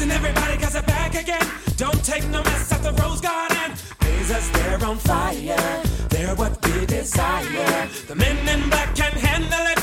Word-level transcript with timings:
Listen, 0.00 0.12
everybody, 0.12 0.56
cause 0.56 0.72
they're 0.72 0.82
back 0.84 1.14
again. 1.14 1.46
Don't 1.76 2.02
take 2.02 2.26
no 2.28 2.42
mess 2.42 2.72
at 2.72 2.82
the 2.82 2.90
Rose 3.02 3.20
Garden. 3.20 3.74
Blazers, 3.98 4.50
they're 4.52 4.82
on 4.82 4.96
fire. 4.96 5.82
They're 6.08 6.34
what 6.36 6.56
we 6.64 6.86
desire. 6.86 7.86
The 8.08 8.14
men 8.14 8.48
in 8.48 8.70
black 8.70 8.96
can 8.96 9.12
handle 9.12 9.66
it. 9.66 9.78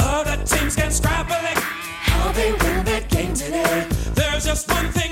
Other 0.00 0.42
teams 0.44 0.74
can 0.74 0.90
scrabble 0.90 1.44
it. 1.52 1.58
How 2.02 2.32
they 2.32 2.50
win 2.50 2.84
that 2.86 3.08
game 3.10 3.32
today. 3.32 3.86
There's 4.14 4.44
just 4.44 4.68
one 4.68 4.90
thing 4.90 5.09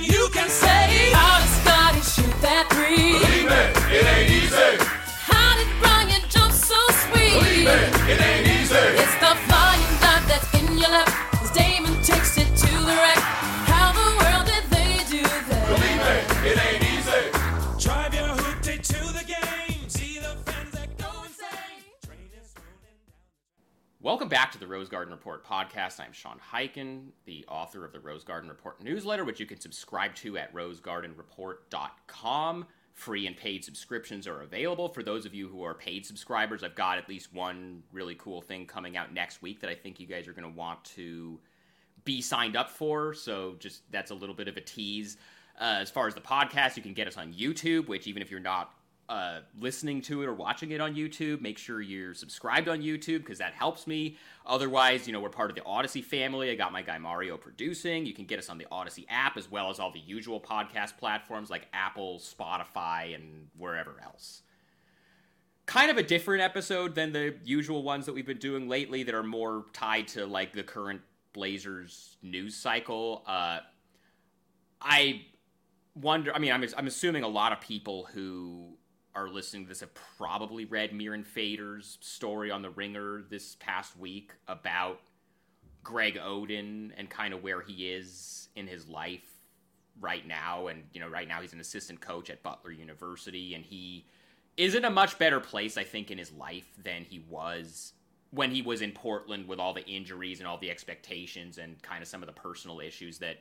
Welcome 24.08 24.30
back 24.30 24.50
to 24.52 24.58
the 24.58 24.66
Rose 24.66 24.88
Garden 24.88 25.12
Report 25.12 25.44
podcast. 25.44 26.00
I'm 26.00 26.14
Sean 26.14 26.40
Highkin, 26.50 27.08
the 27.26 27.44
author 27.46 27.84
of 27.84 27.92
the 27.92 28.00
Rose 28.00 28.24
Garden 28.24 28.48
Report 28.48 28.82
newsletter, 28.82 29.22
which 29.22 29.38
you 29.38 29.44
can 29.44 29.60
subscribe 29.60 30.14
to 30.14 30.38
at 30.38 30.50
rosegardenreport.com. 30.54 32.66
Free 32.94 33.26
and 33.26 33.36
paid 33.36 33.66
subscriptions 33.66 34.26
are 34.26 34.40
available. 34.40 34.88
For 34.88 35.02
those 35.02 35.26
of 35.26 35.34
you 35.34 35.46
who 35.46 35.62
are 35.62 35.74
paid 35.74 36.06
subscribers, 36.06 36.64
I've 36.64 36.74
got 36.74 36.96
at 36.96 37.06
least 37.06 37.34
one 37.34 37.82
really 37.92 38.14
cool 38.14 38.40
thing 38.40 38.64
coming 38.64 38.96
out 38.96 39.12
next 39.12 39.42
week 39.42 39.60
that 39.60 39.68
I 39.68 39.74
think 39.74 40.00
you 40.00 40.06
guys 40.06 40.26
are 40.26 40.32
going 40.32 40.50
to 40.50 40.58
want 40.58 40.82
to 40.96 41.38
be 42.06 42.22
signed 42.22 42.56
up 42.56 42.70
for. 42.70 43.12
So 43.12 43.56
just 43.58 43.82
that's 43.92 44.10
a 44.10 44.14
little 44.14 44.34
bit 44.34 44.48
of 44.48 44.56
a 44.56 44.62
tease. 44.62 45.18
Uh, 45.60 45.80
as 45.80 45.90
far 45.90 46.06
as 46.06 46.14
the 46.14 46.22
podcast, 46.22 46.78
you 46.78 46.82
can 46.82 46.94
get 46.94 47.08
us 47.08 47.18
on 47.18 47.34
YouTube, 47.34 47.88
which 47.88 48.06
even 48.06 48.22
if 48.22 48.30
you're 48.30 48.40
not 48.40 48.72
uh, 49.08 49.40
listening 49.58 50.02
to 50.02 50.22
it 50.22 50.26
or 50.26 50.34
watching 50.34 50.70
it 50.70 50.80
on 50.80 50.94
YouTube, 50.94 51.40
make 51.40 51.58
sure 51.58 51.80
you're 51.80 52.14
subscribed 52.14 52.68
on 52.68 52.80
YouTube 52.80 53.18
because 53.18 53.38
that 53.38 53.54
helps 53.54 53.86
me. 53.86 54.16
Otherwise, 54.46 55.06
you 55.06 55.12
know, 55.12 55.20
we're 55.20 55.30
part 55.30 55.50
of 55.50 55.56
the 55.56 55.62
Audacy 55.62 56.04
family. 56.04 56.50
I 56.50 56.54
got 56.54 56.72
my 56.72 56.82
guy 56.82 56.98
Mario 56.98 57.36
producing. 57.36 58.04
You 58.04 58.14
can 58.14 58.26
get 58.26 58.38
us 58.38 58.48
on 58.48 58.58
the 58.58 58.66
Audacy 58.70 59.06
app 59.08 59.36
as 59.36 59.50
well 59.50 59.70
as 59.70 59.80
all 59.80 59.90
the 59.90 60.00
usual 60.00 60.40
podcast 60.40 60.96
platforms 60.98 61.50
like 61.50 61.68
Apple, 61.72 62.18
Spotify, 62.18 63.14
and 63.14 63.48
wherever 63.56 63.96
else 64.02 64.42
kind 65.66 65.90
of 65.90 65.98
a 65.98 66.02
different 66.02 66.40
episode 66.42 66.94
than 66.94 67.12
the 67.12 67.34
usual 67.44 67.82
ones 67.82 68.06
that 68.06 68.14
we've 68.14 68.26
been 68.26 68.38
doing 68.38 68.70
lately 68.70 69.02
that 69.02 69.14
are 69.14 69.22
more 69.22 69.66
tied 69.74 70.08
to 70.08 70.24
like 70.24 70.54
the 70.54 70.62
current 70.62 71.02
Blazers 71.34 72.16
news 72.22 72.56
cycle. 72.56 73.22
Uh, 73.26 73.58
I 74.80 75.22
wonder. 75.94 76.32
I 76.34 76.38
mean, 76.38 76.52
I'm 76.52 76.64
I'm 76.76 76.86
assuming 76.86 77.22
a 77.22 77.28
lot 77.28 77.52
of 77.52 77.60
people 77.60 78.08
who 78.12 78.77
are 79.14 79.28
listening 79.28 79.64
to 79.64 79.68
this 79.68 79.80
have 79.80 79.94
probably 80.16 80.64
read 80.64 80.92
Mirin 80.92 81.24
Fader's 81.24 81.98
story 82.00 82.50
on 82.50 82.62
the 82.62 82.70
Ringer 82.70 83.24
this 83.28 83.56
past 83.56 83.96
week 83.96 84.32
about 84.46 85.00
Greg 85.82 86.16
Oden 86.16 86.92
and 86.96 87.08
kind 87.08 87.34
of 87.34 87.42
where 87.42 87.60
he 87.60 87.90
is 87.90 88.48
in 88.54 88.66
his 88.66 88.88
life 88.88 89.38
right 90.00 90.26
now. 90.26 90.68
And 90.68 90.84
you 90.92 91.00
know, 91.00 91.08
right 91.08 91.26
now 91.26 91.40
he's 91.40 91.52
an 91.52 91.60
assistant 91.60 92.00
coach 92.00 92.30
at 92.30 92.42
Butler 92.42 92.70
University, 92.70 93.54
and 93.54 93.64
he 93.64 94.06
is 94.56 94.74
in 94.74 94.84
a 94.84 94.90
much 94.90 95.18
better 95.18 95.40
place, 95.40 95.76
I 95.76 95.84
think, 95.84 96.10
in 96.10 96.18
his 96.18 96.32
life 96.32 96.68
than 96.82 97.04
he 97.04 97.24
was 97.28 97.92
when 98.30 98.50
he 98.50 98.60
was 98.60 98.82
in 98.82 98.92
Portland 98.92 99.48
with 99.48 99.58
all 99.58 99.72
the 99.72 99.86
injuries 99.86 100.40
and 100.40 100.46
all 100.46 100.58
the 100.58 100.70
expectations 100.70 101.58
and 101.58 101.80
kind 101.82 102.02
of 102.02 102.08
some 102.08 102.22
of 102.22 102.26
the 102.26 102.32
personal 102.32 102.80
issues 102.80 103.18
that 103.18 103.38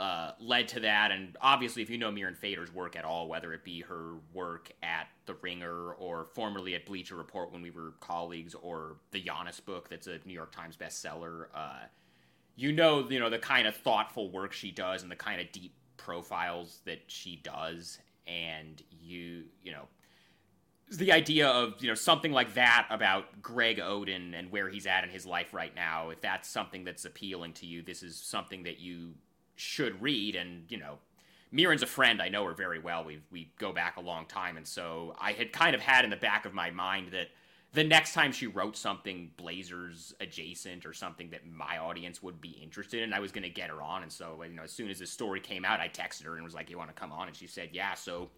uh, 0.00 0.32
led 0.40 0.66
to 0.66 0.80
that. 0.80 1.10
And 1.10 1.36
obviously, 1.42 1.82
if 1.82 1.90
you 1.90 1.98
know 1.98 2.10
Mirin 2.10 2.36
Fader's 2.36 2.72
work 2.72 2.96
at 2.96 3.04
all, 3.04 3.28
whether 3.28 3.52
it 3.52 3.62
be 3.62 3.82
her 3.82 4.14
work 4.32 4.72
at 4.82 5.08
The 5.26 5.34
Ringer 5.34 5.92
or 5.92 6.24
formerly 6.34 6.74
at 6.74 6.86
Bleacher 6.86 7.16
Report 7.16 7.52
when 7.52 7.60
we 7.60 7.70
were 7.70 7.92
colleagues, 8.00 8.54
or 8.54 8.96
the 9.10 9.22
Giannis 9.22 9.62
book 9.62 9.90
that's 9.90 10.06
a 10.06 10.18
New 10.24 10.32
York 10.32 10.52
Times 10.52 10.74
bestseller, 10.74 11.48
uh, 11.54 11.80
you 12.56 12.72
know, 12.72 13.06
you 13.10 13.20
know 13.20 13.28
the 13.28 13.38
kind 13.38 13.66
of 13.66 13.76
thoughtful 13.76 14.30
work 14.30 14.54
she 14.54 14.70
does 14.70 15.02
and 15.02 15.12
the 15.12 15.16
kind 15.16 15.38
of 15.38 15.52
deep 15.52 15.74
profiles 15.98 16.80
that 16.86 17.02
she 17.08 17.36
does, 17.36 17.98
and 18.26 18.82
you, 18.90 19.44
you 19.62 19.70
know, 19.70 19.86
the 20.92 21.12
idea 21.12 21.46
of 21.46 21.74
you 21.80 21.88
know 21.88 21.94
something 21.94 22.32
like 22.32 22.54
that 22.54 22.86
about 22.88 23.42
Greg 23.42 23.76
Oden 23.76 24.32
and 24.34 24.50
where 24.50 24.70
he's 24.70 24.86
at 24.86 25.04
in 25.04 25.10
his 25.10 25.26
life 25.26 25.52
right 25.52 25.74
now. 25.76 26.08
If 26.08 26.22
that's 26.22 26.48
something 26.48 26.84
that's 26.84 27.04
appealing 27.04 27.52
to 27.54 27.66
you, 27.66 27.82
this 27.82 28.02
is 28.02 28.16
something 28.16 28.62
that 28.62 28.80
you 28.80 29.12
should 29.60 30.00
read. 30.00 30.36
And 30.36 30.64
you 30.68 30.78
know, 30.78 30.98
Mirin's 31.52 31.82
a 31.82 31.86
friend. 31.86 32.20
I 32.20 32.28
know 32.28 32.44
her 32.46 32.54
very 32.54 32.78
well. 32.78 33.04
We 33.04 33.20
we 33.30 33.52
go 33.58 33.72
back 33.72 33.96
a 33.96 34.00
long 34.00 34.26
time, 34.26 34.56
and 34.56 34.66
so 34.66 35.14
I 35.20 35.32
had 35.32 35.52
kind 35.52 35.74
of 35.74 35.80
had 35.80 36.04
in 36.04 36.10
the 36.10 36.16
back 36.16 36.44
of 36.46 36.54
my 36.54 36.70
mind 36.70 37.08
that 37.12 37.28
the 37.72 37.84
next 37.84 38.14
time 38.14 38.32
she 38.32 38.46
wrote 38.48 38.76
something 38.76 39.30
Blazers 39.36 40.12
adjacent 40.20 40.84
or 40.84 40.92
something 40.92 41.30
that 41.30 41.46
my 41.46 41.78
audience 41.78 42.20
would 42.20 42.40
be 42.40 42.50
interested 42.50 43.02
in, 43.02 43.12
I 43.12 43.20
was 43.20 43.30
going 43.30 43.44
to 43.44 43.50
get 43.50 43.70
her 43.70 43.80
on. 43.80 44.02
And 44.02 44.10
so 44.10 44.42
you 44.42 44.54
know, 44.54 44.64
as 44.64 44.72
soon 44.72 44.90
as 44.90 44.98
this 44.98 45.10
story 45.10 45.40
came 45.40 45.64
out, 45.64 45.78
I 45.78 45.88
texted 45.88 46.24
her 46.24 46.34
and 46.34 46.44
was 46.44 46.54
like, 46.54 46.70
"You 46.70 46.78
want 46.78 46.94
to 46.94 47.00
come 47.00 47.12
on?" 47.12 47.28
And 47.28 47.36
she 47.36 47.46
said, 47.46 47.70
"Yeah." 47.72 47.94
So 47.94 48.30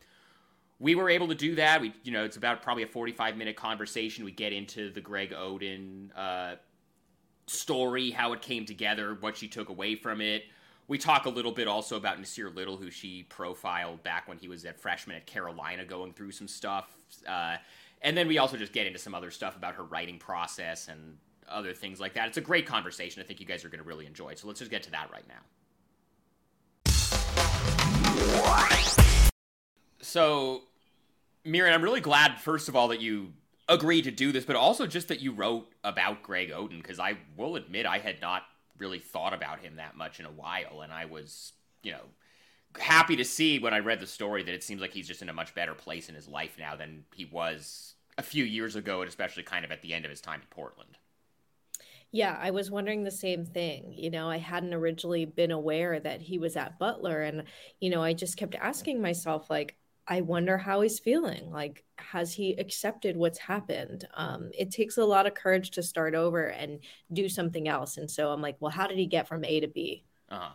we 0.82 0.96
were 0.96 1.08
able 1.08 1.28
to 1.28 1.34
do 1.34 1.54
that. 1.54 1.80
We, 1.80 1.94
you 2.02 2.10
know, 2.10 2.24
it's 2.24 2.36
about 2.36 2.60
probably 2.60 2.82
a 2.82 2.88
45 2.88 3.36
minute 3.36 3.56
conversation. 3.56 4.24
We 4.24 4.32
get 4.32 4.52
into 4.52 4.90
the 4.90 5.00
Greg 5.00 5.30
Oden 5.30 6.08
uh, 6.16 6.56
story, 7.46 8.10
how 8.10 8.32
it 8.32 8.42
came 8.42 8.66
together, 8.66 9.16
what 9.20 9.36
she 9.36 9.46
took 9.46 9.68
away 9.68 9.94
from 9.94 10.20
it. 10.20 10.42
We 10.92 10.98
talk 10.98 11.24
a 11.24 11.30
little 11.30 11.52
bit 11.52 11.68
also 11.68 11.96
about 11.96 12.20
Nassir 12.20 12.54
Little, 12.54 12.76
who 12.76 12.90
she 12.90 13.22
profiled 13.22 14.02
back 14.02 14.28
when 14.28 14.36
he 14.36 14.46
was 14.46 14.66
a 14.66 14.74
freshman 14.74 15.16
at 15.16 15.24
Carolina, 15.24 15.86
going 15.86 16.12
through 16.12 16.32
some 16.32 16.46
stuff. 16.46 16.94
Uh, 17.26 17.56
and 18.02 18.14
then 18.14 18.28
we 18.28 18.36
also 18.36 18.58
just 18.58 18.74
get 18.74 18.86
into 18.86 18.98
some 18.98 19.14
other 19.14 19.30
stuff 19.30 19.56
about 19.56 19.76
her 19.76 19.84
writing 19.84 20.18
process 20.18 20.88
and 20.88 21.16
other 21.48 21.72
things 21.72 21.98
like 21.98 22.12
that. 22.12 22.28
It's 22.28 22.36
a 22.36 22.42
great 22.42 22.66
conversation. 22.66 23.22
I 23.22 23.24
think 23.24 23.40
you 23.40 23.46
guys 23.46 23.64
are 23.64 23.70
going 23.70 23.78
to 23.78 23.86
really 23.88 24.04
enjoy. 24.04 24.34
So 24.34 24.46
let's 24.46 24.58
just 24.58 24.70
get 24.70 24.82
to 24.82 24.90
that 24.90 25.10
right 25.10 25.24
now. 25.26 25.40
So, 30.02 30.64
Mirin, 31.46 31.72
I'm 31.72 31.82
really 31.82 32.02
glad, 32.02 32.38
first 32.38 32.68
of 32.68 32.76
all, 32.76 32.88
that 32.88 33.00
you 33.00 33.32
agreed 33.66 34.02
to 34.02 34.10
do 34.10 34.30
this, 34.30 34.44
but 34.44 34.56
also 34.56 34.86
just 34.86 35.08
that 35.08 35.22
you 35.22 35.32
wrote 35.32 35.72
about 35.84 36.22
Greg 36.22 36.50
Oden, 36.50 36.82
because 36.82 37.00
I 37.00 37.16
will 37.38 37.56
admit 37.56 37.86
I 37.86 37.96
had 37.96 38.20
not 38.20 38.42
really 38.82 38.98
thought 38.98 39.32
about 39.32 39.60
him 39.60 39.76
that 39.76 39.96
much 39.96 40.18
in 40.18 40.26
a 40.26 40.30
while, 40.30 40.80
and 40.82 40.92
I 40.92 41.04
was, 41.04 41.52
you 41.84 41.92
know, 41.92 42.02
happy 42.78 43.14
to 43.16 43.24
see 43.24 43.60
when 43.60 43.72
I 43.72 43.78
read 43.78 44.00
the 44.00 44.06
story 44.06 44.42
that 44.42 44.54
it 44.54 44.64
seems 44.64 44.80
like 44.80 44.92
he's 44.92 45.06
just 45.06 45.22
in 45.22 45.28
a 45.28 45.32
much 45.32 45.54
better 45.54 45.74
place 45.74 46.08
in 46.08 46.16
his 46.16 46.26
life 46.26 46.56
now 46.58 46.74
than 46.74 47.04
he 47.14 47.24
was 47.24 47.94
a 48.18 48.22
few 48.22 48.44
years 48.44 48.74
ago, 48.74 49.00
and 49.00 49.08
especially 49.08 49.44
kind 49.44 49.64
of 49.64 49.70
at 49.70 49.82
the 49.82 49.94
end 49.94 50.04
of 50.04 50.10
his 50.10 50.20
time 50.20 50.40
in 50.40 50.46
Portland. 50.50 50.98
Yeah, 52.10 52.36
I 52.38 52.50
was 52.50 52.70
wondering 52.70 53.04
the 53.04 53.10
same 53.10 53.46
thing. 53.46 53.94
You 53.96 54.10
know, 54.10 54.28
I 54.28 54.36
hadn't 54.36 54.74
originally 54.74 55.24
been 55.24 55.50
aware 55.50 55.98
that 55.98 56.20
he 56.20 56.38
was 56.38 56.56
at 56.56 56.78
Butler. 56.78 57.22
And, 57.22 57.44
you 57.80 57.88
know, 57.88 58.02
I 58.02 58.12
just 58.12 58.36
kept 58.36 58.54
asking 58.56 59.00
myself, 59.00 59.48
like, 59.48 59.76
I 60.06 60.20
wonder 60.20 60.58
how 60.58 60.80
he's 60.80 60.98
feeling. 60.98 61.50
Like, 61.50 61.84
has 61.96 62.32
he 62.32 62.54
accepted 62.54 63.16
what's 63.16 63.38
happened? 63.38 64.06
Um, 64.14 64.50
it 64.56 64.70
takes 64.70 64.98
a 64.98 65.04
lot 65.04 65.26
of 65.26 65.34
courage 65.34 65.70
to 65.72 65.82
start 65.82 66.14
over 66.14 66.46
and 66.46 66.80
do 67.12 67.28
something 67.28 67.68
else. 67.68 67.96
And 67.96 68.10
so 68.10 68.30
I'm 68.30 68.42
like, 68.42 68.56
well, 68.60 68.72
how 68.72 68.86
did 68.86 68.98
he 68.98 69.06
get 69.06 69.28
from 69.28 69.44
A 69.44 69.60
to 69.60 69.68
B? 69.68 70.04
Uh-huh. 70.28 70.54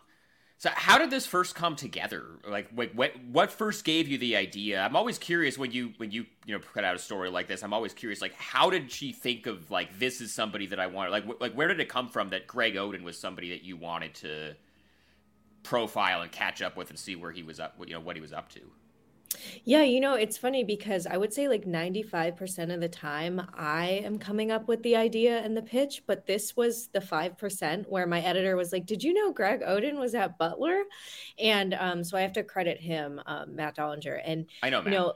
So 0.59 0.71
how 0.73 0.97
did 0.97 1.11
this 1.11 1.27
first 1.27 1.53
come 1.53 1.75
together? 1.75 2.39
Like, 2.47 2.69
what, 2.71 2.93
what 2.95 3.11
what 3.31 3.51
first 3.51 3.85
gave 3.85 4.07
you 4.07 4.17
the 4.17 4.35
idea? 4.35 4.81
I'm 4.81 4.95
always 4.95 5.19
curious 5.19 5.55
when 5.55 5.71
you 5.71 5.93
when 5.97 6.09
you 6.09 6.25
you 6.47 6.55
know 6.55 6.59
put 6.73 6.83
out 6.83 6.95
a 6.95 6.99
story 6.99 7.29
like 7.29 7.47
this. 7.47 7.63
I'm 7.63 7.73
always 7.73 7.93
curious, 7.93 8.21
like, 8.21 8.33
how 8.33 8.71
did 8.71 8.91
she 8.91 9.11
think 9.11 9.45
of 9.45 9.69
like 9.69 9.99
this 9.99 10.19
is 10.19 10.33
somebody 10.33 10.65
that 10.67 10.79
I 10.79 10.87
wanted? 10.87 11.11
Like, 11.11 11.25
wh- 11.25 11.39
like 11.39 11.53
where 11.53 11.67
did 11.67 11.79
it 11.79 11.89
come 11.89 12.09
from 12.09 12.29
that 12.29 12.47
Greg 12.47 12.73
Oden 12.73 13.03
was 13.03 13.19
somebody 13.19 13.51
that 13.51 13.63
you 13.63 13.77
wanted 13.77 14.15
to 14.15 14.55
profile 15.61 16.23
and 16.23 16.31
catch 16.31 16.63
up 16.63 16.75
with 16.75 16.89
and 16.89 16.97
see 16.97 17.15
where 17.15 17.31
he 17.31 17.43
was 17.43 17.59
up, 17.59 17.75
you 17.85 17.93
know, 17.93 17.99
what 17.99 18.15
he 18.15 18.21
was 18.21 18.33
up 18.33 18.49
to? 18.53 18.61
Yeah, 19.63 19.83
you 19.83 19.99
know, 19.99 20.13
it's 20.13 20.37
funny 20.37 20.63
because 20.63 21.05
I 21.05 21.17
would 21.17 21.33
say 21.33 21.47
like 21.47 21.65
95% 21.65 22.73
of 22.73 22.79
the 22.79 22.89
time 22.89 23.41
I 23.53 24.01
am 24.03 24.17
coming 24.17 24.51
up 24.51 24.67
with 24.67 24.81
the 24.83 24.95
idea 24.95 25.39
and 25.39 25.55
the 25.55 25.61
pitch, 25.61 26.03
but 26.07 26.25
this 26.25 26.55
was 26.55 26.87
the 26.87 27.01
5% 27.01 27.89
where 27.89 28.07
my 28.07 28.21
editor 28.21 28.55
was 28.55 28.71
like, 28.71 28.85
Did 28.85 29.03
you 29.03 29.13
know 29.13 29.31
Greg 29.31 29.61
Oden 29.61 29.99
was 29.99 30.15
at 30.15 30.37
Butler? 30.37 30.83
And 31.37 31.73
um, 31.73 32.03
so 32.03 32.17
I 32.17 32.21
have 32.21 32.33
to 32.33 32.43
credit 32.43 32.79
him, 32.79 33.21
um, 33.25 33.55
Matt 33.55 33.75
Dollinger. 33.77 34.19
And, 34.23 34.45
I 34.63 34.69
know, 34.69 34.83
you 34.83 34.91
know, 34.91 35.13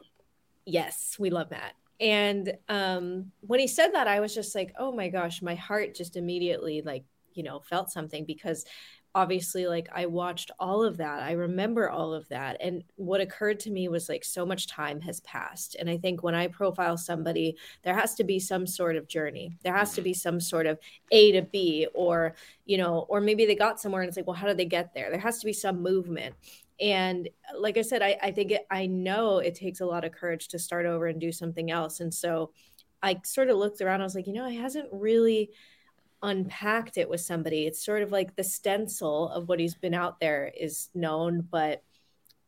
yes, 0.66 1.16
we 1.19 1.30
love 1.30 1.50
Matt. 1.52 1.74
And 2.00 2.57
um, 2.68 3.31
when 3.42 3.60
he 3.60 3.68
said 3.68 3.92
that, 3.94 4.07
I 4.07 4.19
was 4.19 4.34
just 4.34 4.56
like, 4.56 4.74
Oh 4.78 4.92
my 4.92 5.07
gosh, 5.10 5.42
my 5.42 5.56
heart 5.56 5.96
just 5.96 6.18
immediately 6.18 6.81
like, 6.81 7.06
you 7.34 7.44
know, 7.44 7.60
felt 7.62 7.92
something 7.92 8.25
because 8.25 8.66
obviously 9.13 9.68
like 9.68 9.90
I 9.94 10.06
watched 10.06 10.52
all 10.60 10.84
of 10.84 10.98
that. 10.98 11.22
I 11.22 11.34
remember 11.34 11.90
all 11.90 12.13
of 12.13 12.28
that. 12.30 12.58
And 12.62 12.84
what 12.96 13.22
occurred 13.22 13.60
to 13.62 13.72
me 13.72 13.88
was 13.90 14.08
like 14.08 14.24
so 14.24 14.46
much 14.46 14.68
time 14.68 15.02
has 15.02 15.19
passed. 15.22 15.75
And 15.75 15.90
I 15.90 15.98
think 15.98 16.24
when 16.24 16.36
I 16.36 16.48
profile 16.48 16.98
somebody, 16.98 17.58
there 17.84 17.94
has 17.94 18.16
to 18.16 18.24
be 18.24 18.40
some 18.40 18.66
sort 18.66 18.96
of 18.96 19.08
journey. 19.08 19.58
There 19.63 19.75
has 19.75 19.94
to 19.96 20.02
Mm-hmm. 20.02 20.04
be 20.04 20.13
some 20.13 20.40
sort 20.40 20.66
of 20.66 20.80
A 21.12 21.31
to 21.34 21.42
B 21.42 21.88
or, 21.94 22.36
you 22.66 22.78
know, 22.78 23.06
or 23.10 23.19
maybe 23.22 23.46
they 23.46 23.56
got 23.56 23.80
somewhere 23.80 24.02
and 24.02 24.08
it's 24.08 24.18
like, 24.18 24.28
well, 24.28 24.36
how 24.36 24.48
did 24.48 24.58
they 24.58 24.66
get 24.66 24.94
there? 24.94 25.10
There 25.10 25.19
has 25.19 25.40
to 25.40 25.46
be 25.46 25.54
some 25.54 25.81
movement. 25.81 26.36
And 26.80 27.30
like 27.57 27.78
I 27.78 27.81
said, 27.81 28.02
I, 28.02 28.18
I 28.22 28.31
think 28.31 28.52
it, 28.52 28.66
I 28.72 28.88
know 28.88 29.40
it 29.40 29.56
takes 29.56 29.81
a 29.81 29.86
lot 29.86 30.04
of 30.04 30.14
courage 30.14 30.48
to 30.50 30.60
start 30.60 30.86
over 30.86 31.06
and 31.07 31.19
do 31.19 31.31
something 31.31 31.69
else. 31.69 32.00
And 32.00 32.14
so 32.14 32.52
I 33.04 33.19
sort 33.24 33.50
of 33.50 33.57
looked 33.57 33.81
around. 33.81 34.02
I 34.02 34.04
was 34.04 34.16
like, 34.16 34.28
you 34.28 34.34
know, 34.34 34.48
it 34.48 34.60
hasn't 34.60 34.88
really 34.92 35.52
unpacked 36.23 36.97
it 36.97 37.09
with 37.09 37.21
somebody. 37.21 37.65
It's 37.65 37.83
sort 37.83 38.03
of 38.03 38.12
like 38.12 38.35
the 38.35 38.44
stencil 38.44 39.29
of 39.29 39.47
what 39.47 39.59
he's 39.59 39.75
been 39.75 39.94
out 39.94 40.19
there 40.19 40.51
is 40.57 40.89
known, 40.94 41.47
but 41.50 41.83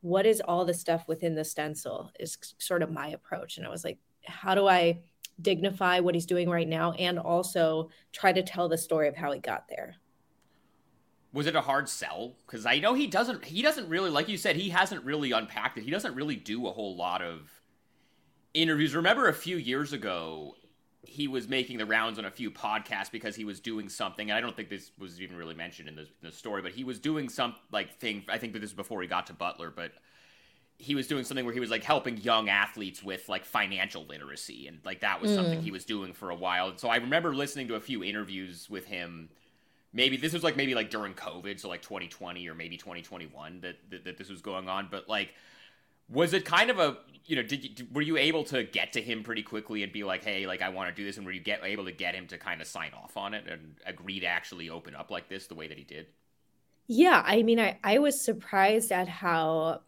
what 0.00 0.26
is 0.26 0.40
all 0.40 0.64
the 0.64 0.74
stuff 0.74 1.08
within 1.08 1.34
the 1.34 1.44
stencil 1.44 2.10
is 2.20 2.36
sort 2.58 2.82
of 2.82 2.92
my 2.92 3.08
approach. 3.08 3.56
And 3.56 3.66
I 3.66 3.70
was 3.70 3.84
like, 3.84 3.98
how 4.24 4.54
do 4.54 4.68
I 4.68 5.00
dignify 5.40 6.00
what 6.00 6.14
he's 6.14 6.26
doing 6.26 6.48
right 6.48 6.68
now 6.68 6.92
and 6.92 7.18
also 7.18 7.90
try 8.12 8.32
to 8.32 8.42
tell 8.42 8.68
the 8.68 8.78
story 8.78 9.08
of 9.08 9.16
how 9.16 9.32
he 9.32 9.40
got 9.40 9.66
there? 9.68 9.96
Was 11.32 11.46
it 11.46 11.56
a 11.56 11.62
hard 11.62 11.88
sell? 11.88 12.36
Because 12.46 12.64
I 12.64 12.78
know 12.78 12.94
he 12.94 13.08
doesn't. 13.08 13.44
He 13.44 13.60
doesn't 13.60 13.88
really, 13.88 14.10
like 14.10 14.28
you 14.28 14.36
said, 14.36 14.54
he 14.54 14.68
hasn't 14.68 15.04
really 15.04 15.32
unpacked 15.32 15.78
it. 15.78 15.82
He 15.82 15.90
doesn't 15.90 16.14
really 16.14 16.36
do 16.36 16.68
a 16.68 16.70
whole 16.70 16.94
lot 16.94 17.22
of 17.22 17.50
interviews. 18.52 18.94
Remember 18.94 19.28
a 19.28 19.34
few 19.34 19.56
years 19.56 19.92
ago, 19.92 20.54
he 21.06 21.28
was 21.28 21.48
making 21.48 21.78
the 21.78 21.86
rounds 21.86 22.18
on 22.18 22.24
a 22.24 22.30
few 22.30 22.50
podcasts 22.50 23.10
because 23.10 23.36
he 23.36 23.44
was 23.44 23.60
doing 23.60 23.88
something. 23.88 24.30
And 24.30 24.36
I 24.36 24.40
don't 24.40 24.56
think 24.56 24.68
this 24.68 24.90
was 24.98 25.20
even 25.20 25.36
really 25.36 25.54
mentioned 25.54 25.88
in 25.88 25.96
the, 25.96 26.02
in 26.02 26.08
the 26.22 26.32
story, 26.32 26.62
but 26.62 26.72
he 26.72 26.84
was 26.84 26.98
doing 26.98 27.28
some 27.28 27.54
like 27.72 27.98
thing. 27.98 28.24
I 28.28 28.38
think 28.38 28.52
this 28.52 28.62
was 28.62 28.72
before 28.72 29.02
he 29.02 29.08
got 29.08 29.26
to 29.28 29.32
Butler, 29.32 29.72
but 29.74 29.92
he 30.78 30.94
was 30.94 31.06
doing 31.06 31.24
something 31.24 31.44
where 31.44 31.54
he 31.54 31.60
was 31.60 31.70
like 31.70 31.84
helping 31.84 32.16
young 32.18 32.48
athletes 32.48 33.02
with 33.02 33.28
like 33.28 33.44
financial 33.44 34.04
literacy, 34.04 34.66
and 34.66 34.80
like 34.84 35.00
that 35.00 35.20
was 35.20 35.32
something 35.32 35.60
mm. 35.60 35.62
he 35.62 35.70
was 35.70 35.84
doing 35.84 36.12
for 36.12 36.30
a 36.30 36.34
while. 36.34 36.68
And 36.68 36.80
so 36.80 36.88
I 36.88 36.96
remember 36.96 37.34
listening 37.34 37.68
to 37.68 37.74
a 37.76 37.80
few 37.80 38.02
interviews 38.02 38.68
with 38.68 38.86
him. 38.86 39.28
Maybe 39.92 40.16
this 40.16 40.32
was 40.32 40.42
like 40.42 40.56
maybe 40.56 40.74
like 40.74 40.90
during 40.90 41.14
COVID, 41.14 41.60
so 41.60 41.68
like 41.68 41.82
2020 41.82 42.48
or 42.48 42.54
maybe 42.54 42.76
2021 42.76 43.60
that 43.60 43.76
that, 43.90 44.04
that 44.04 44.18
this 44.18 44.28
was 44.28 44.42
going 44.42 44.68
on. 44.68 44.88
But 44.90 45.08
like 45.08 45.34
was 46.08 46.32
it 46.32 46.44
kind 46.44 46.70
of 46.70 46.78
a 46.78 46.98
you 47.24 47.36
know 47.36 47.42
did 47.42 47.78
you 47.80 47.86
were 47.92 48.02
you 48.02 48.16
able 48.16 48.44
to 48.44 48.64
get 48.64 48.92
to 48.92 49.00
him 49.02 49.22
pretty 49.22 49.42
quickly 49.42 49.82
and 49.82 49.92
be 49.92 50.04
like 50.04 50.24
hey 50.24 50.46
like 50.46 50.62
i 50.62 50.68
want 50.68 50.88
to 50.88 50.94
do 50.94 51.04
this 51.04 51.16
and 51.16 51.24
were 51.26 51.32
you 51.32 51.40
get 51.40 51.60
able 51.64 51.84
to 51.84 51.92
get 51.92 52.14
him 52.14 52.26
to 52.26 52.38
kind 52.38 52.60
of 52.60 52.66
sign 52.66 52.92
off 52.94 53.16
on 53.16 53.34
it 53.34 53.46
and 53.48 53.76
agree 53.86 54.20
to 54.20 54.26
actually 54.26 54.68
open 54.70 54.94
up 54.94 55.10
like 55.10 55.28
this 55.28 55.46
the 55.46 55.54
way 55.54 55.66
that 55.68 55.78
he 55.78 55.84
did 55.84 56.06
Yeah, 56.86 57.22
I 57.24 57.42
mean, 57.42 57.58
I, 57.60 57.78
I 57.82 57.98
was 57.98 58.22
surprised 58.22 58.92
at 58.92 59.08
how, 59.08 59.82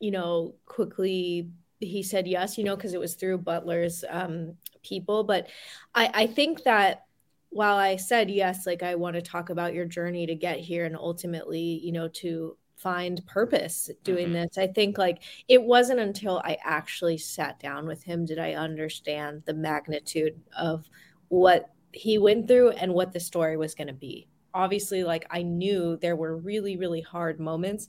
you 0.00 0.10
know, 0.10 0.54
quickly 0.66 1.50
he 1.80 2.02
said 2.02 2.26
yes, 2.26 2.58
you 2.58 2.64
know, 2.64 2.76
because 2.76 2.94
it 2.94 3.00
was 3.00 3.14
through 3.14 3.38
Butler's 3.38 4.04
um, 4.08 4.56
people. 4.82 5.24
But 5.24 5.48
I, 5.94 6.10
I 6.14 6.26
think 6.26 6.64
that 6.64 7.06
while 7.50 7.76
I 7.76 7.96
said 7.96 8.30
yes, 8.30 8.66
like 8.66 8.82
I 8.82 8.94
want 8.96 9.14
to 9.16 9.22
talk 9.22 9.50
about 9.50 9.74
your 9.74 9.86
journey 9.86 10.26
to 10.26 10.34
get 10.34 10.58
here 10.60 10.84
and 10.84 10.96
ultimately, 10.96 11.80
you 11.82 11.92
know, 11.92 12.08
to 12.08 12.56
find 12.82 13.24
purpose 13.26 13.90
doing 14.04 14.30
Mhm. 14.30 14.32
this, 14.32 14.58
I 14.58 14.66
think 14.66 14.98
like 14.98 15.22
it 15.48 15.62
wasn't 15.62 16.00
until 16.00 16.40
I 16.44 16.58
actually 16.64 17.18
sat 17.18 17.58
down 17.60 17.86
with 17.86 18.02
him 18.04 18.24
did 18.24 18.38
I 18.38 18.54
understand 18.54 19.42
the 19.46 19.54
magnitude 19.54 20.40
of 20.58 20.88
what 21.28 21.70
he 21.92 22.18
went 22.18 22.48
through 22.48 22.70
and 22.70 22.94
what 22.94 23.12
the 23.12 23.20
story 23.20 23.56
was 23.56 23.74
going 23.74 23.88
to 23.88 23.92
be. 23.94 24.28
Obviously 24.54 25.02
like 25.04 25.26
i 25.30 25.42
knew 25.42 25.96
there 25.96 26.16
were 26.16 26.36
really 26.36 26.76
really 26.76 27.00
hard 27.00 27.40
moments 27.40 27.88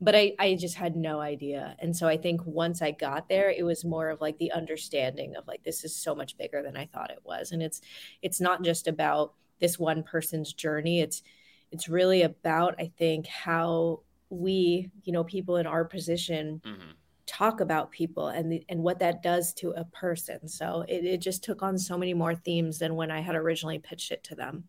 but 0.00 0.16
I, 0.16 0.34
I 0.38 0.56
just 0.56 0.74
had 0.74 0.96
no 0.96 1.20
idea. 1.20 1.76
And 1.78 1.96
so 1.96 2.08
i 2.08 2.16
think 2.16 2.40
once 2.44 2.82
i 2.82 2.90
got 2.90 3.28
there 3.28 3.50
it 3.50 3.64
was 3.64 3.84
more 3.84 4.10
of 4.10 4.20
like 4.20 4.36
the 4.38 4.52
understanding 4.52 5.36
of 5.36 5.46
like 5.46 5.62
this 5.62 5.84
is 5.84 5.94
so 5.94 6.14
much 6.14 6.36
bigger 6.36 6.62
than 6.62 6.76
i 6.76 6.86
thought 6.86 7.10
it 7.10 7.20
was. 7.24 7.52
And 7.52 7.62
it's 7.62 7.80
it's 8.22 8.40
not 8.40 8.64
just 8.64 8.88
about 8.88 9.34
this 9.60 9.78
one 9.78 10.02
person's 10.02 10.52
journey. 10.52 11.00
It's 11.00 11.22
it's 11.70 11.88
really 11.88 12.22
about 12.22 12.74
i 12.78 12.90
think 12.98 13.26
how 13.26 14.00
we 14.32 14.90
you 15.04 15.12
know 15.12 15.22
people 15.22 15.56
in 15.56 15.66
our 15.66 15.84
position 15.84 16.60
mm-hmm. 16.64 16.90
talk 17.26 17.60
about 17.60 17.90
people 17.90 18.28
and 18.28 18.50
the, 18.50 18.64
and 18.70 18.82
what 18.82 18.98
that 18.98 19.22
does 19.22 19.52
to 19.52 19.70
a 19.72 19.84
person 19.86 20.48
so 20.48 20.84
it, 20.88 21.04
it 21.04 21.18
just 21.18 21.44
took 21.44 21.62
on 21.62 21.76
so 21.76 21.98
many 21.98 22.14
more 22.14 22.34
themes 22.34 22.78
than 22.78 22.94
when 22.94 23.10
i 23.10 23.20
had 23.20 23.34
originally 23.34 23.78
pitched 23.78 24.10
it 24.10 24.24
to 24.24 24.34
them 24.34 24.64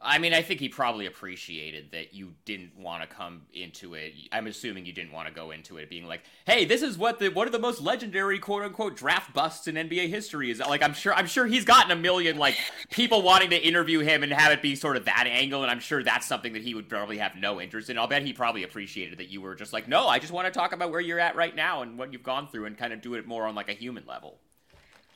I 0.00 0.18
mean, 0.18 0.32
I 0.32 0.42
think 0.42 0.60
he 0.60 0.68
probably 0.68 1.06
appreciated 1.06 1.90
that 1.90 2.14
you 2.14 2.34
didn't 2.44 2.78
want 2.78 3.02
to 3.02 3.08
come 3.08 3.42
into 3.52 3.94
it. 3.94 4.14
I'm 4.30 4.46
assuming 4.46 4.86
you 4.86 4.92
didn't 4.92 5.10
want 5.10 5.26
to 5.26 5.34
go 5.34 5.50
into 5.50 5.76
it 5.78 5.90
being 5.90 6.06
like, 6.06 6.22
"Hey, 6.46 6.64
this 6.64 6.82
is 6.82 6.96
what 6.96 7.18
the 7.18 7.30
one 7.30 7.48
of 7.48 7.52
the 7.52 7.58
most 7.58 7.80
legendary 7.80 8.38
quote 8.38 8.62
unquote 8.62 8.96
draft 8.96 9.34
busts 9.34 9.66
in 9.66 9.76
NBA 9.76 10.08
history 10.08 10.52
is." 10.52 10.60
Like, 10.60 10.82
I'm 10.82 10.94
sure, 10.94 11.12
I'm 11.14 11.26
sure 11.26 11.46
he's 11.46 11.64
gotten 11.64 11.90
a 11.90 11.96
million 11.96 12.38
like 12.38 12.56
people 12.90 13.22
wanting 13.22 13.50
to 13.50 13.56
interview 13.56 13.98
him 13.98 14.22
and 14.22 14.32
have 14.32 14.52
it 14.52 14.62
be 14.62 14.76
sort 14.76 14.96
of 14.96 15.04
that 15.06 15.26
angle, 15.26 15.62
and 15.62 15.70
I'm 15.70 15.80
sure 15.80 16.04
that's 16.04 16.26
something 16.26 16.52
that 16.52 16.62
he 16.62 16.74
would 16.74 16.88
probably 16.88 17.18
have 17.18 17.34
no 17.34 17.60
interest 17.60 17.90
in. 17.90 17.98
I'll 17.98 18.06
bet 18.06 18.22
he 18.22 18.32
probably 18.32 18.62
appreciated 18.62 19.18
that 19.18 19.30
you 19.30 19.40
were 19.40 19.56
just 19.56 19.72
like, 19.72 19.88
"No, 19.88 20.06
I 20.06 20.20
just 20.20 20.32
want 20.32 20.46
to 20.46 20.56
talk 20.56 20.72
about 20.72 20.92
where 20.92 21.00
you're 21.00 21.20
at 21.20 21.34
right 21.34 21.54
now 21.56 21.82
and 21.82 21.98
what 21.98 22.12
you've 22.12 22.22
gone 22.22 22.46
through, 22.48 22.66
and 22.66 22.78
kind 22.78 22.92
of 22.92 23.00
do 23.00 23.14
it 23.14 23.26
more 23.26 23.46
on 23.46 23.56
like 23.56 23.68
a 23.68 23.72
human 23.74 24.06
level." 24.06 24.38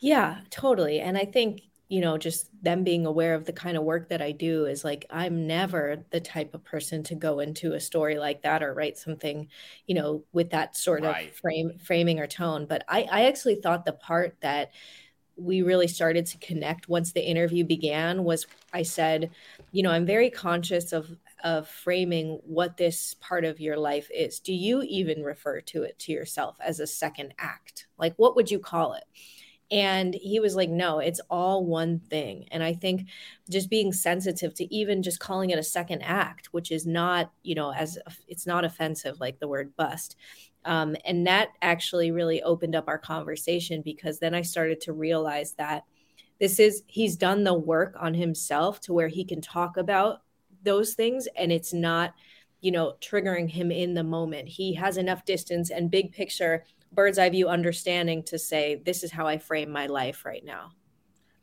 Yeah, 0.01 0.41
totally. 0.51 1.01
And 1.01 1.17
I 1.17 1.25
think, 1.25 1.63
you 1.93 2.01
know, 2.01 2.17
just 2.17 2.49
them 2.65 2.85
being 2.85 3.05
aware 3.05 3.35
of 3.35 3.45
the 3.45 3.53
kind 3.53 3.77
of 3.77 3.83
work 3.85 4.09
that 4.09 4.23
I 4.23 4.33
do 4.33 4.65
is 4.65 4.83
like, 4.83 5.05
I'm 5.11 5.47
never 5.47 6.07
the 6.11 6.21
type 6.21 6.55
of 6.55 6.65
person 6.65 7.03
to 7.05 7.15
go 7.15 7.41
into 7.41 7.75
a 7.75 7.81
story 7.81 8.19
like 8.19 8.43
that 8.43 8.63
or 8.63 8.73
write 8.73 8.97
something, 8.97 9.49
you 9.87 9.95
know, 9.97 10.25
with 10.33 10.51
that 10.53 10.75
sort 10.75 11.05
Right. 11.05 11.15
of 11.29 11.37
frame, 11.43 11.79
framing 11.85 12.19
or 12.19 12.27
tone. 12.27 12.65
But 12.67 12.83
I, 12.89 13.03
I 13.11 13.25
actually 13.27 13.57
thought 13.57 13.85
the 13.85 13.93
part 13.93 14.39
that 14.41 14.73
we 15.37 15.63
really 15.63 15.89
started 15.89 16.27
to 16.27 16.39
connect 16.39 16.89
once 16.89 17.13
the 17.13 17.27
interview 17.27 17.65
began 17.65 18.25
was 18.25 18.47
I 18.73 18.83
said, 18.83 19.31
you 19.71 19.83
know, 19.83 19.91
I'm 19.91 20.07
very 20.07 20.31
conscious 20.31 20.93
of 20.93 21.11
of 21.45 21.69
framing 21.69 22.41
what 22.45 22.77
this 22.77 23.15
part 23.21 23.45
of 23.45 23.61
your 23.61 23.77
life 23.77 24.09
is. 24.15 24.41
Do 24.41 24.55
you 24.55 24.83
even 24.83 25.25
refer 25.25 25.61
to 25.63 25.83
it 25.83 25.99
to 26.01 26.13
yourself 26.13 26.57
as 26.61 26.81
a 26.81 26.87
second 26.87 27.35
act? 27.39 27.87
Like 27.99 28.15
what 28.17 28.37
would 28.37 28.51
you 28.51 28.61
call 28.61 28.95
it? 28.95 29.05
And 29.73 30.13
he 30.13 30.39
was 30.39 30.55
like, 30.55 30.69
no, 30.69 30.99
it's 30.99 31.21
all 31.31 31.65
one 31.65 31.99
thing. 31.99 32.47
And 32.51 32.63
I 32.63 32.75
think 32.75 33.09
just 33.49 33.71
being 33.71 33.91
sensitive 33.91 34.53
to 34.55 34.73
even 34.73 35.03
just 35.03 35.19
calling 35.19 35.49
it 35.49 35.59
a 35.59 35.63
second 35.63 36.03
act, 36.03 36.49
which 36.53 36.71
is 36.71 36.87
not, 36.87 37.33
you 37.43 37.55
know, 37.55 37.73
as 37.73 37.99
it's 38.29 38.47
not 38.47 38.67
offensive 38.67 39.19
like 39.19 39.41
the 39.41 39.49
word 39.49 39.75
bust. 39.75 40.17
Um, 40.67 40.95
and 41.07 41.27
that 41.27 41.49
actually 41.63 42.11
really 42.11 42.43
opened 42.43 42.77
up 42.77 42.87
our 42.87 42.99
conversation 42.99 43.81
because 43.81 44.19
then 44.19 44.35
I 44.35 44.43
started 44.43 44.83
to 44.83 44.93
realize 44.93 45.55
that 45.55 45.85
this 46.39 46.61
is, 46.61 46.83
he's 46.87 47.17
done 47.17 47.43
the 47.43 47.55
work 47.55 47.97
on 47.99 48.13
himself 48.13 48.79
to 48.83 48.93
where 48.93 49.09
he 49.09 49.25
can 49.25 49.41
talk 49.41 49.79
about 49.79 50.21
those 50.65 50.93
things 50.93 51.27
and 51.35 51.51
it's 51.51 51.73
not, 51.73 52.13
you 52.61 52.73
know, 52.73 52.95
triggering 53.01 53.49
him 53.49 53.73
in 53.73 53.95
the 53.95 54.05
moment. 54.05 54.49
He 54.49 54.75
has 54.75 54.99
enough 54.99 55.25
distance 55.25 55.71
and 55.71 55.91
big 55.91 56.13
picture 56.13 56.65
bird's 56.93 57.19
eye 57.19 57.31
view 57.31 57.49
understanding 57.49 58.23
to 58.25 58.39
say 58.39 58.77
this 58.85 59.03
is 59.03 59.13
how 59.13 59.27
I 59.27 59.39
frame 59.39 59.71
my 59.71 59.87
life 59.87 60.25
right 60.25 60.45
now. 60.45 60.73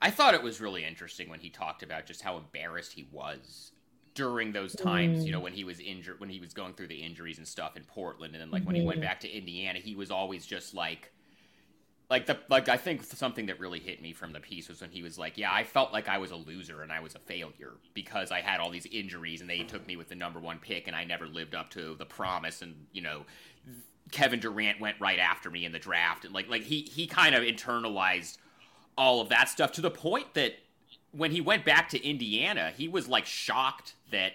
I 0.01 0.11
thought 0.11 0.33
it 0.33 0.43
was 0.43 0.61
really 0.61 0.85
interesting 0.85 1.29
when 1.29 1.39
he 1.39 1.49
talked 1.49 1.83
about 1.83 2.05
just 2.05 2.21
how 2.21 2.37
embarrassed 2.37 2.93
he 2.93 3.09
was 3.11 3.73
during 4.15 4.51
those 4.51 4.75
times, 4.75 5.25
you 5.25 5.31
know, 5.31 5.39
when 5.39 5.53
he 5.53 5.63
was 5.63 5.79
injured, 5.79 6.19
when 6.19 6.29
he 6.29 6.39
was 6.39 6.53
going 6.53 6.73
through 6.73 6.87
the 6.87 7.01
injuries 7.03 7.37
and 7.37 7.47
stuff 7.47 7.75
in 7.75 7.83
Portland, 7.83 8.33
and 8.33 8.41
then 8.41 8.51
like 8.51 8.65
when 8.65 8.75
he 8.75 8.81
went 8.81 8.99
Mhm. 8.99 9.01
back 9.01 9.19
to 9.21 9.29
Indiana, 9.29 9.79
he 9.79 9.95
was 9.95 10.09
always 10.11 10.45
just 10.45 10.73
like, 10.73 11.11
like 12.09 12.25
the 12.25 12.39
like 12.49 12.69
I 12.69 12.77
think 12.77 13.03
something 13.03 13.47
that 13.47 13.59
really 13.59 13.79
hit 13.79 14.01
me 14.01 14.13
from 14.13 14.33
the 14.33 14.39
piece 14.39 14.69
was 14.69 14.81
when 14.81 14.91
he 14.91 15.03
was 15.03 15.17
like, 15.19 15.37
yeah, 15.37 15.53
I 15.53 15.63
felt 15.63 15.93
like 15.93 16.09
I 16.09 16.17
was 16.17 16.31
a 16.31 16.35
loser 16.35 16.81
and 16.81 16.91
I 16.91 16.99
was 17.01 17.15
a 17.15 17.19
failure 17.19 17.79
because 17.93 18.31
I 18.31 18.41
had 18.41 18.59
all 18.59 18.71
these 18.71 18.87
injuries 18.87 19.41
and 19.41 19.49
they 19.49 19.63
took 19.63 19.87
me 19.87 19.95
with 19.95 20.09
the 20.09 20.15
number 20.15 20.39
one 20.39 20.59
pick 20.59 20.87
and 20.87 20.95
I 20.95 21.03
never 21.03 21.27
lived 21.27 21.55
up 21.55 21.69
to 21.71 21.95
the 21.95 22.05
promise 22.05 22.61
and 22.63 22.87
you 22.91 23.01
know. 23.01 23.25
Kevin 24.11 24.39
Durant 24.39 24.79
went 24.79 24.99
right 24.99 25.19
after 25.19 25.49
me 25.49 25.65
in 25.65 25.71
the 25.71 25.79
draft, 25.79 26.25
and 26.25 26.33
like 26.33 26.49
like 26.49 26.63
he 26.63 26.81
he 26.81 27.07
kind 27.07 27.35
of 27.35 27.43
internalized 27.43 28.37
all 28.97 29.21
of 29.21 29.29
that 29.29 29.49
stuff 29.49 29.71
to 29.73 29.81
the 29.81 29.91
point 29.91 30.33
that 30.33 30.53
when 31.11 31.31
he 31.31 31.41
went 31.41 31.65
back 31.65 31.89
to 31.89 32.03
Indiana, 32.03 32.71
he 32.75 32.87
was 32.87 33.07
like 33.07 33.25
shocked 33.25 33.93
that 34.11 34.33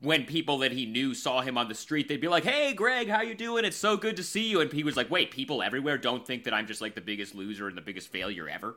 when 0.00 0.24
people 0.24 0.58
that 0.58 0.72
he 0.72 0.84
knew 0.84 1.14
saw 1.14 1.40
him 1.40 1.56
on 1.56 1.68
the 1.68 1.74
street, 1.74 2.08
they'd 2.08 2.20
be 2.20 2.28
like, 2.28 2.44
"Hey, 2.44 2.74
Greg, 2.74 3.08
how 3.08 3.22
you 3.22 3.34
doing? 3.34 3.64
It's 3.64 3.76
so 3.76 3.96
good 3.96 4.16
to 4.16 4.22
see 4.22 4.48
you." 4.48 4.60
And 4.60 4.72
he 4.72 4.84
was 4.84 4.96
like, 4.96 5.10
"Wait, 5.10 5.30
people 5.30 5.62
everywhere 5.62 5.98
don't 5.98 6.26
think 6.26 6.44
that 6.44 6.54
I'm 6.54 6.66
just 6.66 6.80
like 6.80 6.94
the 6.94 7.00
biggest 7.00 7.34
loser 7.34 7.68
and 7.68 7.76
the 7.76 7.82
biggest 7.82 8.08
failure 8.08 8.48
ever." 8.48 8.76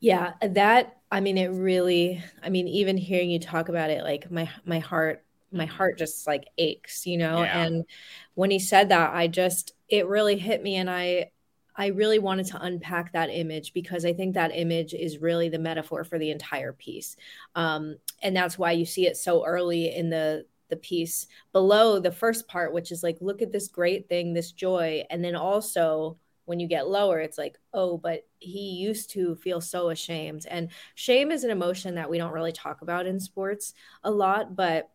Yeah, 0.00 0.34
that 0.42 0.98
I 1.10 1.20
mean 1.20 1.38
it 1.38 1.48
really 1.48 2.22
I 2.42 2.50
mean 2.50 2.68
even 2.68 2.96
hearing 2.96 3.30
you 3.30 3.38
talk 3.38 3.68
about 3.68 3.90
it 3.90 4.02
like 4.02 4.30
my 4.30 4.48
my 4.64 4.78
heart 4.78 5.24
my 5.52 5.66
heart 5.66 5.98
just 5.98 6.26
like 6.26 6.44
aches, 6.58 7.06
you 7.06 7.18
know? 7.18 7.42
Yeah. 7.42 7.62
And 7.62 7.84
when 8.34 8.50
he 8.50 8.58
said 8.58 8.88
that, 8.90 9.14
I 9.14 9.28
just 9.28 9.72
it 9.88 10.06
really 10.06 10.38
hit 10.38 10.62
me 10.62 10.76
and 10.76 10.90
I 10.90 11.30
I 11.74 11.86
really 11.86 12.18
wanted 12.18 12.46
to 12.46 12.62
unpack 12.62 13.12
that 13.12 13.30
image 13.30 13.72
because 13.72 14.04
I 14.04 14.12
think 14.12 14.34
that 14.34 14.54
image 14.54 14.92
is 14.94 15.18
really 15.18 15.48
the 15.48 15.58
metaphor 15.58 16.04
for 16.04 16.18
the 16.18 16.30
entire 16.30 16.72
piece. 16.72 17.16
Um, 17.54 17.96
and 18.22 18.36
that's 18.36 18.58
why 18.58 18.72
you 18.72 18.84
see 18.84 19.06
it 19.06 19.16
so 19.16 19.46
early 19.46 19.94
in 19.94 20.10
the 20.10 20.46
the 20.68 20.76
piece 20.76 21.26
below 21.52 21.98
the 21.98 22.10
first 22.10 22.48
part, 22.48 22.72
which 22.72 22.92
is 22.92 23.02
like, 23.02 23.18
look 23.20 23.42
at 23.42 23.52
this 23.52 23.68
great 23.68 24.08
thing, 24.08 24.32
this 24.32 24.52
joy. 24.52 25.04
And 25.10 25.22
then 25.22 25.36
also, 25.36 26.16
when 26.46 26.60
you 26.60 26.66
get 26.66 26.88
lower, 26.88 27.20
it's 27.20 27.36
like, 27.36 27.58
oh, 27.74 27.98
but 27.98 28.26
he 28.38 28.70
used 28.70 29.10
to 29.10 29.36
feel 29.36 29.60
so 29.60 29.90
ashamed. 29.90 30.46
And 30.50 30.70
shame 30.94 31.30
is 31.30 31.44
an 31.44 31.50
emotion 31.50 31.96
that 31.96 32.08
we 32.08 32.16
don't 32.16 32.32
really 32.32 32.52
talk 32.52 32.80
about 32.80 33.06
in 33.06 33.20
sports 33.20 33.74
a 34.02 34.10
lot, 34.10 34.56
but 34.56 34.88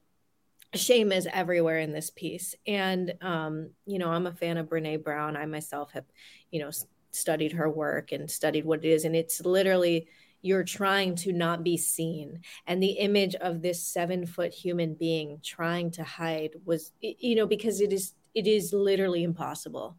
shame 0.74 1.12
is 1.12 1.28
everywhere 1.32 1.80
in 1.80 1.94
this 1.94 2.10
piece. 2.10 2.56
And, 2.66 3.14
um, 3.22 3.72
you 3.86 4.00
know, 4.00 4.10
I'm 4.10 4.28
a 4.28 4.34
fan 4.34 4.58
of 4.58 4.68
Brene 4.68 5.04
Brown. 5.04 5.38
I 5.38 5.46
myself 5.46 5.92
have, 5.94 6.06
you 6.52 6.60
know, 6.60 6.72
studied 7.12 7.54
her 7.54 7.70
work 7.70 8.12
and 8.12 8.30
studied 8.30 8.66
what 8.66 8.84
it 8.84 8.90
is. 8.90 9.06
And 9.06 9.16
it's 9.16 9.42
literally, 9.46 10.08
you're 10.42 10.64
trying 10.64 11.16
to 11.16 11.34
not 11.34 11.64
be 11.64 11.78
seen. 11.78 12.42
And 12.68 12.82
the 12.82 12.92
image 12.92 13.36
of 13.36 13.62
this 13.62 13.84
seven 13.84 14.26
foot 14.26 14.54
human 14.54 14.94
being 14.94 15.40
trying 15.44 15.92
to 15.92 16.04
hide 16.04 16.52
was, 16.66 16.92
you 17.02 17.36
know, 17.36 17.48
because 17.48 17.82
it 17.82 17.92
is, 17.94 18.14
it 18.36 18.48
is 18.48 18.74
literally 18.74 19.24
impossible 19.24 19.98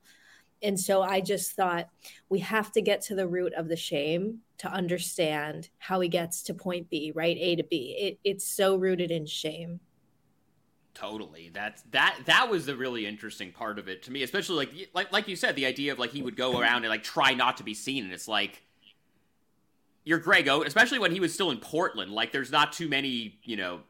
and 0.63 0.79
so 0.79 1.03
I 1.03 1.21
just 1.21 1.53
thought 1.53 1.89
we 2.29 2.41
have 2.41 2.73
to 2.73 2.83
get 2.83 3.03
to 3.03 3.15
the 3.15 3.29
root 3.29 3.53
of 3.55 3.69
the 3.69 3.77
shame 3.77 4.41
to 4.59 4.69
understand 4.69 5.69
how 5.79 6.01
he 6.01 6.09
gets 6.09 6.43
to 6.45 6.55
point 6.55 6.91
B, 6.91 7.13
right? 7.15 7.37
A 7.39 7.57
to 7.57 7.63
B. 7.63 7.97
It, 7.99 8.19
it's 8.25 8.45
so 8.45 8.77
rooted 8.77 9.11
in 9.11 9.27
shame. 9.27 9.81
Totally. 10.99 11.50
That's 11.55 11.83
that 11.93 12.19
that 12.26 12.50
was 12.50 12.67
the 12.67 12.75
really 12.75 13.07
interesting 13.07 13.52
part 13.52 13.78
of 13.78 13.88
it 13.88 14.02
to 14.05 14.11
me, 14.11 14.25
especially 14.25 14.57
like 14.57 14.90
like 14.95 15.12
like 15.12 15.28
you 15.28 15.37
said, 15.37 15.55
the 15.55 15.64
idea 15.64 15.93
of 15.93 15.99
like 16.00 16.11
he 16.11 16.23
would 16.23 16.37
go 16.37 16.59
around 16.59 16.83
and 16.83 16.88
like 16.88 17.05
try 17.05 17.35
not 17.35 17.59
to 17.59 17.62
be 17.62 17.73
seen, 17.73 18.02
and 18.02 18.12
it's 18.12 18.26
like 18.26 18.62
you're 20.05 20.19
Greg 20.19 20.47
Oden, 20.47 20.67
especially 20.67 20.99
when 20.99 21.12
he 21.12 21.21
was 21.21 21.33
still 21.33 21.52
in 21.52 21.59
Portland. 21.59 22.11
Like 22.11 22.33
there's 22.33 22.50
not 22.50 22.73
too 22.73 22.88
many, 22.88 23.38
you 23.45 23.57
know, 23.57 23.81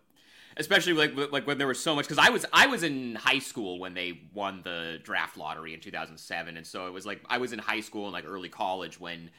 especially 0.59 0.93
like 0.93 1.33
like 1.33 1.47
when 1.47 1.57
there 1.57 1.67
was 1.67 1.83
so 1.83 1.95
much 1.95 2.07
because 2.07 2.19
I 2.19 2.29
was 2.29 2.45
I 2.53 2.67
was 2.67 2.83
in 2.83 3.15
high 3.15 3.38
school 3.38 3.79
when 3.79 3.95
they 3.95 4.21
won 4.35 4.61
the 4.62 4.99
draft 5.03 5.38
lottery 5.38 5.73
in 5.73 5.81
2007, 5.81 6.59
and 6.59 6.67
so 6.67 6.88
it 6.88 6.93
was 6.93 7.07
like 7.07 7.23
I 7.27 7.38
was 7.38 7.55
in 7.55 7.59
high 7.59 7.81
school 7.81 8.05
and 8.05 8.12
like 8.12 8.25
early 8.27 8.50
college 8.50 9.00
when. 9.00 9.31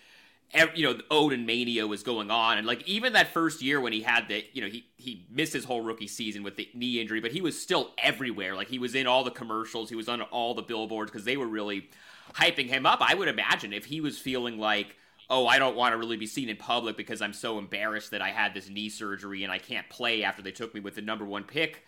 You 0.73 0.83
know, 0.83 0.93
the 0.93 1.03
Oden 1.03 1.45
mania 1.45 1.85
was 1.85 2.01
going 2.01 2.31
on, 2.31 2.57
and 2.57 2.65
like 2.65 2.87
even 2.87 3.13
that 3.13 3.33
first 3.33 3.61
year 3.61 3.79
when 3.79 3.93
he 3.93 4.01
had 4.01 4.27
the, 4.27 4.43
you 4.51 4.61
know, 4.61 4.67
he 4.67 4.85
he 4.97 5.27
missed 5.29 5.53
his 5.53 5.63
whole 5.63 5.81
rookie 5.81 6.07
season 6.07 6.41
with 6.41 6.55
the 6.55 6.67
knee 6.73 6.99
injury, 6.99 7.19
but 7.19 7.31
he 7.31 7.41
was 7.41 7.59
still 7.59 7.91
everywhere. 7.99 8.55
Like 8.55 8.67
he 8.67 8.79
was 8.79 8.95
in 8.95 9.05
all 9.05 9.23
the 9.23 9.31
commercials, 9.31 9.89
he 9.89 9.95
was 9.95 10.09
on 10.09 10.21
all 10.23 10.55
the 10.55 10.63
billboards 10.63 11.11
because 11.11 11.23
they 11.23 11.37
were 11.37 11.47
really 11.47 11.89
hyping 12.33 12.67
him 12.67 12.87
up. 12.87 12.99
I 13.01 13.13
would 13.13 13.27
imagine 13.27 13.73
if 13.73 13.85
he 13.85 14.01
was 14.01 14.17
feeling 14.17 14.57
like 14.57 14.95
oh, 15.29 15.45
I 15.45 15.59
don't 15.59 15.75
want 15.75 15.93
to 15.93 15.97
really 15.97 16.17
be 16.17 16.25
seen 16.25 16.49
in 16.49 16.57
public 16.57 16.97
because 16.97 17.21
I'm 17.21 17.33
so 17.33 17.59
embarrassed 17.59 18.11
that 18.11 18.21
I 18.21 18.29
had 18.29 18.53
this 18.53 18.69
knee 18.69 18.89
surgery 18.89 19.43
and 19.43 19.51
I 19.51 19.59
can't 19.59 19.87
play 19.89 20.23
after 20.23 20.41
they 20.41 20.51
took 20.51 20.73
me 20.73 20.79
with 20.79 20.95
the 20.95 21.01
number 21.01 21.25
one 21.25 21.43
pick. 21.43 21.83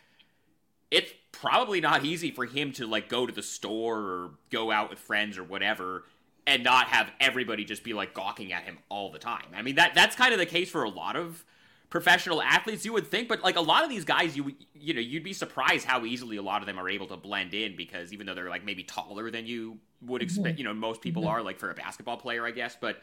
It's 0.91 1.11
probably 1.31 1.81
not 1.81 2.05
easy 2.05 2.31
for 2.31 2.45
him 2.45 2.71
to 2.73 2.85
like 2.85 3.09
go 3.09 3.25
to 3.25 3.33
the 3.33 3.41
store 3.41 3.97
or 3.97 4.29
go 4.51 4.71
out 4.71 4.89
with 4.89 4.99
friends 4.99 5.37
or 5.37 5.43
whatever 5.43 6.03
and 6.51 6.63
not 6.63 6.87
have 6.87 7.09
everybody 7.19 7.63
just 7.63 7.83
be 7.83 7.93
like 7.93 8.13
gawking 8.13 8.53
at 8.53 8.63
him 8.63 8.77
all 8.89 9.11
the 9.11 9.19
time. 9.19 9.45
I 9.55 9.61
mean 9.61 9.75
that 9.75 9.95
that's 9.95 10.15
kind 10.15 10.33
of 10.33 10.39
the 10.39 10.45
case 10.45 10.69
for 10.69 10.83
a 10.83 10.89
lot 10.89 11.15
of 11.15 11.43
professional 11.89 12.41
athletes 12.41 12.85
you 12.85 12.93
would 12.93 13.05
think 13.05 13.27
but 13.27 13.43
like 13.43 13.57
a 13.57 13.61
lot 13.61 13.83
of 13.83 13.89
these 13.89 14.05
guys 14.05 14.37
you 14.37 14.55
you 14.73 14.93
know 14.93 15.01
you'd 15.01 15.25
be 15.25 15.33
surprised 15.33 15.85
how 15.85 16.05
easily 16.05 16.37
a 16.37 16.41
lot 16.41 16.61
of 16.61 16.65
them 16.65 16.79
are 16.79 16.87
able 16.87 17.05
to 17.05 17.17
blend 17.17 17.53
in 17.53 17.75
because 17.75 18.13
even 18.13 18.25
though 18.25 18.33
they're 18.33 18.49
like 18.49 18.63
maybe 18.63 18.81
taller 18.81 19.29
than 19.29 19.45
you 19.45 19.77
would 20.01 20.23
expect 20.23 20.53
mm-hmm. 20.53 20.57
you 20.59 20.63
know 20.63 20.73
most 20.73 21.01
people 21.01 21.23
mm-hmm. 21.23 21.31
are 21.31 21.41
like 21.41 21.59
for 21.59 21.69
a 21.69 21.73
basketball 21.73 22.15
player 22.15 22.45
I 22.45 22.51
guess 22.51 22.77
but 22.79 23.01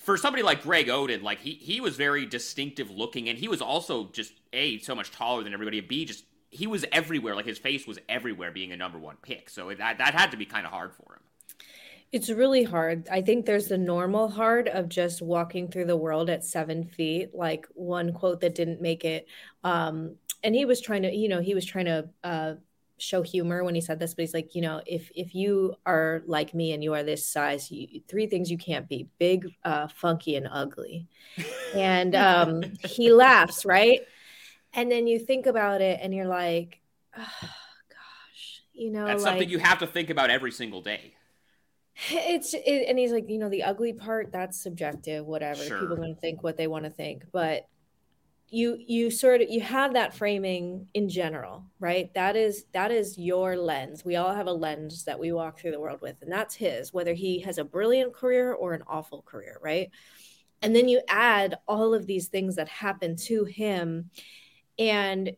for 0.00 0.16
somebody 0.16 0.42
like 0.42 0.62
Greg 0.62 0.88
Oden, 0.88 1.22
like 1.22 1.40
he 1.40 1.52
he 1.52 1.80
was 1.80 1.94
very 1.96 2.26
distinctive 2.26 2.90
looking, 2.90 3.28
and 3.28 3.38
he 3.38 3.48
was 3.48 3.60
also 3.60 4.08
just 4.12 4.32
a 4.52 4.78
so 4.78 4.94
much 4.94 5.12
taller 5.12 5.44
than 5.44 5.52
everybody. 5.52 5.80
B 5.80 6.06
just 6.06 6.24
he 6.50 6.66
was 6.66 6.84
everywhere, 6.90 7.36
like 7.36 7.46
his 7.46 7.58
face 7.58 7.86
was 7.86 7.98
everywhere, 8.08 8.50
being 8.50 8.72
a 8.72 8.76
number 8.76 8.98
one 8.98 9.16
pick. 9.22 9.50
So 9.50 9.72
that 9.74 9.98
that 9.98 10.14
had 10.14 10.30
to 10.32 10.36
be 10.36 10.46
kind 10.46 10.66
of 10.66 10.72
hard 10.72 10.92
for 10.94 11.14
him. 11.14 11.20
It's 12.12 12.28
really 12.28 12.64
hard. 12.64 13.08
I 13.08 13.22
think 13.22 13.46
there's 13.46 13.68
the 13.68 13.78
normal 13.78 14.28
hard 14.28 14.68
of 14.68 14.88
just 14.88 15.22
walking 15.22 15.68
through 15.68 15.84
the 15.84 15.96
world 15.96 16.28
at 16.28 16.44
seven 16.44 16.84
feet. 16.84 17.34
Like 17.34 17.66
one 17.74 18.12
quote 18.12 18.40
that 18.40 18.54
didn't 18.56 18.82
make 18.82 19.04
it, 19.04 19.26
um, 19.62 20.16
and 20.42 20.54
he 20.54 20.64
was 20.64 20.80
trying 20.80 21.02
to, 21.02 21.14
you 21.14 21.28
know, 21.28 21.40
he 21.40 21.54
was 21.54 21.64
trying 21.64 21.84
to 21.84 22.08
uh, 22.24 22.54
show 22.98 23.22
humor 23.22 23.64
when 23.64 23.74
he 23.74 23.80
said 23.80 23.98
this, 23.98 24.14
but 24.14 24.22
he's 24.22 24.34
like, 24.34 24.54
you 24.54 24.62
know, 24.62 24.82
if 24.86 25.10
if 25.14 25.34
you 25.34 25.74
are 25.86 26.22
like 26.26 26.54
me 26.54 26.72
and 26.72 26.82
you 26.82 26.94
are 26.94 27.02
this 27.02 27.24
size, 27.26 27.70
you, 27.70 28.00
three 28.08 28.26
things 28.26 28.50
you 28.50 28.58
can't 28.58 28.88
be: 28.88 29.08
big, 29.18 29.46
uh, 29.64 29.88
funky, 29.88 30.36
and 30.36 30.48
ugly. 30.50 31.06
and 31.74 32.14
um, 32.14 32.62
he 32.84 33.12
laughs, 33.12 33.64
right? 33.64 34.00
And 34.72 34.90
then 34.90 35.06
you 35.06 35.18
think 35.18 35.46
about 35.46 35.80
it, 35.80 36.00
and 36.02 36.14
you're 36.14 36.26
like, 36.26 36.80
oh, 37.16 37.48
gosh, 37.88 38.62
you 38.72 38.90
know, 38.90 39.06
that's 39.06 39.22
like, 39.22 39.32
something 39.32 39.48
you 39.48 39.58
have 39.58 39.78
to 39.78 39.86
think 39.86 40.10
about 40.10 40.30
every 40.30 40.52
single 40.52 40.80
day. 40.80 41.14
It's 42.08 42.54
it, 42.54 42.86
and 42.88 42.98
he's 42.98 43.12
like, 43.12 43.28
you 43.28 43.38
know, 43.38 43.50
the 43.50 43.64
ugly 43.64 43.92
part 43.92 44.32
that's 44.32 44.62
subjective. 44.62 45.26
Whatever 45.26 45.62
sure. 45.62 45.80
people 45.80 45.94
are 45.94 45.98
going 45.98 46.14
to 46.14 46.20
think 46.20 46.42
what 46.42 46.56
they 46.56 46.66
want 46.66 46.84
to 46.84 46.90
think, 46.90 47.24
but 47.32 47.66
you 48.50 48.76
you 48.84 49.10
sort 49.10 49.40
of 49.40 49.48
you 49.48 49.60
have 49.60 49.92
that 49.92 50.12
framing 50.12 50.88
in 50.94 51.08
general 51.08 51.64
right 51.78 52.12
that 52.14 52.34
is 52.34 52.64
that 52.72 52.90
is 52.90 53.16
your 53.16 53.56
lens 53.56 54.04
we 54.04 54.16
all 54.16 54.34
have 54.34 54.48
a 54.48 54.52
lens 54.52 55.04
that 55.04 55.18
we 55.18 55.32
walk 55.32 55.58
through 55.58 55.70
the 55.70 55.78
world 55.78 56.00
with 56.00 56.16
and 56.20 56.30
that's 56.30 56.56
his 56.56 56.92
whether 56.92 57.14
he 57.14 57.38
has 57.38 57.58
a 57.58 57.64
brilliant 57.64 58.12
career 58.12 58.52
or 58.52 58.74
an 58.74 58.82
awful 58.88 59.22
career 59.22 59.56
right 59.62 59.90
and 60.62 60.74
then 60.74 60.88
you 60.88 61.00
add 61.08 61.54
all 61.68 61.94
of 61.94 62.06
these 62.06 62.26
things 62.26 62.56
that 62.56 62.68
happen 62.68 63.14
to 63.14 63.44
him 63.44 64.10
and 64.78 65.30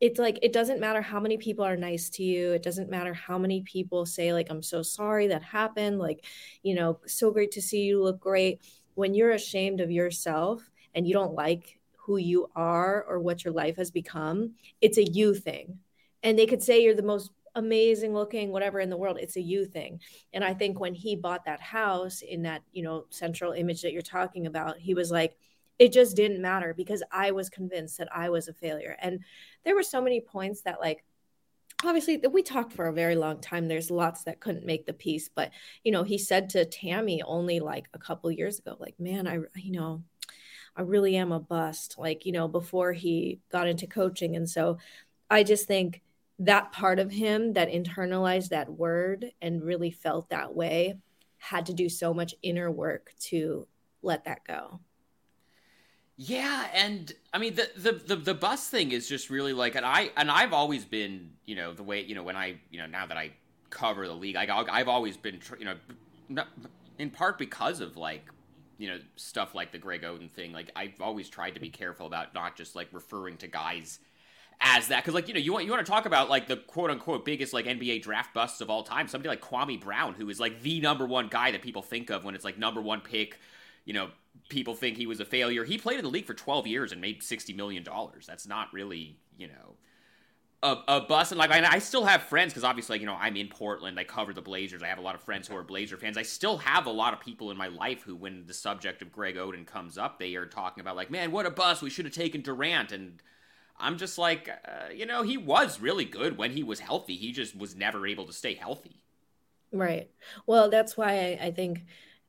it's 0.00 0.18
like 0.18 0.38
it 0.42 0.52
doesn't 0.52 0.80
matter 0.80 1.00
how 1.00 1.18
many 1.18 1.38
people 1.38 1.64
are 1.64 1.76
nice 1.76 2.10
to 2.10 2.22
you 2.22 2.52
it 2.52 2.62
doesn't 2.62 2.90
matter 2.90 3.14
how 3.14 3.38
many 3.38 3.62
people 3.62 4.04
say 4.04 4.32
like 4.32 4.48
i'm 4.50 4.62
so 4.62 4.82
sorry 4.82 5.26
that 5.26 5.42
happened 5.42 5.98
like 5.98 6.24
you 6.62 6.74
know 6.74 6.98
so 7.06 7.30
great 7.30 7.50
to 7.50 7.62
see 7.62 7.82
you 7.82 8.02
look 8.02 8.20
great 8.20 8.60
when 8.96 9.14
you're 9.14 9.30
ashamed 9.30 9.80
of 9.80 9.90
yourself 9.90 10.68
and 10.94 11.06
you 11.06 11.12
don't 11.12 11.34
like 11.34 11.78
who 12.06 12.16
you 12.16 12.48
are 12.56 13.04
or 13.04 13.18
what 13.18 13.44
your 13.44 13.52
life 13.52 13.76
has 13.76 13.90
become. 13.90 14.54
It's 14.80 14.96
a 14.96 15.04
you 15.04 15.34
thing. 15.34 15.78
And 16.22 16.38
they 16.38 16.46
could 16.46 16.62
say 16.62 16.82
you're 16.82 16.94
the 16.94 17.02
most 17.02 17.30
amazing 17.54 18.12
looking 18.12 18.52
whatever 18.52 18.80
in 18.80 18.90
the 18.90 18.96
world 18.98 19.16
it's 19.18 19.36
a 19.36 19.40
you 19.40 19.64
thing 19.64 19.98
and 20.34 20.44
i 20.44 20.52
think 20.52 20.78
when 20.78 20.92
he 20.92 21.16
bought 21.16 21.46
that 21.46 21.58
house 21.58 22.20
in 22.20 22.42
that 22.42 22.60
you 22.70 22.82
know 22.82 23.06
central 23.08 23.52
image 23.52 23.80
that 23.80 23.94
you're 23.94 24.02
talking 24.02 24.46
about 24.46 24.76
he 24.76 24.92
was 24.92 25.10
like 25.10 25.38
it 25.78 25.92
just 25.92 26.16
didn't 26.16 26.40
matter 26.40 26.74
because 26.74 27.02
i 27.10 27.30
was 27.30 27.48
convinced 27.48 27.98
that 27.98 28.08
i 28.14 28.28
was 28.28 28.48
a 28.48 28.52
failure 28.52 28.96
and 29.00 29.20
there 29.64 29.74
were 29.74 29.82
so 29.82 30.00
many 30.00 30.20
points 30.20 30.62
that 30.62 30.80
like 30.80 31.04
obviously 31.84 32.20
we 32.30 32.42
talked 32.42 32.72
for 32.72 32.86
a 32.86 32.92
very 32.92 33.16
long 33.16 33.40
time 33.40 33.68
there's 33.68 33.90
lots 33.90 34.24
that 34.24 34.40
couldn't 34.40 34.64
make 34.64 34.86
the 34.86 34.92
piece 34.92 35.28
but 35.28 35.50
you 35.84 35.92
know 35.92 36.02
he 36.02 36.18
said 36.18 36.48
to 36.48 36.64
tammy 36.64 37.22
only 37.22 37.60
like 37.60 37.86
a 37.94 37.98
couple 37.98 38.30
years 38.30 38.58
ago 38.58 38.76
like 38.80 38.98
man 38.98 39.26
i 39.26 39.38
you 39.56 39.72
know 39.72 40.02
I 40.76 40.82
really 40.82 41.16
am 41.16 41.32
a 41.32 41.40
bust, 41.40 41.96
like, 41.96 42.26
you 42.26 42.32
know, 42.32 42.48
before 42.48 42.92
he 42.92 43.40
got 43.50 43.66
into 43.66 43.86
coaching. 43.86 44.36
And 44.36 44.48
so 44.48 44.76
I 45.30 45.42
just 45.42 45.66
think 45.66 46.02
that 46.38 46.72
part 46.72 46.98
of 46.98 47.10
him 47.10 47.54
that 47.54 47.70
internalized 47.70 48.50
that 48.50 48.70
word 48.70 49.32
and 49.40 49.62
really 49.62 49.90
felt 49.90 50.28
that 50.28 50.54
way 50.54 50.96
had 51.38 51.66
to 51.66 51.72
do 51.72 51.88
so 51.88 52.12
much 52.12 52.34
inner 52.42 52.70
work 52.70 53.12
to 53.20 53.66
let 54.02 54.24
that 54.24 54.44
go. 54.44 54.80
Yeah, 56.18 56.68
and 56.72 57.12
I 57.34 57.38
mean 57.38 57.54
the, 57.54 57.70
the 57.76 57.92
the 57.92 58.16
the 58.16 58.34
bus 58.34 58.68
thing 58.68 58.92
is 58.92 59.06
just 59.06 59.28
really 59.28 59.52
like, 59.52 59.74
and 59.74 59.84
I 59.84 60.10
and 60.16 60.30
I've 60.30 60.54
always 60.54 60.84
been, 60.84 61.32
you 61.44 61.56
know, 61.56 61.74
the 61.74 61.82
way 61.82 62.02
you 62.02 62.14
know 62.14 62.22
when 62.22 62.36
I 62.36 62.56
you 62.70 62.78
know 62.78 62.86
now 62.86 63.04
that 63.06 63.18
I 63.18 63.32
cover 63.68 64.06
the 64.06 64.14
league, 64.14 64.36
I 64.36 64.46
I've 64.70 64.88
always 64.88 65.16
been, 65.18 65.40
you 65.58 65.66
know, 65.66 66.44
in 66.98 67.10
part 67.10 67.36
because 67.38 67.80
of 67.80 67.98
like 67.98 68.24
you 68.78 68.88
know 68.88 68.98
stuff 69.16 69.54
like 69.54 69.72
the 69.72 69.78
Greg 69.78 70.02
Oden 70.02 70.30
thing. 70.30 70.52
Like 70.52 70.70
I've 70.74 71.00
always 71.02 71.28
tried 71.28 71.52
to 71.52 71.60
be 71.60 71.68
careful 71.68 72.06
about 72.06 72.32
not 72.32 72.56
just 72.56 72.74
like 72.74 72.88
referring 72.92 73.36
to 73.38 73.46
guys 73.46 73.98
as 74.60 74.88
that 74.88 75.04
because 75.04 75.12
like 75.12 75.28
you 75.28 75.34
know 75.34 75.40
you 75.40 75.52
want 75.52 75.66
you 75.66 75.70
want 75.70 75.84
to 75.84 75.90
talk 75.90 76.06
about 76.06 76.30
like 76.30 76.48
the 76.48 76.56
quote 76.56 76.90
unquote 76.90 77.26
biggest 77.26 77.52
like 77.52 77.66
NBA 77.66 78.00
draft 78.02 78.32
busts 78.32 78.62
of 78.62 78.70
all 78.70 78.82
time. 78.82 79.06
Somebody 79.06 79.28
like 79.28 79.42
Kwame 79.42 79.78
Brown, 79.78 80.14
who 80.14 80.30
is 80.30 80.40
like 80.40 80.62
the 80.62 80.80
number 80.80 81.04
one 81.04 81.28
guy 81.28 81.50
that 81.50 81.60
people 81.60 81.82
think 81.82 82.08
of 82.08 82.24
when 82.24 82.34
it's 82.34 82.44
like 82.44 82.56
number 82.56 82.80
one 82.80 83.02
pick. 83.02 83.38
You 83.84 83.92
know, 83.92 84.08
people 84.48 84.74
think 84.74 84.96
he 84.96 85.06
was 85.06 85.20
a 85.20 85.24
failure. 85.24 85.64
He 85.64 85.78
played 85.78 85.98
in 85.98 86.04
the 86.04 86.10
league 86.10 86.26
for 86.26 86.34
12 86.34 86.66
years 86.66 86.92
and 86.92 87.00
made 87.00 87.22
60 87.22 87.52
million 87.52 87.82
dollars. 87.82 88.26
That's 88.26 88.46
not 88.46 88.72
really 88.72 89.18
you 89.38 89.48
know 89.48 89.76
a, 90.62 90.76
a 90.88 91.00
bus 91.02 91.30
and 91.32 91.38
like 91.38 91.50
I, 91.50 91.64
I 91.64 91.78
still 91.78 92.04
have 92.04 92.22
friends 92.22 92.52
because 92.52 92.64
obviously 92.64 92.98
you 92.98 93.06
know 93.06 93.16
I'm 93.18 93.36
in 93.36 93.48
Portland. 93.48 93.98
I 93.98 94.04
cover 94.04 94.32
the 94.32 94.42
Blazers. 94.42 94.82
I 94.82 94.88
have 94.88 94.98
a 94.98 95.02
lot 95.02 95.14
of 95.14 95.20
friends 95.22 95.46
who 95.46 95.56
are 95.56 95.62
Blazer 95.62 95.96
fans. 95.96 96.16
I 96.16 96.22
still 96.22 96.56
have 96.58 96.86
a 96.86 96.90
lot 96.90 97.12
of 97.12 97.20
people 97.20 97.50
in 97.50 97.56
my 97.56 97.68
life 97.68 98.02
who 98.02 98.16
when 98.16 98.46
the 98.46 98.54
subject 98.54 99.02
of 99.02 99.12
Greg 99.12 99.36
Oden 99.36 99.66
comes 99.66 99.98
up 99.98 100.18
they 100.18 100.34
are 100.34 100.46
talking 100.46 100.80
about 100.80 100.96
like 100.96 101.10
man 101.10 101.30
what 101.30 101.46
a 101.46 101.50
bus 101.50 101.82
we 101.82 101.90
should 101.90 102.04
have 102.04 102.14
taken 102.14 102.40
Durant. 102.40 102.92
And 102.92 103.22
I'm 103.78 103.98
just 103.98 104.16
like 104.18 104.48
uh, 104.48 104.92
you 104.92 105.06
know 105.06 105.22
he 105.22 105.36
was 105.36 105.80
really 105.80 106.04
good 106.04 106.38
when 106.38 106.52
he 106.52 106.62
was 106.62 106.80
healthy. 106.80 107.16
He 107.16 107.32
just 107.32 107.56
was 107.56 107.76
never 107.76 108.06
able 108.06 108.24
to 108.26 108.32
stay 108.32 108.54
healthy. 108.54 109.02
Right. 109.72 110.10
Well 110.46 110.70
that's 110.70 110.96
why 110.96 111.38
I, 111.40 111.46
I 111.46 111.50
think 111.50 111.84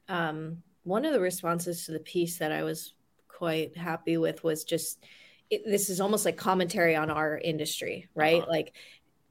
um, 0.10 0.64
one 0.88 1.06
of 1.06 1.14
the 1.14 1.20
responses 1.20 1.86
to 1.86 1.92
the 1.92 2.00
piece 2.00 2.38
that 2.40 2.52
I 2.52 2.64
was 2.64 2.94
quite 3.28 3.78
happy 3.78 4.18
with 4.18 4.44
was 4.44 4.64
just 4.64 5.04
it, 5.50 5.62
this 5.66 5.90
is 5.90 6.02
almost 6.02 6.26
like 6.26 6.38
commentary 6.38 6.96
on 6.96 7.10
our 7.10 7.38
industry, 7.38 8.08
right? 8.16 8.42
Uh-huh. 8.42 8.52
Like 8.52 8.74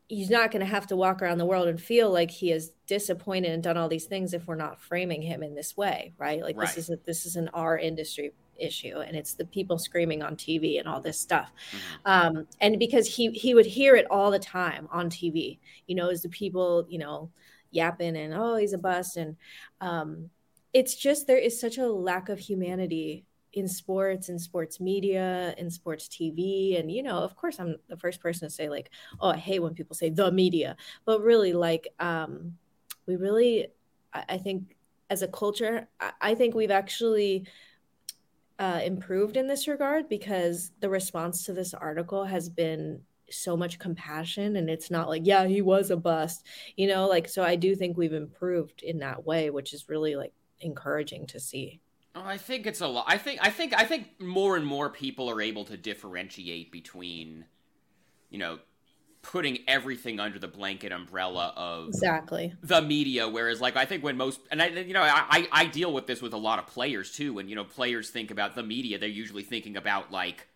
he's 0.08 0.30
not 0.30 0.50
going 0.52 0.60
to 0.60 0.66
have 0.66 0.86
to 0.86 0.96
walk 0.96 1.20
around 1.20 1.38
the 1.38 1.44
world 1.44 1.66
and 1.68 1.80
feel 1.80 2.10
like 2.12 2.30
he 2.30 2.52
is 2.52 2.72
disappointed 2.86 3.50
and 3.50 3.62
done 3.62 3.76
all 3.76 3.88
these 3.88 4.06
things 4.06 4.32
if 4.34 4.46
we're 4.46 4.54
not 4.54 4.80
framing 4.80 5.20
him 5.22 5.42
in 5.42 5.54
this 5.54 5.76
way, 5.76 6.14
right? 6.18 6.42
Like 6.42 6.56
Right. 6.56 6.68
this 6.68 6.76
is 6.76 6.90
a, 6.90 6.98
this 7.04 7.26
is 7.26 7.36
an 7.36 7.48
our 7.54 7.78
industry 7.78 8.32
issue 8.58 9.00
and 9.00 9.16
it's 9.16 9.34
the 9.34 9.44
people 9.44 9.78
screaming 9.78 10.22
on 10.22 10.36
TV 10.36 10.78
and 10.78 10.88
all 10.88 11.00
this 11.00 11.20
stuff. 11.20 11.52
Mhm. 11.72 12.00
Um 12.04 12.46
and 12.60 12.78
because 12.78 13.06
he 13.06 13.30
he 13.32 13.54
would 13.54 13.66
hear 13.66 13.96
it 13.96 14.06
all 14.10 14.30
the 14.30 14.38
time 14.38 14.88
on 14.90 15.10
TV, 15.10 15.58
you 15.86 15.94
know, 15.94 16.08
as 16.08 16.22
the 16.22 16.28
people, 16.28 16.86
you 16.88 16.98
know, 16.98 17.30
yapping 17.70 18.16
and 18.16 18.32
oh, 18.32 18.56
he's 18.56 18.72
a 18.72 18.78
bust 18.78 19.16
and 19.16 19.36
um 19.80 20.30
it's 20.76 20.94
just 20.94 21.26
there 21.26 21.38
is 21.38 21.58
such 21.58 21.78
a 21.78 21.86
lack 21.86 22.28
of 22.28 22.38
humanity 22.38 23.24
in 23.54 23.66
sports 23.66 24.28
in 24.28 24.38
sports 24.38 24.78
media 24.78 25.54
in 25.56 25.70
sports 25.70 26.06
tv 26.06 26.78
and 26.78 26.92
you 26.92 27.02
know 27.02 27.16
of 27.16 27.34
course 27.34 27.58
i'm 27.58 27.76
the 27.88 27.96
first 27.96 28.20
person 28.20 28.46
to 28.46 28.54
say 28.54 28.68
like 28.68 28.90
oh 29.20 29.30
i 29.30 29.38
hate 29.38 29.60
when 29.60 29.72
people 29.72 29.96
say 29.96 30.10
the 30.10 30.30
media. 30.30 30.76
But 31.06 31.22
really 31.22 31.54
like 31.54 31.88
um 31.98 32.58
we 33.06 33.16
really 33.16 33.68
i, 34.12 34.24
I 34.28 34.36
think 34.36 34.76
as 35.08 35.22
a 35.22 35.28
culture 35.28 35.88
I, 35.98 36.12
I 36.20 36.34
think 36.34 36.54
we've 36.54 36.70
actually 36.70 37.46
uh, 38.58 38.80
improved 38.84 39.36
in 39.38 39.46
this 39.46 39.68
regard 39.68 40.10
because 40.10 40.72
the 40.80 40.90
response 40.90 41.44
to 41.44 41.54
this 41.54 41.72
article 41.72 42.24
has 42.24 42.48
been 42.48 43.00
so 43.30 43.54
much 43.54 43.78
compassion. 43.78 44.56
And 44.56 44.68
it's 44.68 44.90
not 44.90 45.08
like 45.08 45.22
yeah 45.24 45.46
he 45.46 45.62
was 45.62 45.90
a 45.90 45.96
bust 45.96 46.44
you 46.76 46.86
know 46.86 47.06
like 47.08 47.30
so 47.30 47.42
i 47.42 47.56
do 47.56 47.74
think 47.74 47.96
we've 47.96 48.12
improved 48.12 48.82
in 48.82 48.98
that 48.98 49.24
way 49.24 49.48
which 49.48 49.72
is 49.72 49.88
really 49.88 50.14
like 50.16 50.34
encouraging 50.60 51.26
to 51.26 51.40
see 51.40 51.80
Oh, 52.16 52.22
I 52.24 52.38
think 52.38 52.66
it's 52.66 52.80
a 52.80 52.86
lot. 52.86 53.04
I 53.06 53.18
think 53.18 53.40
I 53.42 53.50
think 53.50 53.74
I 53.74 53.84
think 53.84 54.18
more 54.18 54.56
and 54.56 54.66
more 54.66 54.88
people 54.88 55.28
are 55.28 55.42
able 55.42 55.66
to 55.66 55.76
differentiate 55.76 56.72
between, 56.72 57.44
you 58.30 58.38
know, 58.38 58.58
putting 59.20 59.58
everything 59.68 60.18
under 60.18 60.38
the 60.38 60.48
blanket 60.48 60.92
umbrella 60.92 61.52
of 61.56 61.88
exactly 61.88 62.54
the 62.62 62.80
media. 62.80 63.28
Whereas, 63.28 63.60
like, 63.60 63.76
I 63.76 63.84
think 63.84 64.02
when 64.02 64.16
most 64.16 64.40
and 64.50 64.62
I, 64.62 64.68
you 64.68 64.94
know, 64.94 65.02
I 65.02 65.46
I- 65.52 65.66
deal 65.66 65.92
with 65.92 66.06
this 66.06 66.22
with 66.22 66.32
a 66.32 66.38
lot 66.38 66.58
of 66.58 66.66
players 66.66 67.12
too. 67.12 67.34
When 67.34 67.50
you 67.50 67.54
know 67.54 67.64
players 67.64 68.08
think 68.08 68.30
about 68.30 68.54
the 68.54 68.62
media, 68.62 68.98
they're 68.98 69.10
usually 69.10 69.42
thinking 69.42 69.76
about 69.76 70.10
like, 70.10 70.48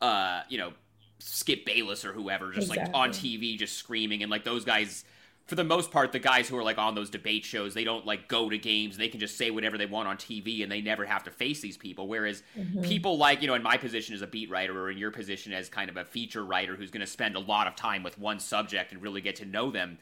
uh, 0.00 0.44
you 0.48 0.56
know, 0.56 0.72
Skip 1.18 1.66
Bayless 1.66 2.06
or 2.06 2.14
whoever, 2.14 2.52
just 2.52 2.70
like 2.70 2.88
on 2.94 3.10
TV, 3.10 3.58
just 3.58 3.76
screaming, 3.76 4.22
and 4.22 4.30
like 4.30 4.44
those 4.44 4.64
guys. 4.64 5.04
For 5.46 5.54
the 5.54 5.64
most 5.64 5.92
part, 5.92 6.10
the 6.10 6.18
guys 6.18 6.48
who 6.48 6.56
are 6.56 6.64
like 6.64 6.78
on 6.78 6.96
those 6.96 7.08
debate 7.08 7.44
shows, 7.44 7.72
they 7.72 7.84
don't 7.84 8.04
like 8.04 8.26
go 8.26 8.50
to 8.50 8.58
games. 8.58 8.96
They 8.96 9.08
can 9.08 9.20
just 9.20 9.38
say 9.38 9.52
whatever 9.52 9.78
they 9.78 9.86
want 9.86 10.08
on 10.08 10.16
TV, 10.16 10.64
and 10.64 10.72
they 10.72 10.80
never 10.80 11.04
have 11.04 11.22
to 11.24 11.30
face 11.30 11.60
these 11.60 11.76
people. 11.76 12.08
Whereas 12.08 12.42
mm-hmm. 12.58 12.82
people 12.82 13.16
like 13.16 13.42
you 13.42 13.46
know, 13.46 13.54
in 13.54 13.62
my 13.62 13.76
position 13.76 14.14
as 14.14 14.22
a 14.22 14.26
beat 14.26 14.50
writer, 14.50 14.76
or 14.78 14.90
in 14.90 14.98
your 14.98 15.12
position 15.12 15.52
as 15.52 15.68
kind 15.68 15.88
of 15.88 15.96
a 15.96 16.04
feature 16.04 16.44
writer, 16.44 16.74
who's 16.74 16.90
going 16.90 17.00
to 17.00 17.06
spend 17.06 17.36
a 17.36 17.40
lot 17.40 17.68
of 17.68 17.76
time 17.76 18.02
with 18.02 18.18
one 18.18 18.40
subject 18.40 18.92
and 18.92 19.00
really 19.02 19.20
get 19.20 19.36
to 19.36 19.44
know 19.44 19.70
them, 19.70 19.98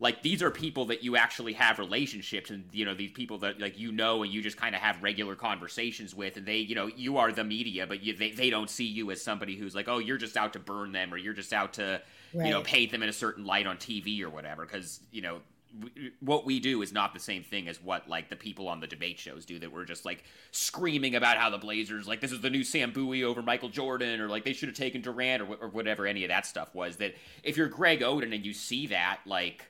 like 0.00 0.22
these 0.22 0.42
are 0.42 0.50
people 0.50 0.86
that 0.86 1.02
you 1.02 1.16
actually 1.16 1.52
have 1.54 1.78
relationships 1.78 2.50
and 2.50 2.64
you 2.72 2.84
know 2.84 2.94
these 2.94 3.10
people 3.10 3.38
that 3.38 3.60
like 3.60 3.78
you 3.78 3.92
know 3.92 4.22
and 4.22 4.32
you 4.32 4.42
just 4.42 4.56
kind 4.56 4.74
of 4.74 4.80
have 4.80 5.02
regular 5.02 5.34
conversations 5.34 6.14
with 6.14 6.36
and 6.36 6.46
they 6.46 6.58
you 6.58 6.74
know 6.74 6.86
you 6.86 7.18
are 7.18 7.32
the 7.32 7.44
media 7.44 7.86
but 7.86 8.02
you, 8.02 8.16
they, 8.16 8.30
they 8.30 8.50
don't 8.50 8.70
see 8.70 8.84
you 8.84 9.10
as 9.10 9.20
somebody 9.20 9.56
who's 9.56 9.74
like 9.74 9.88
oh 9.88 9.98
you're 9.98 10.18
just 10.18 10.36
out 10.36 10.52
to 10.52 10.58
burn 10.58 10.92
them 10.92 11.12
or 11.12 11.16
you're 11.16 11.34
just 11.34 11.52
out 11.52 11.72
to 11.74 12.00
you 12.32 12.50
know 12.50 12.56
Right. 12.58 12.64
paint 12.64 12.90
them 12.92 13.02
in 13.02 13.08
a 13.08 13.12
certain 13.12 13.44
light 13.44 13.66
on 13.66 13.76
tv 13.76 14.22
or 14.22 14.30
whatever 14.30 14.64
because 14.66 15.00
you 15.10 15.22
know 15.22 15.40
w- 15.80 16.10
what 16.20 16.44
we 16.44 16.60
do 16.60 16.82
is 16.82 16.92
not 16.92 17.14
the 17.14 17.20
same 17.20 17.42
thing 17.42 17.68
as 17.68 17.82
what 17.82 18.08
like 18.08 18.28
the 18.28 18.36
people 18.36 18.68
on 18.68 18.80
the 18.80 18.86
debate 18.86 19.18
shows 19.18 19.44
do 19.44 19.58
that 19.58 19.72
we're 19.72 19.84
just 19.84 20.04
like 20.04 20.24
screaming 20.50 21.14
about 21.14 21.36
how 21.36 21.50
the 21.50 21.58
blazers 21.58 22.06
like 22.08 22.20
this 22.20 22.32
is 22.32 22.40
the 22.40 22.50
new 22.50 22.64
sam 22.64 22.90
bowie 22.92 23.24
over 23.24 23.42
michael 23.42 23.68
jordan 23.68 24.20
or 24.20 24.28
like 24.28 24.44
they 24.44 24.52
should 24.52 24.68
have 24.68 24.76
taken 24.76 25.00
durant 25.00 25.42
or, 25.42 25.54
or 25.56 25.68
whatever 25.68 26.06
any 26.06 26.24
of 26.24 26.28
that 26.28 26.44
stuff 26.46 26.74
was 26.74 26.96
that 26.96 27.14
if 27.42 27.56
you're 27.56 27.68
greg 27.68 28.00
oden 28.00 28.34
and 28.34 28.44
you 28.46 28.52
see 28.52 28.86
that 28.88 29.20
like 29.26 29.66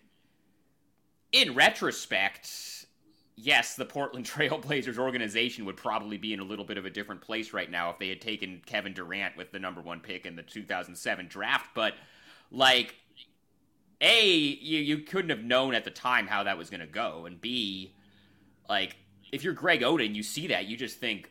in 1.32 1.54
retrospect, 1.54 2.86
yes, 3.36 3.76
the 3.76 3.84
Portland 3.84 4.24
Trailblazers 4.30 4.98
organization 4.98 5.64
would 5.66 5.76
probably 5.76 6.16
be 6.16 6.32
in 6.32 6.40
a 6.40 6.44
little 6.44 6.64
bit 6.64 6.78
of 6.78 6.86
a 6.86 6.90
different 6.90 7.20
place 7.20 7.52
right 7.52 7.70
now 7.70 7.90
if 7.90 7.98
they 7.98 8.08
had 8.08 8.20
taken 8.20 8.62
Kevin 8.64 8.94
Durant 8.94 9.36
with 9.36 9.52
the 9.52 9.58
number 9.58 9.80
one 9.80 10.00
pick 10.00 10.24
in 10.26 10.36
the 10.36 10.42
2007 10.42 11.26
draft. 11.28 11.70
But, 11.74 11.94
like, 12.50 12.94
A, 14.00 14.26
you, 14.26 14.78
you 14.78 14.98
couldn't 14.98 15.30
have 15.30 15.42
known 15.42 15.74
at 15.74 15.84
the 15.84 15.90
time 15.90 16.26
how 16.26 16.44
that 16.44 16.58
was 16.58 16.70
going 16.70 16.80
to 16.80 16.86
go. 16.86 17.26
And 17.26 17.40
B, 17.40 17.94
like, 18.68 18.96
if 19.32 19.44
you're 19.44 19.54
Greg 19.54 19.80
Oden, 19.80 20.14
you 20.14 20.22
see 20.22 20.48
that, 20.48 20.66
you 20.66 20.76
just 20.76 20.98
think, 20.98 21.30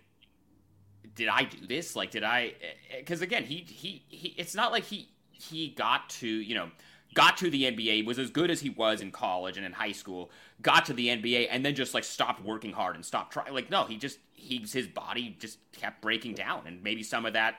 did 1.15 1.27
I 1.27 1.43
do 1.43 1.65
this? 1.65 1.95
Like, 1.95 2.11
did 2.11 2.23
I? 2.23 2.53
Because 2.97 3.21
again, 3.21 3.43
he, 3.43 3.65
he 3.67 4.03
he 4.07 4.35
it's 4.37 4.53
not 4.53 4.71
like 4.71 4.83
he 4.83 5.09
he 5.31 5.69
got 5.69 6.09
to 6.09 6.27
you 6.27 6.53
know 6.55 6.69
got 7.13 7.37
to 7.37 7.49
the 7.49 7.63
NBA 7.63 8.05
was 8.05 8.19
as 8.19 8.29
good 8.29 8.51
as 8.51 8.61
he 8.61 8.69
was 8.69 9.01
in 9.01 9.11
college 9.11 9.57
and 9.57 9.65
in 9.65 9.73
high 9.73 9.91
school. 9.91 10.29
Got 10.61 10.85
to 10.85 10.93
the 10.93 11.07
NBA 11.07 11.47
and 11.49 11.65
then 11.65 11.73
just 11.73 11.93
like 11.95 12.03
stopped 12.03 12.43
working 12.43 12.71
hard 12.71 12.95
and 12.95 13.03
stopped 13.03 13.33
trying. 13.33 13.53
Like 13.53 13.71
no, 13.71 13.85
he 13.85 13.97
just 13.97 14.19
he's 14.33 14.71
his 14.71 14.87
body 14.87 15.35
just 15.39 15.57
kept 15.71 16.01
breaking 16.01 16.35
down, 16.35 16.63
and 16.67 16.83
maybe 16.83 17.01
some 17.01 17.25
of 17.25 17.33
that 17.33 17.55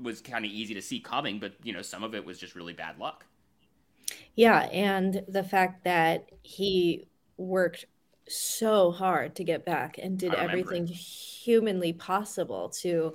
was 0.00 0.20
kind 0.20 0.44
of 0.44 0.50
easy 0.50 0.74
to 0.74 0.82
see 0.82 1.00
coming, 1.00 1.38
but 1.38 1.54
you 1.62 1.72
know 1.72 1.82
some 1.82 2.02
of 2.02 2.14
it 2.14 2.24
was 2.24 2.38
just 2.38 2.54
really 2.54 2.72
bad 2.72 2.98
luck. 2.98 3.24
Yeah, 4.34 4.60
and 4.72 5.24
the 5.28 5.42
fact 5.42 5.84
that 5.84 6.30
he 6.42 7.06
worked 7.36 7.86
so 8.28 8.90
hard 8.90 9.36
to 9.36 9.44
get 9.44 9.64
back 9.64 9.98
and 10.02 10.18
did 10.18 10.34
everything 10.34 10.84
it. 10.84 10.90
humanly 10.90 11.92
possible 11.92 12.68
to 12.68 13.14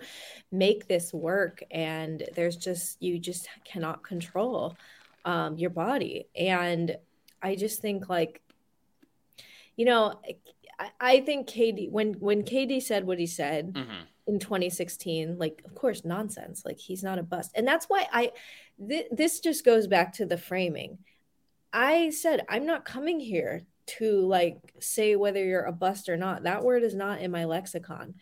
make 0.51 0.87
this 0.87 1.13
work 1.13 1.61
and 1.69 2.23
there's 2.35 2.55
just 2.55 3.01
you 3.01 3.19
just 3.19 3.49
cannot 3.65 4.03
control 4.03 4.75
um, 5.25 5.57
your 5.57 5.69
body 5.69 6.27
and 6.35 6.95
I 7.41 7.55
just 7.55 7.81
think 7.81 8.07
like 8.07 8.41
you 9.75 9.85
know 9.85 10.19
I, 10.79 10.91
I 10.99 11.19
think 11.21 11.47
KD 11.47 11.91
when 11.91 12.13
when 12.13 12.43
KD 12.43 12.81
said 12.81 13.05
what 13.05 13.19
he 13.19 13.27
said 13.27 13.73
Mm-hmm. 13.73 14.03
In 14.31 14.39
2016 14.39 15.37
like 15.37 15.61
of 15.65 15.75
course 15.75 16.03
nonsense. 16.05 16.63
Like 16.65 16.79
he's 16.79 17.03
not 17.03 17.19
a 17.19 17.23
bust. 17.23 17.51
And 17.53 17.67
that's 17.67 17.85
why 17.85 18.07
i 18.11 18.31
th- 18.87 19.07
this 19.11 19.41
just 19.41 19.65
goes 19.65 19.85
back 19.87 20.13
to 20.13 20.25
the 20.25 20.37
framing. 20.37 20.97
I 21.73 22.09
said 22.09 22.45
i'm 22.49 22.65
not 22.65 22.85
coming 22.85 23.19
here 23.19 23.63
to 23.97 24.21
like 24.25 24.73
say 24.79 25.15
whether 25.15 25.43
you're 25.43 25.65
a 25.65 25.73
bust 25.73 26.09
or 26.09 26.17
not. 26.17 26.43
That 26.43 26.63
word 26.63 26.83
is 26.83 26.95
not 26.95 27.21
in 27.21 27.29
my 27.29 27.45
lexicon. 27.45 28.15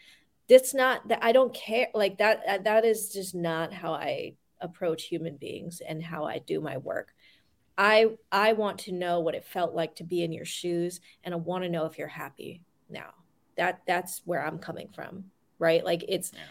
That's 0.50 0.74
not 0.74 1.08
that 1.08 1.24
i 1.24 1.32
don't 1.32 1.54
care. 1.54 1.88
Like 1.94 2.18
that 2.18 2.64
that 2.66 2.84
is 2.84 3.14
just 3.14 3.36
not 3.36 3.72
how 3.72 3.94
i 3.94 4.34
approach 4.62 5.04
human 5.04 5.38
beings 5.38 5.82
and 5.88 6.04
how 6.04 6.26
i 6.26 6.40
do 6.40 6.60
my 6.60 6.78
work. 6.78 7.14
I 7.78 8.08
i 8.32 8.54
want 8.54 8.80
to 8.80 8.92
know 8.92 9.20
what 9.20 9.36
it 9.36 9.46
felt 9.46 9.76
like 9.76 9.96
to 9.98 10.04
be 10.04 10.24
in 10.24 10.34
your 10.34 10.46
shoes 10.46 11.02
and 11.24 11.34
i 11.34 11.38
want 11.38 11.64
to 11.64 11.70
know 11.70 11.86
if 11.86 11.98
you're 12.00 12.08
happy 12.08 12.62
now. 12.90 13.14
That 13.58 13.82
that's 13.86 14.22
where 14.26 14.44
i'm 14.44 14.58
coming 14.58 14.90
from 14.96 15.26
right? 15.60 15.84
Like 15.86 16.04
it's 16.08 16.32
Yeah. 16.34 16.42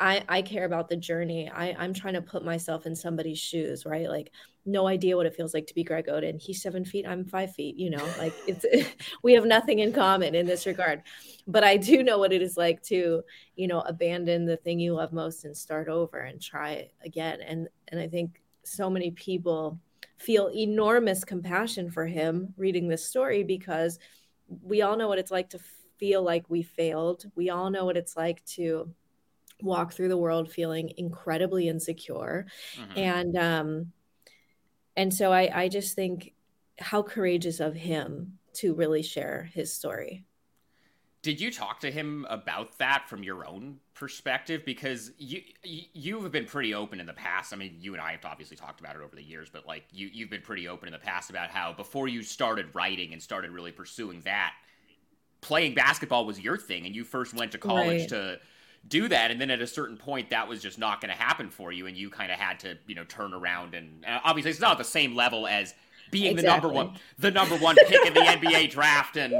i 0.00 0.24
i 0.28 0.42
care 0.42 0.64
about 0.64 0.88
the 0.88 0.96
journey. 0.96 1.50
I 1.50 1.74
i'm 1.78 1.94
trying 1.94 2.14
to 2.14 2.22
put 2.22 2.44
myself 2.44 2.86
in 2.86 2.94
somebody's 2.96 3.38
shoes 3.38 3.86
right? 3.86 4.08
Like 4.08 4.32
no 4.66 4.86
idea 4.86 5.16
what 5.16 5.26
it 5.26 5.34
feels 5.36 5.54
like 5.54 5.66
to 5.68 5.74
be 5.74 5.84
greg 5.84 6.06
oden. 6.06 6.40
He's 6.40 6.62
seven 6.62 6.84
feet 6.84 7.06
i'm 7.06 7.24
five 7.24 7.54
feet 7.54 7.76
you 7.76 7.90
know? 7.90 8.14
Like 8.18 8.34
it's 8.46 8.64
we 9.22 9.34
have 9.34 9.44
nothing 9.46 9.80
in 9.80 9.92
common 9.92 10.34
in 10.34 10.46
this 10.46 10.66
regard. 10.66 11.02
But 11.46 11.64
i 11.64 11.76
do 11.76 12.02
know 12.02 12.18
what 12.18 12.32
it 12.32 12.42
is 12.42 12.56
like 12.56 12.82
to 12.84 13.22
you 13.56 13.66
know 13.68 13.80
abandon 13.80 14.46
the 14.46 14.56
thing 14.56 14.78
you 14.80 14.94
love 14.94 15.12
most 15.12 15.44
and 15.44 15.56
start 15.56 15.88
over 15.88 16.18
and 16.18 16.40
try 16.40 16.90
again. 17.04 17.40
And 17.42 17.68
and 17.88 18.00
i 18.00 18.08
think 18.08 18.40
so 18.64 18.88
many 18.90 19.10
people 19.12 19.78
feel 20.18 20.50
enormous 20.54 21.24
compassion 21.24 21.90
for 21.90 22.06
him 22.06 22.54
reading 22.56 22.88
this 22.88 23.04
story 23.06 23.42
because 23.44 23.98
we 24.62 24.82
all 24.82 24.96
know 24.96 25.08
what 25.08 25.18
it's 25.18 25.30
like 25.30 25.50
to 25.50 25.58
feel 25.98 26.22
like 26.22 26.48
we 26.50 26.62
failed. 26.62 27.24
We 27.34 27.50
all 27.50 27.70
know 27.70 27.84
what 27.84 27.96
it's 27.96 28.16
like 28.16 28.44
to 28.56 28.94
walk 29.62 29.92
through 29.94 30.08
the 30.08 30.18
world 30.18 30.52
feeling 30.52 30.92
incredibly 30.96 31.68
insecure. 31.68 32.46
Mhm. 32.76 32.96
And 32.96 33.36
um 33.38 33.92
and 34.96 35.12
so 35.12 35.32
I 35.32 35.62
I 35.62 35.68
just 35.68 35.94
think 35.94 36.32
how 36.78 37.02
courageous 37.02 37.60
of 37.60 37.74
him 37.74 38.38
to 38.54 38.74
really 38.74 39.02
share 39.02 39.44
his 39.52 39.72
story. 39.72 40.24
Did 41.22 41.40
you 41.40 41.50
talk 41.50 41.80
to 41.80 41.90
him 41.90 42.26
about 42.28 42.76
that 42.78 43.08
from 43.08 43.22
your 43.22 43.46
own 43.46 43.80
perspective? 43.94 44.62
Because 44.66 45.10
you 45.16 45.42
you- 45.62 45.86
you 45.94 46.22
have 46.22 46.32
been 46.32 46.44
pretty 46.44 46.74
open 46.74 47.00
in 47.00 47.06
the 47.06 47.14
past. 47.14 47.52
I 47.54 47.56
mean, 47.56 47.76
you 47.80 47.94
and 47.94 48.02
I 48.02 48.12
have 48.12 48.24
obviously 48.26 48.58
talked 48.58 48.80
about 48.80 48.94
it 48.94 49.00
over 49.00 49.16
the 49.16 49.22
years, 49.22 49.48
but 49.48 49.66
like 49.66 49.86
you 49.90 50.08
you've 50.12 50.28
been 50.28 50.42
pretty 50.42 50.68
open 50.68 50.86
in 50.86 50.92
the 50.92 50.98
past 50.98 51.30
about 51.30 51.50
how 51.50 51.72
before 51.72 52.08
you 52.08 52.22
started 52.22 52.74
writing 52.74 53.14
and 53.14 53.22
started 53.22 53.52
really 53.52 53.72
pursuing 53.72 54.20
that, 54.22 54.54
playing 55.44 55.74
basketball 55.74 56.24
was 56.26 56.40
your 56.40 56.56
thing, 56.56 56.86
and 56.86 56.94
you 56.96 57.04
first 57.04 57.34
went 57.34 57.52
to 57.52 57.58
college 57.58 58.00
Right. 58.00 58.08
to 58.08 58.40
do 58.88 59.08
that, 59.08 59.30
and 59.30 59.40
then 59.40 59.50
at 59.50 59.60
a 59.62 59.66
certain 59.66 59.96
point 59.96 60.30
that 60.30 60.48
was 60.48 60.60
just 60.60 60.78
not 60.78 61.00
going 61.00 61.14
to 61.14 61.22
happen 61.22 61.48
for 61.50 61.70
you, 61.72 61.86
and 61.86 61.96
you 61.96 62.10
kind 62.10 62.32
of 62.32 62.38
had 62.38 62.58
to 62.60 62.76
you 62.86 62.94
know 62.94 63.04
turn 63.04 63.32
around 63.32 63.74
and 63.74 64.04
uh, 64.06 64.20
obviously 64.24 64.50
it's 64.50 64.60
not 64.60 64.78
the 64.78 64.84
same 64.84 65.14
level 65.14 65.46
as 65.46 65.74
being 66.10 66.36
the 66.36 66.42
number 66.42 66.68
one 66.68 66.92
the 67.18 67.30
number 67.30 67.56
one 67.56 67.76
pick 67.76 68.06
in 68.06 68.14
the 68.14 68.20
NBA 68.20 68.70
draft 68.70 69.16
and 69.16 69.34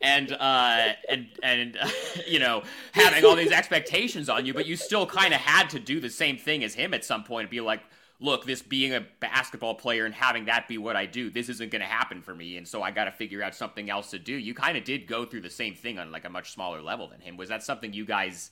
and 0.00 0.32
uh, 0.32 0.92
and 1.08 1.28
and 1.42 1.76
uh, 1.80 1.88
you 2.26 2.38
know 2.38 2.62
having 2.92 3.24
all 3.24 3.36
these 3.36 3.52
expectations 3.52 4.28
on 4.28 4.44
you, 4.46 4.52
but 4.54 4.66
you 4.66 4.76
still 4.76 5.06
kind 5.06 5.32
of 5.34 5.40
had 5.40 5.70
to 5.70 5.78
do 5.80 5.98
the 6.00 6.10
same 6.10 6.36
thing 6.36 6.62
as 6.64 6.74
him 6.74 6.94
at 6.94 7.04
some 7.04 7.24
point 7.24 7.42
and 7.44 7.50
be 7.50 7.60
like, 7.60 7.80
look, 8.24 8.44
this 8.46 8.62
being 8.62 8.94
a 8.94 9.06
basketball 9.20 9.74
player 9.74 10.06
and 10.06 10.14
having 10.14 10.46
that 10.46 10.68
be 10.68 10.78
what 10.78 10.96
I 10.96 11.06
do, 11.06 11.30
this 11.30 11.48
isn't 11.48 11.70
going 11.70 11.82
to 11.82 11.86
happen 11.88 12.22
for 12.22 12.34
me, 12.34 12.56
and 12.56 12.66
so 12.66 12.82
I 12.82 12.90
got 12.90 13.04
to 13.04 13.12
figure 13.12 13.42
out 13.42 13.54
something 13.54 13.90
else 13.90 14.10
to 14.10 14.18
do. 14.18 14.34
You 14.34 14.54
kind 14.54 14.76
of 14.78 14.84
did 14.84 15.06
go 15.06 15.24
through 15.26 15.42
the 15.42 15.50
same 15.50 15.74
thing 15.74 15.98
on 15.98 16.10
like 16.12 16.24
a 16.24 16.30
much 16.30 16.52
smaller 16.52 16.82
level 16.82 17.08
than 17.08 17.20
him. 17.20 17.36
Was 17.36 17.48
that 17.50 17.62
something 17.62 17.92
you 17.92 18.04
guys 18.06 18.50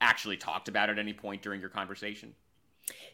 actually 0.00 0.36
talked 0.38 0.68
about 0.68 0.90
at 0.90 0.98
any 0.98 1.12
point 1.14 1.42
during 1.42 1.60
your 1.60 1.70
conversation? 1.70 2.34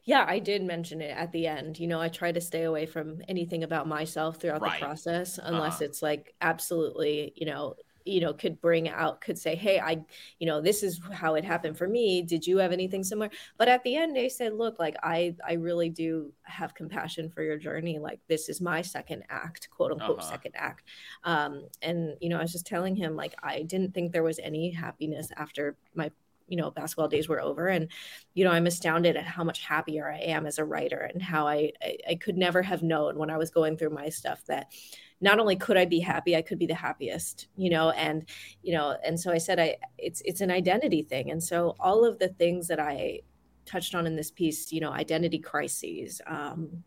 Yeah, 0.05 0.25
I 0.27 0.39
did 0.39 0.63
mention 0.63 1.01
it 1.01 1.11
at 1.17 1.33
the 1.33 1.47
end. 1.47 1.79
You 1.79 1.87
know, 1.87 2.01
I 2.01 2.09
try 2.09 2.33
to 2.33 2.41
stay 2.41 2.65
away 2.65 2.87
from 2.87 3.23
anything 3.29 3.63
about 3.63 3.87
myself 3.87 4.39
throughout 4.41 4.61
Right. 4.61 4.73
the 4.81 4.85
process 4.87 5.39
unless 5.43 5.81
Uh-huh. 5.81 5.87
it's 5.87 6.03
like 6.03 6.35
absolutely, 6.41 7.33
you 7.37 7.47
know, 7.47 7.75
you 8.09 8.21
know, 8.21 8.33
could 8.33 8.61
bring 8.61 8.89
out, 8.89 9.21
could 9.21 9.39
say, 9.39 9.55
hey, 9.55 9.79
I, 9.79 9.99
you 10.39 10.47
know, 10.47 10.61
this 10.61 10.83
is 10.83 11.01
how 11.13 11.35
it 11.35 11.45
happened 11.45 11.77
for 11.79 11.87
me. 11.89 12.23
Did 12.23 12.47
you 12.47 12.59
have 12.59 12.73
anything 12.73 13.05
similar? 13.05 13.31
But 13.57 13.69
at 13.69 13.83
the 13.85 13.97
end, 13.97 14.17
they 14.17 14.29
said, 14.29 14.55
look, 14.55 14.79
like 14.79 14.97
I, 15.03 15.37
I 15.47 15.55
really 15.55 15.91
do 15.91 16.33
have 16.43 16.75
compassion 16.75 17.31
for 17.31 17.43
your 17.43 17.59
journey. 17.59 17.99
Like 17.99 18.21
this 18.29 18.49
is 18.49 18.61
my 18.61 18.83
second 18.83 19.25
act, 19.31 19.69
quote 19.71 19.93
unquote, 19.93 20.19
Uh-huh. 20.19 20.31
second 20.31 20.53
act. 20.57 20.85
Um, 21.25 21.69
and 21.83 22.17
you 22.21 22.29
know, 22.29 22.39
I 22.39 22.43
was 22.43 22.53
just 22.53 22.67
telling 22.67 22.97
him, 22.97 23.17
like, 23.17 23.35
I 23.43 23.63
didn't 23.63 23.95
think 23.95 24.13
there 24.13 24.23
was 24.23 24.39
any 24.39 24.71
happiness 24.71 25.31
after 25.37 25.77
my 25.95 26.11
you 26.51 26.57
know 26.57 26.71
basketball 26.71 27.09
days 27.09 27.29
were 27.29 27.43
over 27.43 27.69
and 27.69 27.89
you 28.33 28.43
know 28.43 28.51
i'm 28.51 28.67
astounded 28.67 29.17
at 29.17 29.25
how 29.25 29.45
much 29.45 29.61
happier 29.67 30.11
i 30.11 30.17
am 30.19 30.47
as 30.47 30.57
a 30.59 30.65
writer 30.65 30.97
and 31.13 31.21
how 31.21 31.47
I, 31.47 31.73
I 31.83 31.99
i 32.11 32.15
could 32.15 32.39
never 32.39 32.63
have 32.63 32.83
known 32.83 33.19
when 33.19 33.29
i 33.29 33.37
was 33.37 33.51
going 33.51 33.77
through 33.77 33.91
my 33.91 34.09
stuff 34.09 34.41
that 34.47 34.73
not 35.21 35.39
only 35.39 35.57
could 35.57 35.77
i 35.77 35.85
be 35.85 36.01
happy 36.01 36.37
i 36.37 36.43
could 36.43 36.59
be 36.59 36.67
the 36.67 36.75
happiest 36.75 37.49
you 37.57 37.71
know 37.71 37.91
and 37.91 38.29
you 38.63 38.73
know 38.73 38.97
and 39.05 39.19
so 39.19 39.33
i 39.33 39.39
said 39.39 39.59
i 39.59 39.77
it's 39.97 40.23
it's 40.25 40.41
an 40.41 40.51
identity 40.51 41.03
thing 41.03 41.31
and 41.31 41.43
so 41.43 41.75
all 41.81 42.05
of 42.05 42.19
the 42.19 42.29
things 42.29 42.69
that 42.69 42.81
i 42.81 43.21
touched 43.65 43.95
on 43.95 44.07
in 44.07 44.17
this 44.17 44.31
piece 44.31 44.73
you 44.73 44.81
know 44.81 44.91
identity 44.91 45.39
crises 45.39 46.21
um 46.27 46.83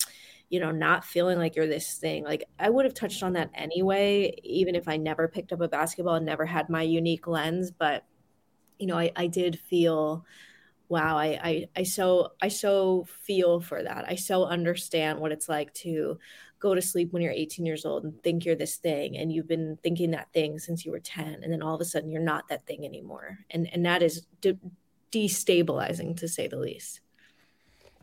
you 0.50 0.60
know 0.60 0.72
not 0.72 1.06
feeling 1.06 1.38
like 1.38 1.56
you're 1.56 1.68
this 1.68 1.98
thing 1.98 2.24
like 2.24 2.44
i 2.60 2.70
would 2.70 2.86
have 2.86 2.94
touched 2.94 3.22
on 3.22 3.34
that 3.34 3.50
anyway 3.54 4.34
even 4.44 4.76
if 4.76 4.88
i 4.88 4.98
never 4.98 5.28
picked 5.28 5.54
up 5.54 5.62
a 5.62 5.68
basketball 5.68 6.16
and 6.16 6.26
never 6.26 6.46
had 6.46 6.70
my 6.70 6.82
unique 6.82 7.28
lens 7.28 7.72
but 7.72 8.04
you 8.82 8.88
know, 8.88 8.98
I, 8.98 9.12
I 9.16 9.28
did 9.28 9.60
feel, 9.60 10.26
wow, 10.90 11.16
I, 11.16 11.40
I, 11.42 11.66
I 11.78 11.84
so, 11.84 12.32
I 12.42 12.48
so 12.48 13.06
feel 13.22 13.62
for 13.62 13.82
that. 13.82 14.06
I 14.08 14.16
so 14.16 14.46
understand 14.46 15.20
what 15.20 15.32
it's 15.32 15.48
like 15.48 15.72
to 15.76 16.18
go 16.62 16.74
to 16.76 16.82
sleep 16.82 17.12
when 17.12 17.22
you're 17.22 17.34
18 17.34 17.66
years 17.66 17.86
old 17.86 18.04
and 18.04 18.24
think 18.24 18.46
you're 18.46 18.56
this 18.56 18.78
thing 18.78 19.18
and 19.18 19.34
you've 19.34 19.48
been 19.48 19.78
thinking 19.84 20.12
that 20.12 20.32
thing 20.32 20.60
since 20.60 20.86
you 20.86 20.92
were 20.92 21.00
10 21.00 21.42
and 21.44 21.52
then 21.52 21.62
all 21.62 21.76
of 21.76 21.82
a 21.82 21.86
sudden 21.86 22.12
you're 22.12 22.22
not 22.22 22.48
that 22.48 22.66
thing 22.66 22.86
anymore. 22.86 23.40
And, 23.50 23.68
and 23.74 23.86
that 23.86 24.02
is 24.02 24.26
de- 24.40 24.60
destabilizing 25.12 26.16
to 26.18 26.28
say 26.28 26.48
the 26.48 26.58
least. 26.58 27.02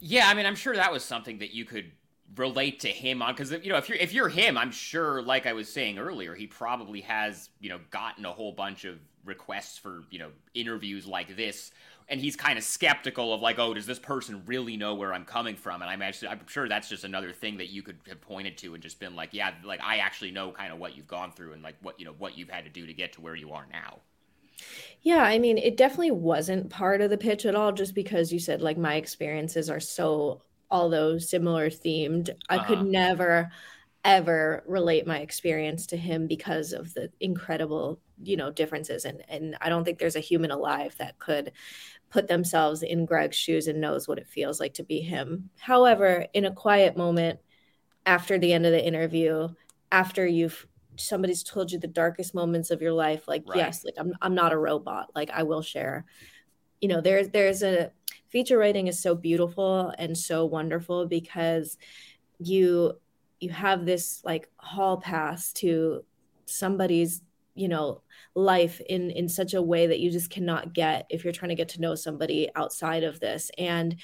Yeah, 0.00 0.28
I 0.28 0.34
mean, 0.34 0.44
I'm 0.44 0.56
sure 0.56 0.74
that 0.76 0.92
was 0.92 1.04
something 1.04 1.38
that 1.38 1.54
you 1.54 1.64
could 1.64 1.92
relate 2.36 2.80
to 2.80 2.88
him 2.88 3.22
on 3.22 3.32
because 3.34 3.50
you 3.50 3.70
know 3.70 3.78
if 3.78 3.88
you're 3.88 3.98
if 3.98 4.12
you're 4.12 4.28
him, 4.28 4.58
I'm 4.58 4.70
sure, 4.70 5.22
like 5.22 5.46
I 5.46 5.54
was 5.54 5.68
saying 5.68 5.98
earlier, 5.98 6.34
he 6.34 6.46
probably 6.46 7.00
has 7.02 7.50
you 7.58 7.68
know 7.68 7.80
gotten 7.90 8.24
a 8.24 8.30
whole 8.30 8.52
bunch 8.52 8.84
of 8.84 8.98
requests 9.24 9.78
for 9.78 10.04
you 10.10 10.18
know 10.18 10.30
interviews 10.54 11.06
like 11.06 11.36
this, 11.36 11.72
and 12.08 12.20
he's 12.20 12.36
kind 12.36 12.58
of 12.58 12.64
skeptical 12.64 13.34
of 13.34 13.40
like, 13.42 13.58
oh, 13.58 13.74
does 13.74 13.86
this 13.86 13.98
person 13.98 14.42
really 14.46 14.76
know 14.76 14.94
where 14.94 15.12
I'm 15.12 15.24
coming 15.24 15.56
from? 15.56 15.82
And 15.82 15.90
I'm 15.90 16.02
actually, 16.02 16.28
I'm 16.28 16.40
sure 16.46 16.68
that's 16.68 16.88
just 16.88 17.04
another 17.04 17.32
thing 17.32 17.58
that 17.58 17.68
you 17.68 17.82
could 17.82 17.98
have 18.08 18.20
pointed 18.20 18.56
to 18.58 18.74
and 18.74 18.82
just 18.82 18.98
been 19.00 19.14
like, 19.14 19.30
yeah, 19.32 19.52
like 19.64 19.80
I 19.82 19.98
actually 19.98 20.30
know 20.30 20.50
kind 20.52 20.72
of 20.72 20.78
what 20.78 20.96
you've 20.96 21.06
gone 21.08 21.32
through 21.32 21.52
and 21.52 21.62
like 21.62 21.76
what 21.82 21.98
you 22.00 22.06
know 22.06 22.14
what 22.18 22.38
you've 22.38 22.50
had 22.50 22.64
to 22.64 22.70
do 22.70 22.86
to 22.86 22.94
get 22.94 23.12
to 23.14 23.20
where 23.20 23.34
you 23.36 23.52
are 23.52 23.66
now. 23.70 24.00
Yeah, 25.02 25.22
I 25.22 25.38
mean, 25.38 25.58
it 25.58 25.76
definitely 25.76 26.10
wasn't 26.12 26.70
part 26.70 27.00
of 27.00 27.10
the 27.10 27.18
pitch 27.18 27.46
at 27.46 27.54
all, 27.54 27.72
just 27.72 27.94
because 27.94 28.32
you 28.32 28.38
said 28.38 28.62
like 28.62 28.78
my 28.78 28.94
experiences 28.96 29.70
are 29.70 29.80
so, 29.80 30.42
although 30.70 31.18
similar 31.18 31.70
themed, 31.70 32.30
I 32.48 32.58
could 32.58 32.80
Uh-huh. 32.80 32.82
never 32.82 33.50
ever 34.04 34.64
relate 34.66 35.06
my 35.06 35.18
experience 35.20 35.86
to 35.86 35.96
him 35.96 36.26
because 36.26 36.72
of 36.72 36.94
the 36.94 37.10
incredible, 37.20 38.00
you 38.22 38.36
know, 38.36 38.50
differences. 38.50 39.04
And 39.04 39.22
and 39.28 39.56
I 39.60 39.68
don't 39.68 39.84
think 39.84 39.98
there's 39.98 40.16
a 40.16 40.20
human 40.20 40.50
alive 40.52 40.96
that 40.98 41.18
could 41.18 41.52
put 42.10 42.28
themselves 42.28 42.82
in 42.82 43.04
Greg's 43.06 43.36
shoes 43.36 43.66
and 43.68 43.80
knows 43.80 44.08
what 44.08 44.18
it 44.18 44.26
feels 44.28 44.60
like 44.60 44.74
to 44.74 44.84
be 44.84 45.00
him. 45.00 45.50
However, 45.58 46.26
in 46.32 46.44
a 46.44 46.52
quiet 46.52 46.96
moment 46.96 47.40
after 48.06 48.38
the 48.38 48.52
end 48.52 48.66
of 48.66 48.72
the 48.72 48.84
interview, 48.84 49.48
after 49.92 50.26
you've 50.26 50.66
somebody's 50.96 51.42
told 51.42 51.70
you 51.70 51.78
the 51.78 51.86
darkest 51.86 52.34
moments 52.34 52.70
of 52.70 52.82
your 52.82 52.92
life 52.92 53.28
like 53.28 53.44
Right. 53.46 53.58
yes 53.58 53.84
like 53.84 53.94
I'm 53.98 54.12
I'm 54.20 54.34
not 54.34 54.52
a 54.52 54.58
robot 54.58 55.10
like 55.14 55.30
I 55.30 55.44
will 55.44 55.62
share 55.62 56.04
you 56.80 56.88
know 56.88 57.00
there's 57.00 57.28
there's 57.28 57.62
a 57.62 57.92
feature 58.28 58.58
writing 58.58 58.88
is 58.88 59.00
so 59.00 59.14
beautiful 59.14 59.92
and 59.96 60.18
so 60.18 60.44
wonderful 60.44 61.06
because 61.06 61.78
you 62.40 62.94
you 63.40 63.50
have 63.50 63.86
this 63.86 64.22
like 64.24 64.50
hall 64.56 64.96
pass 64.96 65.52
to 65.54 66.04
somebody's 66.46 67.22
you 67.58 67.68
know 67.68 68.02
life 68.34 68.80
in 68.88 69.10
in 69.10 69.28
such 69.28 69.54
a 69.54 69.62
way 69.62 69.86
that 69.86 70.00
you 70.00 70.10
just 70.10 70.30
cannot 70.30 70.72
get 70.72 71.06
if 71.10 71.24
you're 71.24 71.32
trying 71.32 71.50
to 71.50 71.54
get 71.54 71.70
to 71.70 71.80
know 71.80 71.94
somebody 71.94 72.48
outside 72.54 73.04
of 73.04 73.20
this 73.20 73.50
and 73.58 73.96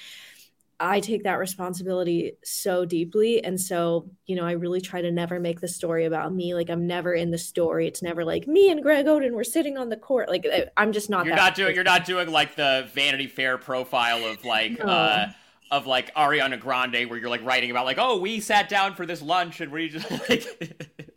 I 0.81 1.01
take 1.01 1.23
that 1.23 1.39
responsibility 1.39 2.37
so 2.43 2.85
deeply. 2.85 3.43
And 3.45 3.61
so, 3.61 4.11
you 4.27 4.35
know, 4.35 4.45
I 4.45 4.53
really 4.53 4.81
try 4.81 5.01
to 5.01 5.11
never 5.11 5.39
make 5.39 5.61
the 5.61 5.69
story 5.69 6.05
about 6.05 6.35
me. 6.35 6.55
Like, 6.55 6.69
I'm 6.69 6.87
never 6.87 7.15
in 7.15 7.31
the 7.31 7.39
story. 7.39 7.87
It's 7.87 8.03
never 8.03 8.25
like 8.25 8.49
me 8.49 8.71
and 8.71 8.83
Greg 8.83 9.07
Oden 9.07 9.33
were 9.33 9.45
sitting 9.45 9.79
on 9.79 9.89
the 9.89 9.97
court. 9.97 10.29
Like, 10.29 10.47
I'm 10.77 10.93
just 10.93 11.09
not 11.09 11.27
You're 11.27 11.37
that. 11.37 11.43
not 11.43 11.55
doing. 11.55 11.75
You're 11.75 11.85
not 11.85 12.05
doing 12.05 12.31
like 12.31 12.57
the 12.57 12.89
Vanity 12.93 13.29
Fair 13.29 13.57
profile 13.57 14.25
of 14.25 14.45
like. 14.45 14.79
No. 14.79 14.85
uh 14.85 15.33
of 15.71 15.87
like 15.87 16.15
Ariana 16.15 16.61
Grande, 16.61 17.09
where 17.09 17.19
you're 17.19 17.31
like 17.31 17.45
writing 17.45 17.71
about 17.71 17.85
like, 17.85 17.97
oh, 17.99 18.19
we 18.19 18.39
sat 18.39 18.69
down 18.69 18.95
for 18.95 19.07
this 19.07 19.21
lunch 19.21 19.61
and 19.61 19.73
we 19.73 19.89
just 19.89 20.09
like, 20.29 20.47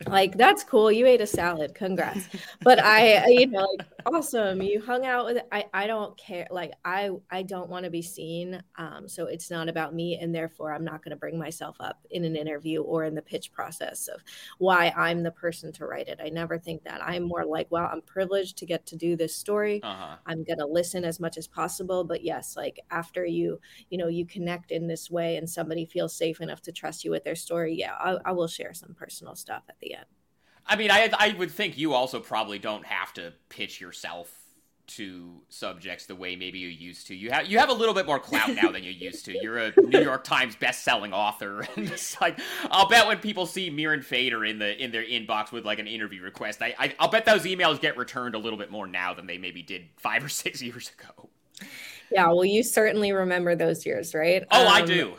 like 0.06 0.38
that's 0.38 0.64
cool. 0.64 0.92
You 0.92 1.06
ate 1.08 1.22
a 1.22 1.28
salad. 1.28 1.74
Congrats. 1.74 2.28
But 2.62 2.80
i 2.84 3.26
you 3.28 3.48
know 3.48 3.68
like 3.78 3.97
awesome 4.06 4.62
you 4.62 4.82
hung 4.82 5.06
out 5.06 5.26
with 5.26 5.38
i 5.52 5.66
i 5.74 5.88
don't 5.88 6.18
care 6.18 6.48
like 6.52 6.72
i 6.86 7.10
i 7.32 7.42
don't 7.42 7.70
want 7.70 7.84
to 7.84 7.90
be 7.92 8.02
seen 8.02 8.62
um 8.78 9.08
so 9.08 9.26
it's 9.26 9.50
not 9.50 9.68
about 9.68 9.94
me 9.94 10.18
and 10.22 10.34
therefore 10.34 10.72
i'm 10.72 10.84
not 10.84 11.04
going 11.04 11.12
to 11.12 11.18
bring 11.18 11.38
myself 11.38 11.76
up 11.80 12.06
in 12.12 12.24
an 12.24 12.36
interview 12.36 12.82
or 12.82 13.04
in 13.04 13.16
the 13.16 13.22
pitch 13.22 13.52
process 13.52 14.08
of 14.08 14.22
why 14.60 14.94
i'm 14.96 15.24
the 15.24 15.32
person 15.32 15.72
to 15.72 15.86
write 15.86 16.08
it 16.08 16.20
i 16.24 16.30
never 16.30 16.58
think 16.58 16.84
that 16.84 17.02
i'm 17.04 17.24
more 17.24 17.46
like 17.46 17.68
well 17.70 17.90
i'm 17.92 18.02
privileged 18.02 18.58
to 18.58 18.66
get 18.66 18.86
to 18.86 18.96
do 18.96 19.16
this 19.16 19.36
story 19.36 19.82
uh 19.84 19.96
huh. 19.96 20.18
I'm 20.26 20.44
going 20.44 20.60
to 20.60 20.66
listen 20.66 21.06
as 21.06 21.20
much 21.20 21.38
as 21.38 21.48
possible. 21.48 22.04
But 22.04 22.24
yes, 22.24 22.56
like 22.56 22.80
after 22.92 23.26
you, 23.26 23.60
you 23.90 23.98
know, 23.98 24.08
you 24.08 24.26
connect 24.26 24.72
in 24.72 24.88
this 24.88 25.10
way 25.10 25.38
and 25.38 25.50
somebody 25.50 25.86
feels 25.86 26.16
safe 26.16 26.42
enough 26.42 26.62
to 26.64 26.72
trust 26.72 27.04
you 27.04 27.12
with 27.12 27.24
their 27.24 27.36
story, 27.36 27.76
yeah, 27.76 27.94
I, 27.94 28.18
I 28.26 28.32
will 28.32 28.48
share 28.48 28.74
some 28.74 28.94
personal 28.94 29.36
stuff 29.36 29.64
at 29.70 29.80
the 29.80 29.96
end. 29.96 30.06
I 30.68 30.76
mean, 30.76 30.92
I 30.92 31.10
I 31.18 31.34
would 31.38 31.52
think 31.52 31.78
you 31.78 31.94
also 31.94 32.20
probably 32.20 32.60
don't 32.60 32.86
have 32.86 33.14
to 33.14 33.34
pitch 33.50 33.80
yourself 33.82 34.32
to 34.88 35.42
subjects 35.50 36.06
the 36.06 36.16
way 36.16 36.38
maybe 36.38 36.60
you 36.60 36.70
used 36.70 37.08
to. 37.08 37.16
You 37.16 37.32
have 37.32 37.48
you 37.48 37.60
have 37.60 37.70
a 37.70 37.74
little 37.74 37.94
bit 37.94 38.06
more 38.06 38.20
clout 38.20 38.54
now 38.54 38.72
than 38.72 38.84
you 38.84 38.92
used 38.92 39.26
to. 39.26 39.38
You're 39.38 39.58
a 39.58 39.74
New 39.82 40.00
York 40.00 40.24
Times 40.24 40.56
best-selling 40.56 41.14
author, 41.14 41.62
and 41.76 41.90
it's 41.92 42.20
like 42.22 42.40
I'll 42.72 42.88
bet 42.88 43.08
when 43.08 43.20
people 43.20 43.46
see 43.46 43.70
Mirin 43.70 44.04
Fader 44.04 44.46
in 44.46 44.60
the 44.60 44.82
in 44.82 44.92
their 44.92 45.04
inbox 45.04 45.52
with 45.52 45.66
like 45.66 45.80
an 45.80 45.88
interview 45.88 46.22
request, 46.22 46.62
I, 46.62 46.74
I 46.80 46.96
I'll 47.00 47.10
bet 47.10 47.26
those 47.26 47.44
emails 47.44 47.80
get 47.82 47.98
returned 47.98 48.36
a 48.36 48.40
little 48.40 48.60
bit 48.60 48.72
more 48.72 48.88
now 48.88 49.14
than 49.14 49.28
they 49.28 49.38
maybe 49.38 49.62
did 49.62 49.88
five 49.98 50.24
or 50.24 50.30
six 50.30 50.62
years 50.64 50.92
ago. 50.98 51.30
Yeah, 52.10 52.28
well, 52.28 52.46
you 52.46 52.64
certainly 52.64 53.12
remember 53.12 53.56
those 53.56 53.86
years, 53.86 54.14
right? 54.14 54.44
Oh, 54.52 54.68
I 54.68 54.82
Um, 54.82 54.86
do. 54.86 55.16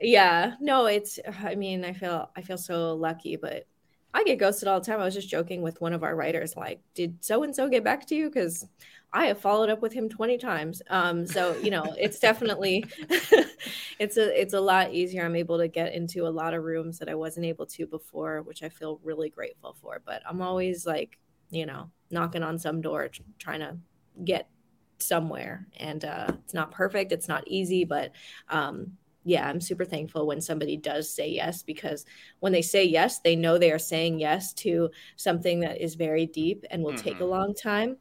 Yeah, 0.00 0.54
no, 0.60 0.86
it's. 0.86 1.18
I 1.26 1.54
mean, 1.56 1.84
I 1.84 1.92
feel 1.94 2.30
I 2.36 2.42
feel 2.42 2.58
so 2.58 2.94
lucky, 2.94 3.36
but 3.36 3.66
I 4.12 4.24
get 4.24 4.38
ghosted 4.38 4.68
all 4.68 4.80
the 4.80 4.86
time. 4.86 5.00
I 5.00 5.04
was 5.04 5.14
just 5.14 5.28
joking 5.28 5.62
with 5.62 5.80
one 5.80 5.92
of 5.92 6.02
our 6.02 6.16
writers, 6.16 6.56
like, 6.56 6.80
did 6.94 7.24
so 7.24 7.42
and 7.42 7.54
so 7.54 7.68
get 7.68 7.84
back 7.84 8.06
to 8.08 8.14
you? 8.14 8.28
Because 8.28 8.66
I 9.12 9.26
have 9.26 9.40
followed 9.40 9.70
up 9.70 9.82
with 9.82 9.92
him 9.92 10.08
twenty 10.08 10.38
times. 10.38 10.82
Um, 10.88 11.26
so 11.26 11.56
you 11.58 11.70
know, 11.70 11.94
it's 11.98 12.18
definitely 12.18 12.84
it's 13.98 14.16
a 14.16 14.40
it's 14.40 14.54
a 14.54 14.60
lot 14.60 14.92
easier. 14.92 15.24
I'm 15.24 15.36
able 15.36 15.58
to 15.58 15.68
get 15.68 15.94
into 15.94 16.26
a 16.26 16.30
lot 16.30 16.54
of 16.54 16.64
rooms 16.64 16.98
that 16.98 17.08
I 17.08 17.14
wasn't 17.14 17.46
able 17.46 17.66
to 17.66 17.86
before, 17.86 18.42
which 18.42 18.62
I 18.62 18.68
feel 18.68 19.00
really 19.02 19.30
grateful 19.30 19.76
for. 19.80 20.00
But 20.04 20.22
I'm 20.28 20.42
always 20.42 20.86
like, 20.86 21.18
you 21.50 21.66
know, 21.66 21.90
knocking 22.10 22.42
on 22.42 22.58
some 22.58 22.80
door, 22.80 23.08
tr- 23.08 23.22
trying 23.38 23.60
to 23.60 23.76
get 24.24 24.48
somewhere, 24.98 25.66
and 25.76 26.04
uh, 26.04 26.32
it's 26.44 26.54
not 26.54 26.70
perfect. 26.72 27.12
It's 27.12 27.28
not 27.28 27.44
easy, 27.46 27.84
but 27.84 28.12
um, 28.48 28.92
yeah, 29.24 29.48
I'm 29.48 29.60
super 29.60 29.84
thankful 29.84 30.26
when 30.26 30.40
somebody 30.40 30.76
does 30.76 31.14
say 31.14 31.28
yes 31.30 31.62
because 31.62 32.04
when 32.40 32.52
they 32.52 32.62
say 32.62 32.84
yes, 32.84 33.20
they 33.20 33.36
know 33.36 33.58
they 33.58 33.72
are 33.72 33.78
saying 33.78 34.18
yes 34.20 34.52
to 34.54 34.90
something 35.16 35.60
that 35.60 35.80
is 35.80 35.94
very 35.94 36.26
deep 36.26 36.64
and 36.70 36.82
will 36.82 36.94
take 36.94 37.20
a 37.20 37.24
Mhm. 37.24 37.28
long 37.30 37.54
time. 37.54 37.96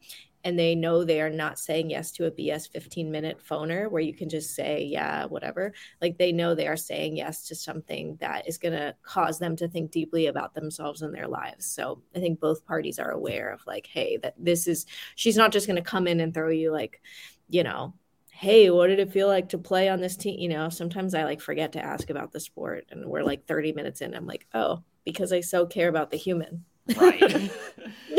and 0.45 0.57
they 0.57 0.73
know 0.73 1.03
they 1.03 1.19
are 1.21 1.29
not 1.29 1.59
saying 1.59 1.89
yes 1.89 2.11
to 2.11 2.25
a 2.25 2.31
BS 2.31 2.65
15 2.65 3.11
minute 3.11 3.39
phoner 3.45 3.91
where 3.91 4.01
you 4.01 4.13
can 4.13 4.29
just 4.29 4.55
say, 4.55 4.83
yeah, 4.85 5.25
whatever. 5.25 5.73
Like 6.01 6.17
they 6.17 6.31
know 6.31 6.55
they 6.55 6.67
are 6.67 6.77
saying 6.77 7.17
yes 7.17 7.45
to 7.47 7.55
something 7.55 8.15
that 8.21 8.47
is 8.47 8.57
going 8.57 8.71
to 8.73 8.95
cause 9.03 9.37
them 9.37 9.57
to 9.57 9.67
think 9.67 9.91
deeply 9.91 10.27
about 10.27 10.53
themselves 10.53 11.01
and 11.01 11.13
their 11.13 11.27
lives. 11.27 11.65
So 11.65 12.01
I 12.15 12.19
think 12.19 12.39
both 12.39 12.65
parties 12.65 12.99
are 12.99 13.11
aware 13.11 13.51
of 13.51 13.65
like, 13.67 13.87
hey, 13.87 14.17
that 14.23 14.35
this 14.37 14.65
is, 14.67 14.85
she's 15.15 15.35
not 15.37 15.51
just 15.51 15.67
going 15.67 15.75
to 15.75 15.81
come 15.81 16.07
in 16.07 16.21
and 16.21 16.33
throw 16.33 16.49
you 16.49 16.71
like, 16.71 17.01
you 17.49 17.63
know, 17.63 17.93
hey, 18.39 18.69
what 18.69 18.87
did 18.87 18.99
it 18.99 19.11
feel 19.11 19.27
like 19.27 19.49
to 19.49 19.57
play 19.57 19.89
on 19.89 19.99
this 19.99 20.15
team? 20.15 20.39
You 20.39 20.47
know, 20.47 20.69
sometimes 20.69 21.13
I 21.13 21.25
like 21.25 21.41
forget 21.41 21.73
to 21.73 21.83
ask 21.83 22.09
about 22.09 22.31
the 22.31 22.39
sport 22.39 22.85
and 22.89 23.05
we're 23.05 23.21
like 23.21 23.45
30 23.45 23.73
minutes 23.73 23.99
in. 23.99 24.15
I'm 24.15 24.25
like, 24.25 24.47
oh, 24.53 24.81
because 25.03 25.33
I 25.33 25.41
so 25.41 25.65
care 25.65 25.89
about 25.89 26.09
the 26.09 26.15
human. 26.15 26.63
Right. 26.95 27.21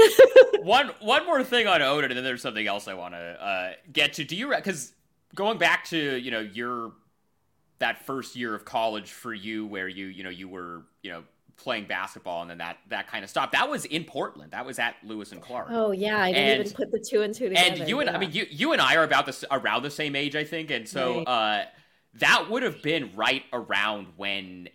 one 0.63 0.91
one 1.01 1.25
more 1.25 1.43
thing 1.43 1.67
on 1.67 1.81
Oden, 1.81 2.05
and 2.05 2.17
then 2.19 2.23
there's 2.23 2.43
something 2.43 2.67
else 2.67 2.87
I 2.87 2.93
want 2.93 3.15
to 3.15 3.19
uh, 3.19 3.73
get 3.91 4.13
to. 4.15 4.25
Do 4.25 4.37
you 4.37 4.55
because 4.55 4.93
going 5.35 5.57
back 5.57 5.87
to 5.87 6.19
you 6.19 6.31
know 6.31 6.41
your 6.41 6.93
that 7.79 8.05
first 8.05 8.37
year 8.37 8.55
of 8.55 8.65
college 8.67 9.11
for 9.11 9.33
you, 9.33 9.67
where 9.67 9.89
you 9.89 10.07
you 10.07 10.23
know 10.23 10.31
you 10.31 10.49
were 10.49 10.83
you 11.03 11.11
know 11.11 11.25
playing 11.61 11.85
basketball 11.85 12.43
and 12.43 12.51
then 12.51 12.59
that 12.59 12.79
that 12.89 13.09
kind 13.09 13.23
of 13.23 13.31
stopped. 13.31 13.53
That 13.53 13.69
was 13.69 13.85
in 13.85 14.05
Portland. 14.05 14.53
That 14.53 14.65
was 14.65 14.79
at 14.79 14.97
Lewis 15.05 15.33
and 15.33 15.41
Clark. 15.41 15.69
Oh 15.71 15.93
yeah, 15.93 16.21
I 16.21 16.33
didn't 16.33 16.49
and, 16.49 16.61
even 16.61 16.73
put 16.73 16.91
the 16.91 16.99
two 16.99 17.23
and 17.23 17.35
two 17.35 17.49
together. 17.49 17.81
And 17.81 17.89
you 17.89 18.01
and 18.01 18.09
yeah. 18.09 18.17
I 18.17 18.19
mean 18.19 18.33
you 18.33 18.47
you 18.51 18.73
and 18.73 18.81
I 18.81 18.97
are 18.97 19.05
about 19.05 19.27
this 19.27 19.45
around 19.51 19.83
the 19.83 19.91
same 19.91 20.17
age, 20.17 20.35
I 20.35 20.45
think, 20.45 20.71
and 20.71 20.89
so 20.89 21.19
right. 21.19 21.29
uh, 21.29 21.65
that 22.15 22.51
would 22.51 22.63
have 22.63 22.83
been 22.83 23.13
right 23.15 23.45
around 23.53 24.09
when 24.17 24.69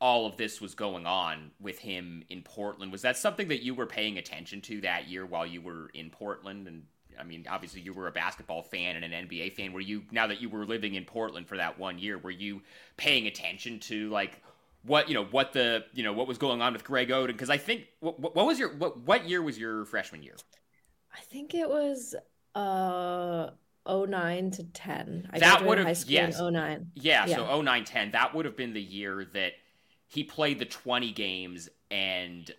all 0.00 0.26
of 0.26 0.36
this 0.36 0.60
was 0.60 0.74
going 0.74 1.06
on 1.06 1.50
with 1.60 1.78
him 1.78 2.24
in 2.30 2.42
Portland. 2.42 2.90
Was 2.90 3.02
that 3.02 3.16
something 3.16 3.48
that 3.48 3.62
you 3.62 3.74
were 3.74 3.86
paying 3.86 4.18
attention 4.18 4.60
to 4.62 4.80
that 4.80 5.08
year 5.08 5.26
while 5.26 5.46
you 5.46 5.60
were 5.60 5.90
in 5.92 6.10
Portland? 6.10 6.66
And 6.66 6.84
I 7.18 7.24
mean, 7.24 7.46
obviously, 7.48 7.82
you 7.82 7.92
were 7.92 8.08
a 8.08 8.12
basketball 8.12 8.62
fan 8.62 8.96
and 8.96 9.04
an 9.04 9.28
NBA 9.28 9.52
fan. 9.52 9.72
Were 9.72 9.80
you 9.80 10.02
now 10.10 10.26
that 10.26 10.40
you 10.40 10.48
were 10.48 10.64
living 10.64 10.94
in 10.94 11.04
Portland 11.04 11.46
for 11.46 11.58
that 11.58 11.78
one 11.78 11.98
year? 11.98 12.18
Were 12.18 12.30
you 12.30 12.62
paying 12.96 13.26
attention 13.26 13.78
to 13.80 14.08
like 14.08 14.42
what 14.82 15.08
you 15.08 15.14
know 15.14 15.24
what 15.24 15.52
the 15.52 15.84
you 15.92 16.02
know 16.02 16.12
what 16.12 16.26
was 16.26 16.38
going 16.38 16.62
on 16.62 16.72
with 16.72 16.84
Greg 16.84 17.08
Oden? 17.08 17.28
Because 17.28 17.50
I 17.50 17.58
think 17.58 17.86
what, 18.00 18.34
what 18.34 18.46
was 18.46 18.58
your 18.58 18.76
what 18.76 18.98
what 19.00 19.28
year 19.28 19.42
was 19.42 19.58
your 19.58 19.84
freshman 19.84 20.22
year? 20.22 20.36
I 21.14 21.20
think 21.20 21.54
it 21.54 21.68
was 21.68 22.14
uh 22.54 23.50
09 23.88 24.50
to 24.52 24.64
10. 24.64 25.30
I 25.32 25.38
that 25.38 25.64
would 25.64 25.78
have 25.78 26.04
yes. 26.06 26.40
09. 26.40 26.92
Yeah, 26.94 27.26
yeah, 27.26 27.36
so 27.36 27.62
09 27.62 27.84
10. 27.84 28.10
That 28.12 28.34
would 28.34 28.44
have 28.44 28.56
been 28.56 28.72
the 28.72 28.82
year 28.82 29.26
that 29.34 29.52
he 30.06 30.24
played 30.24 30.58
the 30.58 30.64
20 30.64 31.12
games 31.12 31.68
and 31.90 32.50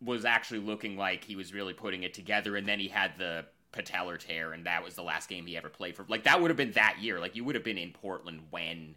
was 0.00 0.24
actually 0.24 0.60
looking 0.60 0.96
like 0.96 1.24
he 1.24 1.36
was 1.36 1.52
really 1.52 1.72
putting 1.72 2.02
it 2.02 2.14
together 2.14 2.56
and 2.56 2.68
then 2.68 2.78
he 2.78 2.88
had 2.88 3.12
the 3.18 3.44
patellar 3.72 4.18
tear 4.18 4.52
and 4.52 4.66
that 4.66 4.82
was 4.82 4.94
the 4.94 5.02
last 5.02 5.28
game 5.28 5.44
he 5.46 5.56
ever 5.56 5.68
played 5.68 5.94
for 5.96 6.04
like 6.08 6.24
that 6.24 6.40
would 6.40 6.50
have 6.50 6.56
been 6.56 6.72
that 6.72 6.96
year 7.00 7.18
like 7.18 7.36
you 7.36 7.44
would 7.44 7.54
have 7.54 7.64
been 7.64 7.76
in 7.76 7.90
portland 7.90 8.40
when 8.50 8.94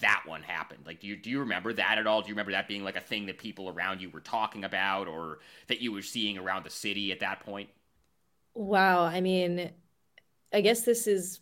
that 0.00 0.22
one 0.26 0.42
happened? 0.42 0.80
Like 0.86 1.00
do 1.00 1.06
you 1.06 1.16
do 1.16 1.30
you 1.30 1.40
remember 1.40 1.72
that 1.72 1.98
at 1.98 2.06
all? 2.06 2.22
Do 2.22 2.28
you 2.28 2.34
remember 2.34 2.52
that 2.52 2.68
being 2.68 2.84
like 2.84 2.96
a 2.96 3.00
thing 3.00 3.26
that 3.26 3.38
people 3.38 3.68
around 3.68 4.00
you 4.00 4.10
were 4.10 4.20
talking 4.20 4.64
about 4.64 5.08
or 5.08 5.38
that 5.68 5.80
you 5.80 5.92
were 5.92 6.02
seeing 6.02 6.38
around 6.38 6.64
the 6.64 6.70
city 6.70 7.12
at 7.12 7.20
that 7.20 7.40
point? 7.40 7.70
Wow 8.54 9.04
i 9.04 9.20
mean 9.20 9.70
i 10.52 10.60
guess 10.60 10.82
this 10.82 11.06
is 11.06 11.40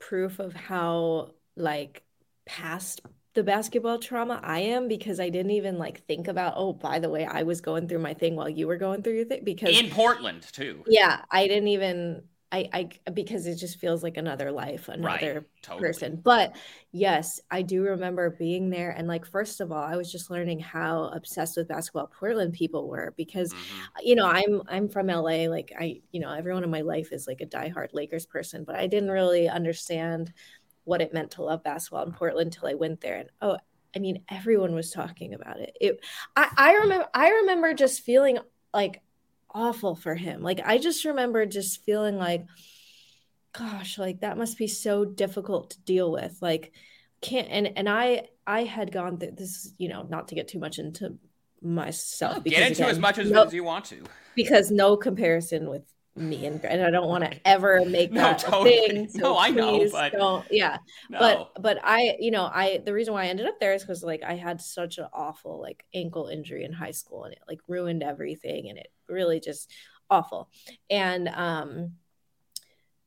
proof 0.00 0.40
of 0.40 0.52
how 0.52 1.30
like 1.56 2.02
past 2.44 3.00
the 3.34 3.44
basketball 3.44 3.98
trauma 3.98 4.40
I 4.42 4.60
am 4.60 4.88
because 4.88 5.20
I 5.20 5.28
didn't 5.28 5.52
even 5.52 5.78
like 5.78 6.04
think 6.06 6.26
about, 6.26 6.54
oh, 6.56 6.72
by 6.72 6.98
the 6.98 7.08
way, 7.08 7.24
I 7.24 7.44
was 7.44 7.60
going 7.60 7.86
through 7.86 8.00
my 8.00 8.14
thing 8.14 8.34
while 8.34 8.48
you 8.48 8.66
were 8.66 8.76
going 8.76 9.02
through 9.02 9.14
your 9.14 9.24
thing 9.24 9.44
because 9.44 9.78
in 9.78 9.88
Portland 9.90 10.42
too. 10.52 10.82
Yeah, 10.88 11.20
I 11.30 11.46
didn't 11.46 11.68
even 11.68 12.24
I 12.52 12.68
I 13.04 13.10
because 13.10 13.46
it 13.46 13.56
just 13.56 13.78
feels 13.78 14.02
like 14.02 14.16
another 14.16 14.50
life, 14.50 14.88
another 14.88 15.34
right, 15.34 15.42
totally. 15.62 15.86
person. 15.86 16.20
But 16.22 16.56
yes, 16.90 17.40
I 17.50 17.62
do 17.62 17.82
remember 17.82 18.30
being 18.30 18.70
there 18.70 18.90
and 18.90 19.06
like 19.06 19.24
first 19.24 19.60
of 19.60 19.70
all, 19.70 19.82
I 19.82 19.96
was 19.96 20.10
just 20.10 20.30
learning 20.30 20.58
how 20.58 21.04
obsessed 21.04 21.56
with 21.56 21.68
basketball 21.68 22.08
Portland 22.08 22.52
people 22.52 22.88
were 22.88 23.14
because 23.16 23.52
mm-hmm. 23.52 23.86
you 24.02 24.14
know, 24.16 24.26
I'm 24.26 24.62
I'm 24.68 24.88
from 24.88 25.06
LA, 25.06 25.48
like 25.48 25.72
I, 25.78 26.00
you 26.10 26.20
know, 26.20 26.32
everyone 26.32 26.64
in 26.64 26.70
my 26.70 26.80
life 26.80 27.12
is 27.12 27.26
like 27.26 27.40
a 27.40 27.46
diehard 27.46 27.92
Lakers 27.92 28.26
person, 28.26 28.64
but 28.64 28.76
I 28.76 28.86
didn't 28.88 29.10
really 29.10 29.48
understand 29.48 30.32
what 30.84 31.00
it 31.00 31.14
meant 31.14 31.32
to 31.32 31.42
love 31.42 31.62
basketball 31.62 32.04
in 32.04 32.12
Portland 32.12 32.54
until 32.54 32.68
I 32.68 32.74
went 32.74 33.00
there. 33.00 33.16
And 33.16 33.30
oh, 33.40 33.58
I 33.94 33.98
mean, 34.00 34.22
everyone 34.28 34.74
was 34.74 34.90
talking 34.90 35.34
about 35.34 35.60
it. 35.60 35.76
It 35.80 36.04
I, 36.34 36.48
I 36.56 36.72
remember 36.74 37.06
I 37.14 37.30
remember 37.30 37.74
just 37.74 38.02
feeling 38.02 38.38
like 38.72 39.02
awful 39.54 39.94
for 39.94 40.14
him. 40.14 40.42
Like 40.42 40.60
I 40.64 40.78
just 40.78 41.04
remember 41.04 41.46
just 41.46 41.84
feeling 41.84 42.16
like, 42.16 42.46
gosh, 43.52 43.98
like 43.98 44.20
that 44.20 44.38
must 44.38 44.58
be 44.58 44.66
so 44.66 45.04
difficult 45.04 45.70
to 45.70 45.80
deal 45.82 46.10
with. 46.10 46.38
Like 46.40 46.72
can't 47.20 47.48
and 47.50 47.72
and 47.76 47.88
I 47.88 48.28
I 48.46 48.64
had 48.64 48.92
gone 48.92 49.18
through 49.18 49.32
this, 49.32 49.72
you 49.78 49.88
know, 49.88 50.02
not 50.08 50.28
to 50.28 50.34
get 50.34 50.48
too 50.48 50.58
much 50.58 50.78
into 50.78 51.18
myself. 51.62 52.44
Get 52.44 52.68
into 52.68 52.82
again, 52.82 52.90
as 52.90 52.98
much 52.98 53.18
as, 53.18 53.30
no, 53.30 53.44
as 53.44 53.54
you 53.54 53.64
want 53.64 53.84
to. 53.86 54.04
Because 54.34 54.70
no 54.70 54.96
comparison 54.96 55.68
with 55.68 55.82
me 56.20 56.46
and 56.46 56.64
and 56.64 56.82
I 56.82 56.90
don't 56.90 57.08
want 57.08 57.24
to 57.24 57.48
ever 57.48 57.84
make 57.84 58.12
no, 58.12 58.20
that 58.20 58.38
totally. 58.38 58.70
thing. 58.70 59.08
So 59.08 59.20
no, 59.20 59.38
I 59.38 59.50
know, 59.50 59.88
but 59.90 60.12
don't. 60.12 60.46
Yeah, 60.50 60.78
no. 61.08 61.18
but 61.18 61.62
but 61.62 61.78
I, 61.82 62.16
you 62.20 62.30
know, 62.30 62.44
I 62.44 62.80
the 62.84 62.92
reason 62.92 63.14
why 63.14 63.24
I 63.24 63.28
ended 63.28 63.46
up 63.46 63.58
there 63.58 63.74
is 63.74 63.82
because 63.82 64.02
like 64.02 64.22
I 64.22 64.34
had 64.34 64.60
such 64.60 64.98
an 64.98 65.06
awful 65.12 65.60
like 65.60 65.84
ankle 65.94 66.28
injury 66.28 66.64
in 66.64 66.72
high 66.72 66.90
school, 66.90 67.24
and 67.24 67.32
it 67.32 67.40
like 67.48 67.60
ruined 67.66 68.02
everything, 68.02 68.68
and 68.68 68.78
it 68.78 68.88
really 69.08 69.40
just 69.40 69.72
awful. 70.08 70.50
And 70.88 71.28
um, 71.28 71.92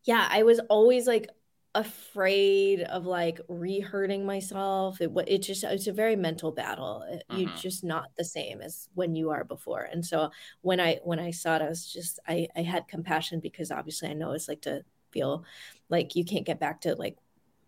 yeah, 0.04 0.28
I 0.30 0.44
was 0.44 0.60
always 0.70 1.08
like 1.08 1.30
afraid 1.76 2.82
of 2.82 3.06
like 3.06 3.40
re-hurting 3.48 4.26
myself 4.26 5.02
it 5.02 5.12
it 5.28 5.40
just 5.40 5.64
it's 5.64 5.88
a 5.88 5.92
very 5.92 6.16
mental 6.16 6.52
battle 6.52 7.04
uh-huh. 7.04 7.38
you're 7.38 7.50
just 7.56 7.84
not 7.84 8.10
the 8.16 8.24
same 8.24 8.62
as 8.62 8.90
when 8.94 9.16
you 9.16 9.32
are 9.32 9.44
before 9.44 9.82
and 9.92 10.06
so 10.06 10.30
when 10.62 10.80
i 10.80 11.00
when 11.04 11.20
i 11.20 11.32
saw 11.32 11.56
it 11.56 11.64
i 11.64 11.68
was 11.68 11.92
just 11.92 12.20
i 12.28 12.48
i 12.56 12.62
had 12.62 12.88
compassion 12.88 13.40
because 13.40 13.72
obviously 13.72 14.08
i 14.08 14.14
know 14.14 14.34
it's 14.34 14.48
like 14.48 14.62
to 14.62 14.84
feel 15.12 15.44
like 15.90 16.16
you 16.16 16.24
can't 16.24 16.46
get 16.46 16.60
back 16.60 16.82
to 16.82 16.94
like 16.94 17.18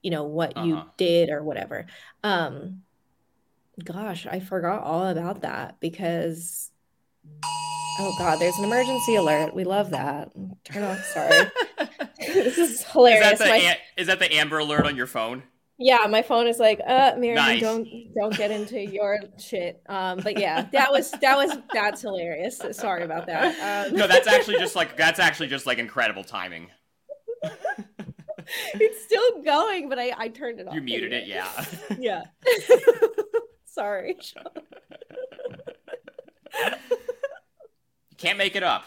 you 0.03 0.11
know 0.11 0.23
what 0.23 0.55
uh-huh. 0.55 0.67
you 0.67 0.81
did 0.97 1.31
or 1.31 1.43
whatever 1.43 1.87
um 2.23 2.83
gosh 3.83 4.27
i 4.27 4.39
forgot 4.39 4.83
all 4.83 5.07
about 5.07 5.41
that 5.41 5.79
because 5.79 6.69
Oh 7.97 8.13
God, 8.17 8.39
there's 8.39 8.57
an 8.57 8.65
emergency 8.65 9.15
alert. 9.15 9.55
We 9.55 9.63
love 9.63 9.91
that. 9.91 10.31
Turn 10.65 10.83
off. 10.83 11.03
Sorry. 11.05 11.49
this 12.43 12.57
is 12.57 12.83
hilarious. 12.83 13.33
Is 13.33 13.39
that, 13.39 13.45
the, 13.45 13.49
my... 13.49 13.77
is 13.97 14.07
that 14.07 14.19
the 14.19 14.33
Amber 14.33 14.59
Alert 14.59 14.85
on 14.85 14.95
your 14.95 15.07
phone? 15.07 15.43
Yeah, 15.77 16.07
my 16.09 16.21
phone 16.21 16.47
is 16.47 16.57
like, 16.57 16.79
uh, 16.85 17.15
Miriam, 17.17 17.35
nice. 17.35 17.61
don't 17.61 17.87
don't 18.17 18.35
get 18.35 18.49
into 18.49 18.79
your 18.79 19.19
shit. 19.37 19.81
Um, 19.87 20.19
but 20.23 20.39
yeah, 20.39 20.67
that 20.71 20.91
was 20.91 21.11
that 21.11 21.35
was 21.35 21.57
that's 21.73 22.01
hilarious. 22.01 22.61
Sorry 22.71 23.03
about 23.03 23.27
that. 23.27 23.87
Um... 23.87 23.95
no, 23.95 24.07
that's 24.07 24.27
actually 24.27 24.57
just 24.57 24.75
like 24.77 24.95
that's 24.95 25.19
actually 25.19 25.47
just 25.47 25.65
like 25.65 25.77
incredible 25.77 26.23
timing. 26.23 26.67
it's 28.75 29.03
still 29.03 29.41
going, 29.43 29.89
but 29.89 29.99
I 29.99 30.13
I 30.17 30.27
turned 30.29 30.59
it 30.61 30.67
off. 30.67 30.75
You 30.75 30.81
muted 30.81 31.11
it, 31.11 31.27
yeah. 31.27 31.65
yeah. 31.99 32.23
Sorry. 33.65 34.17
You 38.15 38.17
can't 38.17 38.37
make 38.37 38.55
it 38.55 38.63
up. 38.63 38.85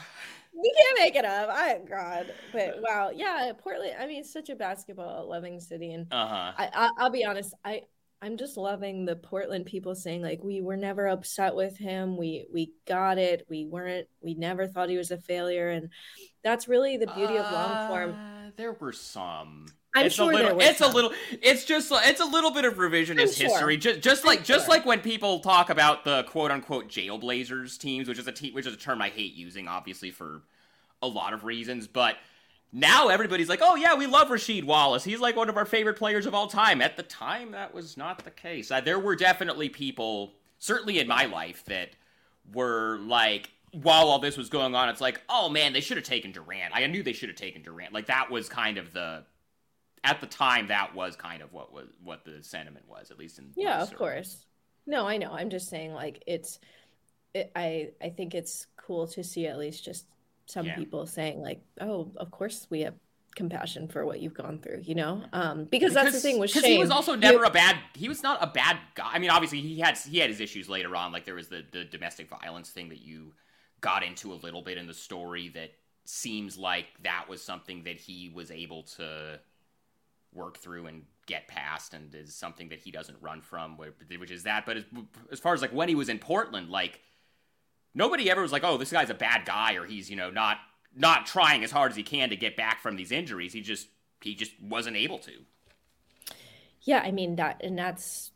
We 0.61 0.73
can't 0.77 0.99
make 0.99 1.15
it 1.15 1.25
up. 1.25 1.49
I 1.51 1.79
God, 1.89 2.35
but 2.53 2.79
wow, 2.81 3.11
yeah, 3.15 3.53
Portland. 3.57 3.95
I 3.99 4.07
mean, 4.07 4.25
such 4.25 4.49
a 4.49 4.57
basketball 4.57 5.29
loving 5.29 5.61
city, 5.61 5.93
and 5.93 6.07
uh-huh. 6.11 6.53
I, 6.57 6.71
I 6.75 6.91
I'll 6.99 7.11
be 7.11 7.25
honest, 7.25 7.55
I 7.65 7.83
I'm 8.21 8.37
just 8.37 8.57
loving 8.57 9.05
the 9.05 9.17
Portland 9.17 9.67
people 9.67 9.95
saying 9.95 10.23
like 10.23 10.43
we 10.43 10.61
were 10.61 10.77
never 10.77 11.07
upset 11.07 11.55
with 11.55 11.77
him. 11.77 12.17
We 12.17 12.47
we 12.53 12.73
got 12.87 13.19
it. 13.19 13.47
We 13.49 13.67
weren't. 13.67 14.09
We 14.21 14.35
never 14.35 14.67
thought 14.67 14.89
he 14.89 14.97
was 14.97 15.13
a 15.13 15.19
failure, 15.19 15.69
and 15.69 15.91
that's 16.43 16.67
really 16.67 16.97
the 16.97 17.07
beauty 17.07 17.39
uh, 17.39 17.45
of 17.45 17.53
long 17.53 17.89
form. 17.89 18.11
Uh, 18.15 18.51
there 18.57 18.73
were 18.73 18.93
some. 18.93 19.67
I'm 19.99 20.07
it's 20.07 20.15
sure 20.15 20.31
a 20.31 20.35
little, 20.35 20.61
it's 20.61 20.79
some. 20.79 20.91
a 20.91 20.95
little 20.95 21.13
it's 21.43 21.65
just 21.65 21.91
it's 21.93 22.21
a 22.21 22.25
little 22.25 22.51
bit 22.51 22.65
of 22.65 22.75
revisionist 22.75 23.37
sure. 23.37 23.49
history 23.49 23.77
just 23.77 24.01
just 24.01 24.25
like 24.25 24.41
I'm 24.41 24.45
just 24.45 24.67
sure. 24.67 24.75
like 24.75 24.87
when 24.87 25.01
people 25.01 25.41
talk 25.41 25.71
about 25.71 26.05
the 26.05 26.25
quote 26.25 26.51
unquote 26.51 26.89
jailblazers 26.89 27.79
teams 27.79 28.09
which 28.09 28.19
is 28.19 28.27
a 28.27 28.33
te- 28.33 28.53
which 28.53 28.67
is 28.67 28.75
a 28.75 28.79
term 28.79 29.03
I 29.03 29.09
hate 29.09 29.35
using 29.35 29.69
obviously 29.69 30.11
for 30.11 30.43
a 31.03 31.09
lot 31.09 31.33
of 31.33 31.45
reasons 31.45 31.87
but 31.87 32.17
now 32.73 33.09
everybody's 33.09 33.49
like 33.49 33.61
oh 33.63 33.77
yeah 33.77 33.95
we 33.95 34.07
love 34.07 34.29
Rasheed 34.29 34.65
Wallace 34.65 35.05
he's 35.05 35.21
like 35.21 35.37
one 35.37 35.49
of 35.49 35.57
our 35.57 35.65
favorite 35.65 35.97
players 35.97 36.27
of 36.27 36.35
all 36.35 36.47
time 36.47 36.83
at 36.83 36.97
the 36.97 37.03
time 37.03 37.53
that 37.53 37.73
was 37.73 37.97
not 37.97 38.25
the 38.25 38.31
case 38.31 38.71
uh, 38.71 38.81
there 38.81 38.99
were 38.99 39.17
definitely 39.17 39.69
people 39.69 40.33
certainly 40.59 40.99
in 40.99 41.09
my 41.09 41.25
life 41.25 41.65
that 41.67 41.91
were 42.53 42.99
like 43.03 43.51
while 43.73 44.09
all 44.09 44.19
this 44.19 44.37
was 44.37 44.49
going 44.49 44.75
on 44.75 44.89
it's 44.89 45.01
like 45.01 45.21
oh 45.29 45.49
man 45.49 45.73
they 45.73 45.81
should 45.81 45.97
have 45.97 46.07
taken 46.07 46.33
Durant 46.33 46.75
I 46.75 46.87
knew 46.87 47.03
they 47.03 47.13
should 47.13 47.29
have 47.29 47.37
taken 47.37 47.63
Durant 47.63 47.93
like 47.93 48.07
that 48.07 48.31
was 48.31 48.49
kind 48.49 48.77
of 48.79 48.93
the 48.93 49.25
at 50.05 50.21
the 50.21 50.27
time 50.27 50.69
that 50.69 50.95
was 50.95 51.17
kind 51.17 51.43
of 51.43 51.53
what 51.53 51.73
was 51.73 51.89
what 52.03 52.25
the 52.25 52.43
sentiment 52.43 52.85
was 52.89 53.11
at 53.11 53.19
least 53.19 53.39
in 53.39 53.51
yeah 53.57 53.83
of 53.83 53.95
course 53.95 54.45
no 54.87 55.07
i 55.07 55.17
know 55.17 55.31
i'm 55.33 55.51
just 55.51 55.69
saying 55.69 55.93
like 55.93 56.23
it's 56.27 56.59
it, 57.35 57.51
i 57.57 57.91
i 58.03 58.09
think 58.09 58.35
it's 58.35 58.67
cool 58.77 59.07
to 59.07 59.23
see 59.23 59.47
at 59.47 59.59
least 59.59 59.85
just 59.85 60.07
some 60.47 60.65
Yeah. 60.67 60.77
people 60.77 61.07
saying 61.07 61.43
like, 61.43 61.61
"Oh, 61.81 62.11
of 62.17 62.31
course 62.31 62.67
we 62.71 62.81
have 62.81 62.95
compassion 63.37 63.87
for 63.87 64.07
what 64.07 64.21
you've 64.21 64.33
gone 64.35 64.59
through," 64.59 64.81
you 64.83 64.95
know, 64.95 65.23
um, 65.35 65.65
because, 65.67 65.93
that's 65.93 66.13
the 66.13 66.21
thing 66.21 66.39
with 66.39 66.53
because 66.53 66.65
he 66.65 66.79
was 66.79 66.91
also 66.91 67.15
never 67.15 67.45
a 67.45 67.51
bad. 67.51 67.77
He 67.95 68.09
was 68.09 68.23
not 68.23 68.39
a 68.43 68.47
bad 68.47 68.79
guy. 68.95 69.11
I 69.13 69.19
mean, 69.19 69.29
obviously 69.29 69.61
he 69.61 69.79
had 69.79 69.99
he 69.99 70.19
had 70.19 70.31
his 70.31 70.41
issues 70.41 70.67
later 70.69 70.97
on. 70.97 71.13
Like 71.13 71.27
there 71.27 71.35
was 71.35 71.49
the 71.49 71.65
the 71.71 71.85
domestic 71.85 72.29
violence 72.31 72.71
thing 72.71 72.89
that 72.89 73.03
you 73.03 73.35
got 73.83 74.03
into 74.03 74.33
a 74.33 74.37
little 74.37 74.63
bit 74.63 74.79
in 74.79 74.87
the 74.87 74.95
story. 74.95 75.51
That 75.51 75.73
seems 76.07 76.57
like 76.57 76.87
that 77.03 77.27
was 77.29 77.43
something 77.43 77.85
that 77.85 77.99
he 77.99 78.31
was 78.35 78.51
able 78.51 78.85
to 78.85 79.39
work 80.33 80.59
through 80.59 80.87
and 80.87 81.05
get 81.27 81.49
past, 81.49 81.95
and 81.95 82.15
is 82.15 82.35
something 82.35 82.69
that 82.71 82.81
he 82.81 82.91
doesn't 82.91 83.19
run 83.21 83.41
from, 83.43 83.77
which 83.77 84.31
is 84.31 84.45
that. 84.45 84.67
But 84.67 84.79
as, 84.79 84.85
as 85.33 85.41
far 85.41 85.55
as 85.55 85.63
like 85.63 85.73
when 85.73 85.89
he 85.89 85.95
was 85.95 86.09
in 86.09 86.19
Portland, 86.19 86.71
like 86.71 87.01
nobody 87.95 88.31
ever 88.31 88.43
was 88.43 88.53
like, 88.53 88.65
"Oh, 88.65 88.77
this 88.77 88.93
guy's 88.93 89.11
a 89.11 89.15
bad 89.15 89.45
guy," 89.45 89.75
or 89.75 89.85
he's 89.87 90.11
you 90.11 90.17
know 90.17 90.31
not 90.31 90.59
not 90.95 91.27
trying 91.27 91.65
as 91.65 91.71
hard 91.71 91.91
as 91.93 91.97
he 91.97 92.03
can 92.03 92.31
to 92.31 92.37
get 92.37 92.57
back 92.57 92.81
from 92.81 92.97
these 92.97 93.13
injuries. 93.13 93.53
He 93.53 93.61
just 93.61 93.89
he 94.23 94.35
just 94.35 94.53
wasn't 94.61 94.97
able 94.97 95.19
to. 95.21 95.33
Yeah, 96.83 97.03
I 97.05 97.11
mean 97.11 97.37
that, 97.37 97.61
and 97.63 97.79
that's 97.79 98.33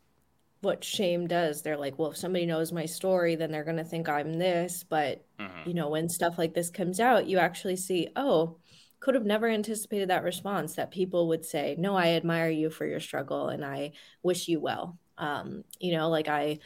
what 0.61 0.83
shame 0.83 1.27
does. 1.27 1.61
They're 1.61 1.77
like, 1.77 1.99
well, 1.99 2.11
if 2.11 2.17
somebody 2.17 2.45
knows 2.45 2.71
my 2.71 2.85
story, 2.85 3.35
then 3.35 3.51
they're 3.51 3.63
gonna 3.65 3.83
think 3.83 4.09
I'm 4.09 4.39
this. 4.39 4.83
But 4.83 5.25
Mhm. 5.39 5.67
you 5.67 5.73
know, 5.73 5.89
when 5.89 6.09
stuff 6.09 6.37
like 6.37 6.53
this 6.53 6.69
comes 6.69 6.99
out, 6.99 7.27
you 7.27 7.39
actually 7.39 7.75
see, 7.77 8.09
oh, 8.15 8.57
could 9.03 9.15
have 9.15 9.25
never 9.25 9.49
anticipated 9.49 10.09
that 10.09 10.23
response 10.23 10.75
that 10.75 10.89
people 10.89 11.27
would 11.27 11.43
say, 11.43 11.75
no, 11.77 11.93
I 11.93 12.11
admire 12.11 12.49
you 12.49 12.69
for 12.69 12.85
your 12.85 13.01
struggle 13.01 13.49
and 13.49 13.65
I 13.65 13.91
wish 14.23 14.47
you 14.47 14.61
well. 14.61 14.97
Um, 15.17 15.65
you 15.77 15.91
know, 15.91 16.07
like 16.09 16.29
I 16.29 16.59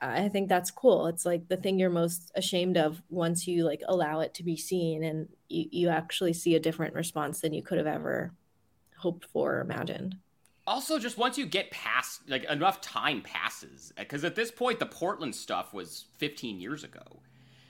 I 0.00 0.30
think 0.30 0.48
that's 0.48 0.70
cool. 0.70 1.06
It's 1.06 1.26
like 1.26 1.48
the 1.48 1.58
thing 1.58 1.78
you're 1.78 1.90
most 1.90 2.32
ashamed 2.34 2.78
of 2.78 3.02
once 3.10 3.46
you 3.46 3.64
like 3.64 3.82
allow 3.86 4.20
it 4.20 4.32
to 4.34 4.42
be 4.42 4.56
seen 4.56 5.04
and 5.04 5.28
you, 5.50 5.66
you 5.70 5.88
actually 5.90 6.32
see 6.32 6.54
a 6.54 6.60
different 6.60 6.94
response 6.94 7.40
than 7.40 7.52
you 7.52 7.62
could 7.62 7.76
have 7.76 7.86
ever 7.86 8.32
hoped 8.96 9.26
for 9.26 9.56
or 9.56 9.60
imagined. 9.60 10.16
Also, 10.66 10.98
just 10.98 11.18
once 11.18 11.36
you 11.36 11.44
get 11.44 11.70
past, 11.70 12.22
like 12.26 12.44
enough 12.44 12.80
time 12.80 13.20
passes, 13.20 13.92
because 13.98 14.24
at 14.24 14.34
this 14.34 14.50
point 14.50 14.78
the 14.78 14.86
Portland 14.86 15.34
stuff 15.34 15.74
was 15.74 16.06
15 16.16 16.58
years 16.58 16.84
ago, 16.84 17.20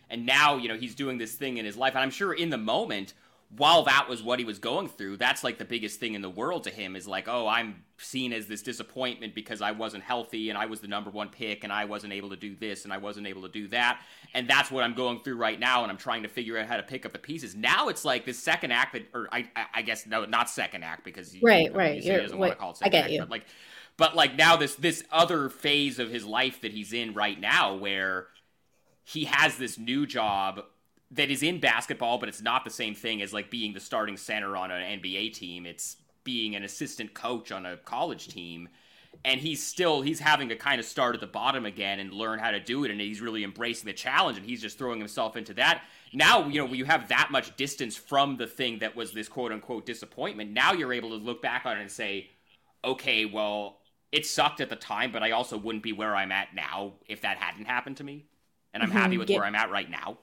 and 0.09 0.25
now 0.25 0.57
you 0.59 0.69
know 0.69 0.77
he's 0.77 0.95
doing 0.95 1.19
this 1.19 1.35
thing 1.35 1.57
in 1.57 1.65
his 1.65 1.77
life, 1.77 1.95
and 1.97 2.05
I'm 2.05 2.11
sure 2.13 2.33
in 2.33 2.51
the 2.51 2.59
moment, 2.59 3.15
while 3.57 3.85
that 3.85 4.09
was 4.09 4.23
what 4.23 4.39
he 4.39 4.45
was 4.45 4.59
going 4.59 4.89
through, 4.89 5.17
that's 5.17 5.45
like 5.45 5.59
the 5.59 5.65
biggest 5.65 6.01
thing 6.01 6.15
in 6.15 6.23
the 6.23 6.31
world 6.31 6.65
to 6.65 6.71
him 6.71 6.97
is 6.97 7.07
like, 7.07 7.29
oh, 7.29 7.47
I'm 7.47 7.85
seen 7.99 8.33
as 8.33 8.47
this 8.47 8.63
disappointment 8.63 9.35
because 9.35 9.63
I 9.63 9.71
wasn't 9.71 10.03
healthy 10.03 10.51
and 10.51 10.59
I 10.59 10.67
was 10.67 10.81
the 10.81 10.89
number 10.89 11.11
one 11.11 11.29
pick 11.29 11.63
and 11.63 11.73
I 11.73 11.85
wasn't 11.85 12.13
able 12.13 12.31
to 12.31 12.37
do 12.37 12.57
this 12.57 12.85
and 12.85 12.93
I 12.93 12.99
wasn't 12.99 13.27
able 13.27 13.43
to 13.43 13.49
do 13.49 13.69
that, 13.69 14.01
and 14.35 14.49
that's 14.49 14.71
what 14.71 14.83
I'm 14.83 14.95
going 14.95 15.21
through 15.21 15.37
right 15.37 15.59
now, 15.59 15.83
and 15.83 15.91
I'm 15.91 15.99
trying 15.99 16.25
to 16.25 16.29
figure 16.29 16.59
out 16.59 16.67
how 16.67 16.77
to 16.77 16.83
pick 16.83 17.07
up 17.07 17.13
the 17.13 17.19
pieces. 17.19 17.55
Now 17.55 17.89
it's 17.89 18.05
like 18.05 18.25
this 18.25 18.39
second 18.39 18.73
act 18.73 18.95
that, 18.95 19.07
or 19.15 19.29
I, 19.31 19.49
I, 19.73 19.83
guess 19.83 20.07
no, 20.07 20.25
not 20.25 20.51
second 20.51 20.83
act 20.83 21.05
because 21.05 21.37
Right, 21.41 21.71
you 21.71 21.77
right. 21.77 22.03
He 22.03 22.09
doesn't 22.09 22.37
want 22.37 22.53
to 22.53 22.59
call 22.59 22.73
it 22.73 22.79
I 22.83 22.89
get 22.89 23.05
act, 23.05 23.13
you. 23.13 23.21
but 23.21 23.31
like, 23.31 23.47
but 23.97 24.17
like 24.17 24.37
now 24.37 24.57
this 24.57 24.75
this 24.75 25.05
other 25.13 25.49
phase 25.49 25.99
of 25.99 26.11
his 26.11 26.25
life 26.25 26.61
that 26.63 26.73
he's 26.73 26.93
in 26.93 27.15
right 27.15 27.39
now 27.39 27.77
where 27.77 28.27
he 29.05 29.27
has 29.27 29.59
this 29.59 29.79
new 29.79 30.07
job 30.07 30.65
that 31.15 31.31
is 31.31 31.43
in 31.43 31.61
basketball, 31.61 32.19
but 32.19 32.29
it's 32.29 32.43
not 32.43 32.65
the 32.65 32.71
same 32.71 32.95
thing 32.95 33.23
as 33.23 33.33
like 33.33 33.51
being 33.51 33.73
the 33.73 33.81
starting 33.81 34.17
center 34.17 34.57
on 34.57 34.71
an 34.71 34.83
NBA 34.83 35.31
team. 35.31 35.67
It's 35.67 35.97
being 36.25 36.57
an 36.57 36.65
assistant 36.65 37.15
coach 37.15 37.53
on 37.53 37.67
a 37.67 37.77
college 37.77 38.29
team. 38.29 38.69
And 39.25 39.41
he's 39.41 39.65
still 39.67 40.03
he's 40.03 40.21
having 40.21 40.49
to 40.51 40.57
kind 40.57 40.79
of 40.81 40.85
start 40.85 41.15
at 41.15 41.21
the 41.21 41.27
bottom 41.27 41.65
again 41.65 41.99
and 42.01 42.13
learn 42.13 42.39
how 42.39 42.51
to 42.51 42.61
do 42.61 42.85
it, 42.85 42.91
and 42.91 43.01
he's 43.01 43.21
really 43.23 43.43
embracing 43.45 43.87
the 43.87 43.93
challenge, 43.95 44.37
and 44.37 44.47
he's 44.47 44.61
just 44.61 44.77
throwing 44.77 44.99
himself 44.99 45.37
into 45.37 45.55
that. 45.55 45.83
Now, 46.13 46.47
you 46.47 46.59
know, 46.59 46.67
when 46.67 46.75
you 46.75 46.85
have 46.85 47.09
that 47.09 47.29
much 47.31 47.57
distance 47.57 47.97
from 47.97 48.37
the 48.37 48.47
thing 48.47 48.81
that 48.81 48.95
was 48.97 49.13
this 49.13 49.29
quote 49.29 49.53
unquote 49.53 49.87
disappointment, 49.87 50.51
now 50.51 50.73
you're 50.73 50.93
able 50.93 51.11
to 51.11 51.17
look 51.17 51.41
back 51.41 51.65
on 51.65 51.79
it 51.79 51.81
and 51.81 51.91
say, 51.91 52.29
okay, 52.85 53.25
well, 53.25 53.79
it 54.13 54.27
sucked 54.27 54.61
at 54.61 54.69
the 54.69 54.77
time, 54.77 55.11
but 55.13 55.23
I 55.23 55.31
also 55.33 55.57
wouldn't 55.57 55.83
be 55.85 55.93
where 55.93 56.15
I'm 56.15 56.33
at 56.33 56.55
now 56.55 56.95
if 57.09 57.23
that 57.23 57.39
hadn't 57.39 57.67
happened 57.67 57.97
to 57.99 58.05
me. 58.05 58.27
And 58.75 58.83
I'm 58.83 58.91
happy 58.91 59.17
Mhm, 59.17 59.19
with 59.19 59.29
yeah. 59.29 59.39
where 59.39 59.45
I'm 59.45 59.55
at 59.55 59.71
right 59.71 59.89
now. 59.89 60.19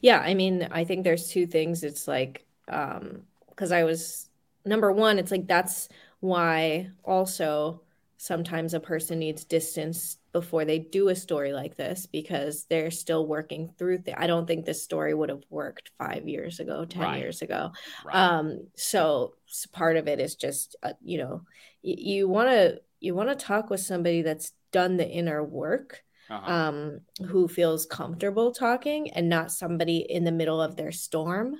Yeah, 0.00 0.18
I 0.20 0.34
mean, 0.34 0.68
I 0.70 0.84
think 0.84 1.04
there's 1.04 1.28
two 1.28 1.46
things. 1.46 1.82
It's 1.84 2.06
like, 2.08 2.44
um, 2.68 3.22
because 3.48 3.72
I 3.72 3.84
was 3.84 4.28
number 4.64 4.92
one, 4.92 5.18
it's 5.18 5.30
like 5.30 5.46
that's 5.46 5.88
why 6.20 6.90
also 7.04 7.82
sometimes 8.16 8.74
a 8.74 8.80
person 8.80 9.18
needs 9.18 9.44
distance 9.44 10.18
before 10.32 10.64
they 10.64 10.78
do 10.78 11.08
a 11.08 11.16
story 11.16 11.52
like 11.52 11.76
this 11.76 12.06
because 12.06 12.64
they're 12.64 12.90
still 12.90 13.26
working 13.26 13.72
through 13.78 13.98
th- 13.98 14.16
I 14.18 14.26
don't 14.26 14.46
think 14.46 14.64
this 14.66 14.82
story 14.82 15.14
would 15.14 15.30
have 15.30 15.42
worked 15.48 15.90
five 15.98 16.28
years 16.28 16.60
ago, 16.60 16.84
10 16.84 17.02
Right. 17.02 17.18
years 17.20 17.40
ago. 17.42 17.72
Right. 18.04 18.14
Um, 18.14 18.66
so 18.76 19.34
part 19.72 19.96
of 19.96 20.06
it 20.06 20.20
is 20.20 20.34
just, 20.36 20.76
uh, 20.82 20.92
you 21.02 21.18
know, 21.18 21.42
y- 21.82 21.94
you 21.98 22.28
want 22.28 22.50
to 22.50 22.80
you 23.00 23.14
want 23.14 23.30
to 23.30 23.34
talk 23.34 23.70
with 23.70 23.80
somebody 23.80 24.20
that's 24.22 24.52
done 24.72 24.96
the 24.98 25.08
inner 25.08 25.42
work 25.42 26.04
uh-huh. 26.30 26.52
um, 26.52 27.00
who 27.26 27.48
feels 27.48 27.86
comfortable 27.86 28.52
talking 28.52 29.10
and 29.12 29.28
not 29.28 29.52
somebody 29.52 29.98
in 30.08 30.24
the 30.24 30.32
middle 30.32 30.60
of 30.62 30.76
their 30.76 30.92
storm. 30.92 31.56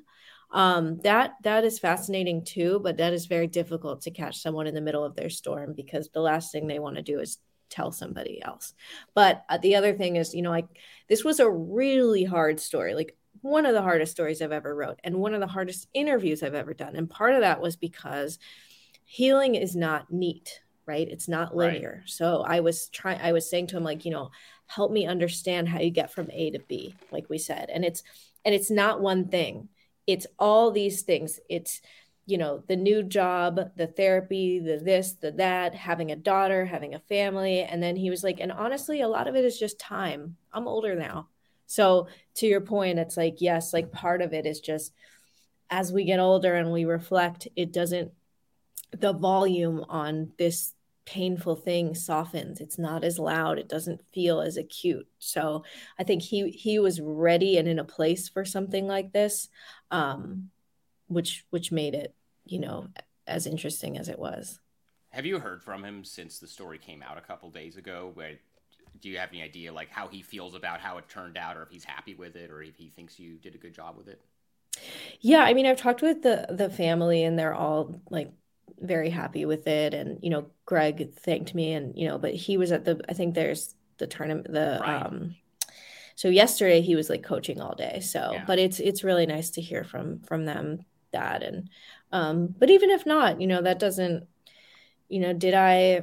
Um, 0.52 0.98
that 1.04 1.34
that 1.42 1.64
is 1.64 1.78
fascinating 1.78 2.44
too, 2.44 2.80
but 2.82 2.96
that 2.96 3.12
is 3.12 3.26
very 3.26 3.46
difficult 3.46 4.02
to 4.02 4.10
catch 4.10 4.40
someone 4.40 4.66
in 4.66 4.74
the 4.74 4.80
middle 4.80 5.04
of 5.04 5.14
their 5.14 5.30
storm 5.30 5.74
because 5.76 6.08
the 6.08 6.20
last 6.20 6.50
thing 6.50 6.66
they 6.66 6.78
want 6.78 6.96
to 6.96 7.02
do 7.02 7.20
is 7.20 7.38
tell 7.68 7.92
somebody 7.92 8.42
else. 8.42 8.74
But 9.14 9.44
uh, 9.48 9.58
the 9.58 9.76
other 9.76 9.94
thing 9.94 10.16
is, 10.16 10.34
you 10.34 10.42
know, 10.42 10.50
like 10.50 10.66
this 11.08 11.24
was 11.24 11.40
a 11.40 11.50
really 11.50 12.24
hard 12.24 12.58
story, 12.58 12.94
like 12.94 13.16
one 13.42 13.64
of 13.64 13.74
the 13.74 13.82
hardest 13.82 14.12
stories 14.12 14.42
I've 14.42 14.52
ever 14.52 14.74
wrote, 14.74 14.98
and 15.04 15.16
one 15.16 15.34
of 15.34 15.40
the 15.40 15.46
hardest 15.46 15.88
interviews 15.94 16.42
I've 16.42 16.54
ever 16.54 16.74
done. 16.74 16.96
And 16.96 17.08
part 17.08 17.34
of 17.34 17.40
that 17.40 17.60
was 17.60 17.76
because 17.76 18.38
healing 19.04 19.54
is 19.54 19.76
not 19.76 20.12
neat, 20.12 20.60
right? 20.90 21.08
It's 21.08 21.28
not 21.28 21.54
Right. 21.54 21.74
linear. 21.74 22.02
So 22.06 22.42
I 22.42 22.60
was 22.60 22.88
trying, 22.88 23.20
I 23.20 23.32
was 23.32 23.48
saying 23.48 23.68
to 23.68 23.76
him, 23.76 23.84
like, 23.84 24.04
you 24.04 24.10
know, 24.10 24.30
help 24.66 24.90
me 24.90 25.06
understand 25.06 25.68
how 25.68 25.80
you 25.80 25.90
get 25.90 26.12
from 26.12 26.28
A 26.32 26.50
to 26.50 26.58
B, 26.58 26.94
like 27.12 27.30
we 27.30 27.38
said. 27.38 27.70
And 27.70 27.84
it's 27.84 28.02
and 28.44 28.54
it's 28.54 28.70
not 28.70 29.00
one 29.00 29.28
thing. 29.28 29.68
It's 30.06 30.26
all 30.38 30.70
these 30.70 31.02
things. 31.02 31.38
It's 31.48 31.80
you 32.26 32.38
know, 32.38 32.62
the 32.68 32.76
new 32.76 33.02
job, 33.02 33.72
the 33.76 33.88
therapy, 33.88 34.60
the 34.60 34.76
this, 34.78 35.14
the 35.14 35.32
that, 35.32 35.74
having 35.74 36.12
a 36.12 36.16
daughter, 36.16 36.64
having 36.64 36.94
a 36.94 37.00
family. 37.00 37.62
And 37.62 37.82
then 37.82 37.96
he 37.96 38.08
was 38.08 38.22
like, 38.22 38.38
and 38.38 38.52
honestly, 38.52 39.00
a 39.00 39.08
lot 39.08 39.26
of 39.26 39.34
it 39.34 39.44
is 39.44 39.58
just 39.58 39.80
time. 39.80 40.36
I'm 40.52 40.68
older 40.68 40.94
now. 40.94 41.28
So 41.66 42.06
to 42.34 42.46
your 42.46 42.60
point, 42.60 43.00
it's 43.00 43.16
like, 43.16 43.40
yes, 43.40 43.72
like 43.72 43.90
part 43.90 44.22
of 44.22 44.32
it 44.32 44.46
is 44.46 44.60
just 44.60 44.92
as 45.70 45.92
we 45.92 46.04
get 46.04 46.20
older 46.20 46.54
and 46.54 46.70
we 46.70 46.84
reflect, 46.84 47.48
it 47.56 47.72
doesn't 47.72 48.12
the 48.92 49.12
volume 49.12 49.84
on 49.88 50.32
this 50.38 50.74
painful 51.10 51.56
thing 51.56 51.94
softens 51.94 52.60
it's 52.60 52.78
not 52.78 53.02
as 53.02 53.18
loud 53.18 53.58
it 53.58 53.68
doesn't 53.68 54.00
feel 54.12 54.40
as 54.40 54.56
acute 54.56 55.08
so 55.18 55.64
i 55.98 56.04
think 56.04 56.22
he 56.22 56.50
he 56.50 56.78
was 56.78 57.00
ready 57.00 57.58
and 57.58 57.66
in 57.66 57.80
a 57.80 57.84
place 57.84 58.28
for 58.28 58.44
something 58.44 58.86
like 58.86 59.12
this 59.12 59.48
um 59.90 60.50
which 61.08 61.44
which 61.50 61.72
made 61.72 61.94
it 61.94 62.14
you 62.44 62.60
know 62.60 62.86
as 63.26 63.46
interesting 63.46 63.98
as 63.98 64.08
it 64.08 64.18
was 64.18 64.60
Have 65.10 65.26
you 65.26 65.38
heard 65.38 65.62
from 65.62 65.84
him 65.84 66.04
since 66.04 66.38
the 66.38 66.48
story 66.48 66.78
came 66.78 67.02
out 67.02 67.18
a 67.18 67.20
couple 67.20 67.50
days 67.50 67.76
ago? 67.76 68.10
Where 68.14 68.38
do 69.00 69.08
you 69.08 69.18
have 69.18 69.28
any 69.30 69.42
idea 69.42 69.72
like 69.72 69.90
how 69.90 70.08
he 70.08 70.22
feels 70.22 70.54
about 70.54 70.80
how 70.80 70.98
it 70.98 71.08
turned 71.08 71.36
out, 71.36 71.56
or 71.56 71.62
if 71.62 71.70
he's 71.70 71.84
happy 71.84 72.14
with 72.14 72.36
it, 72.36 72.50
or 72.50 72.62
if 72.62 72.76
he 72.76 72.88
thinks 72.90 73.18
you 73.18 73.38
did 73.38 73.54
a 73.54 73.58
good 73.58 73.74
job 73.74 73.96
with 73.96 74.08
it? 74.08 74.20
yeah 75.20 75.40
i 75.42 75.54
mean 75.54 75.66
i've 75.66 75.76
talked 75.80 76.02
with 76.02 76.22
the 76.22 76.46
the 76.50 76.70
family 76.70 77.22
and 77.24 77.38
they're 77.38 77.54
all 77.54 78.00
like 78.10 78.32
very 78.80 79.10
happy 79.10 79.44
with 79.44 79.66
it. 79.66 79.94
And 79.94 80.18
you 80.22 80.30
know 80.30 80.46
greg 80.64 81.14
thanked 81.14 81.54
me 81.54 81.72
and 81.72 81.96
you 81.98 82.06
know 82.08 82.18
but 82.18 82.34
he 82.34 82.56
was 82.56 82.70
at 82.72 82.84
the 82.84 83.00
i 83.08 83.12
think 83.12 83.34
there's 83.34 83.74
the 83.98 84.06
tournament 84.06 84.52
the 84.52 84.78
Right. 84.80 85.02
um 85.02 85.34
so 86.16 86.28
yesterday 86.28 86.80
he 86.82 86.96
was 86.96 87.08
like 87.08 87.22
coaching 87.22 87.60
all 87.60 87.74
day. 87.74 88.00
So 88.00 88.32
Yeah. 88.34 88.44
but 88.46 88.58
it's 88.58 88.78
it's 88.78 89.04
really 89.04 89.26
nice 89.26 89.50
to 89.50 89.60
hear 89.60 89.84
from 89.84 90.20
from 90.20 90.44
them 90.44 90.84
that. 91.12 91.42
And 91.42 91.70
um 92.12 92.54
but 92.58 92.70
even 92.70 92.90
if 92.90 93.06
not 93.06 93.40
you 93.40 93.46
know 93.46 93.62
that 93.62 93.78
doesn't 93.78 94.26
you 95.08 95.20
know 95.20 95.32
did 95.32 95.54
i 95.54 96.02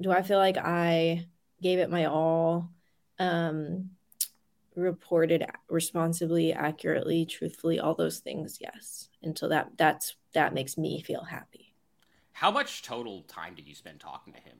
do 0.00 0.10
i 0.10 0.22
feel 0.22 0.38
like 0.38 0.56
i 0.56 1.26
gave 1.60 1.78
it 1.80 1.90
my 1.90 2.06
all 2.06 2.70
um 3.18 3.90
reported 4.76 5.44
responsibly 5.68 6.52
accurately 6.52 7.26
truthfully 7.26 7.80
all 7.80 7.94
those 7.94 8.20
things? 8.20 8.58
Yes. 8.60 9.08
And 9.22 9.36
so 9.36 9.48
that 9.48 9.70
that's 9.76 10.14
that 10.34 10.54
makes 10.54 10.78
me 10.78 11.02
feel 11.02 11.24
happy 11.24 11.67
How 12.38 12.52
much 12.52 12.82
total 12.82 13.22
time 13.22 13.56
did 13.56 13.66
you 13.66 13.74
spend 13.74 13.98
talking 13.98 14.32
to 14.32 14.40
him? 14.40 14.58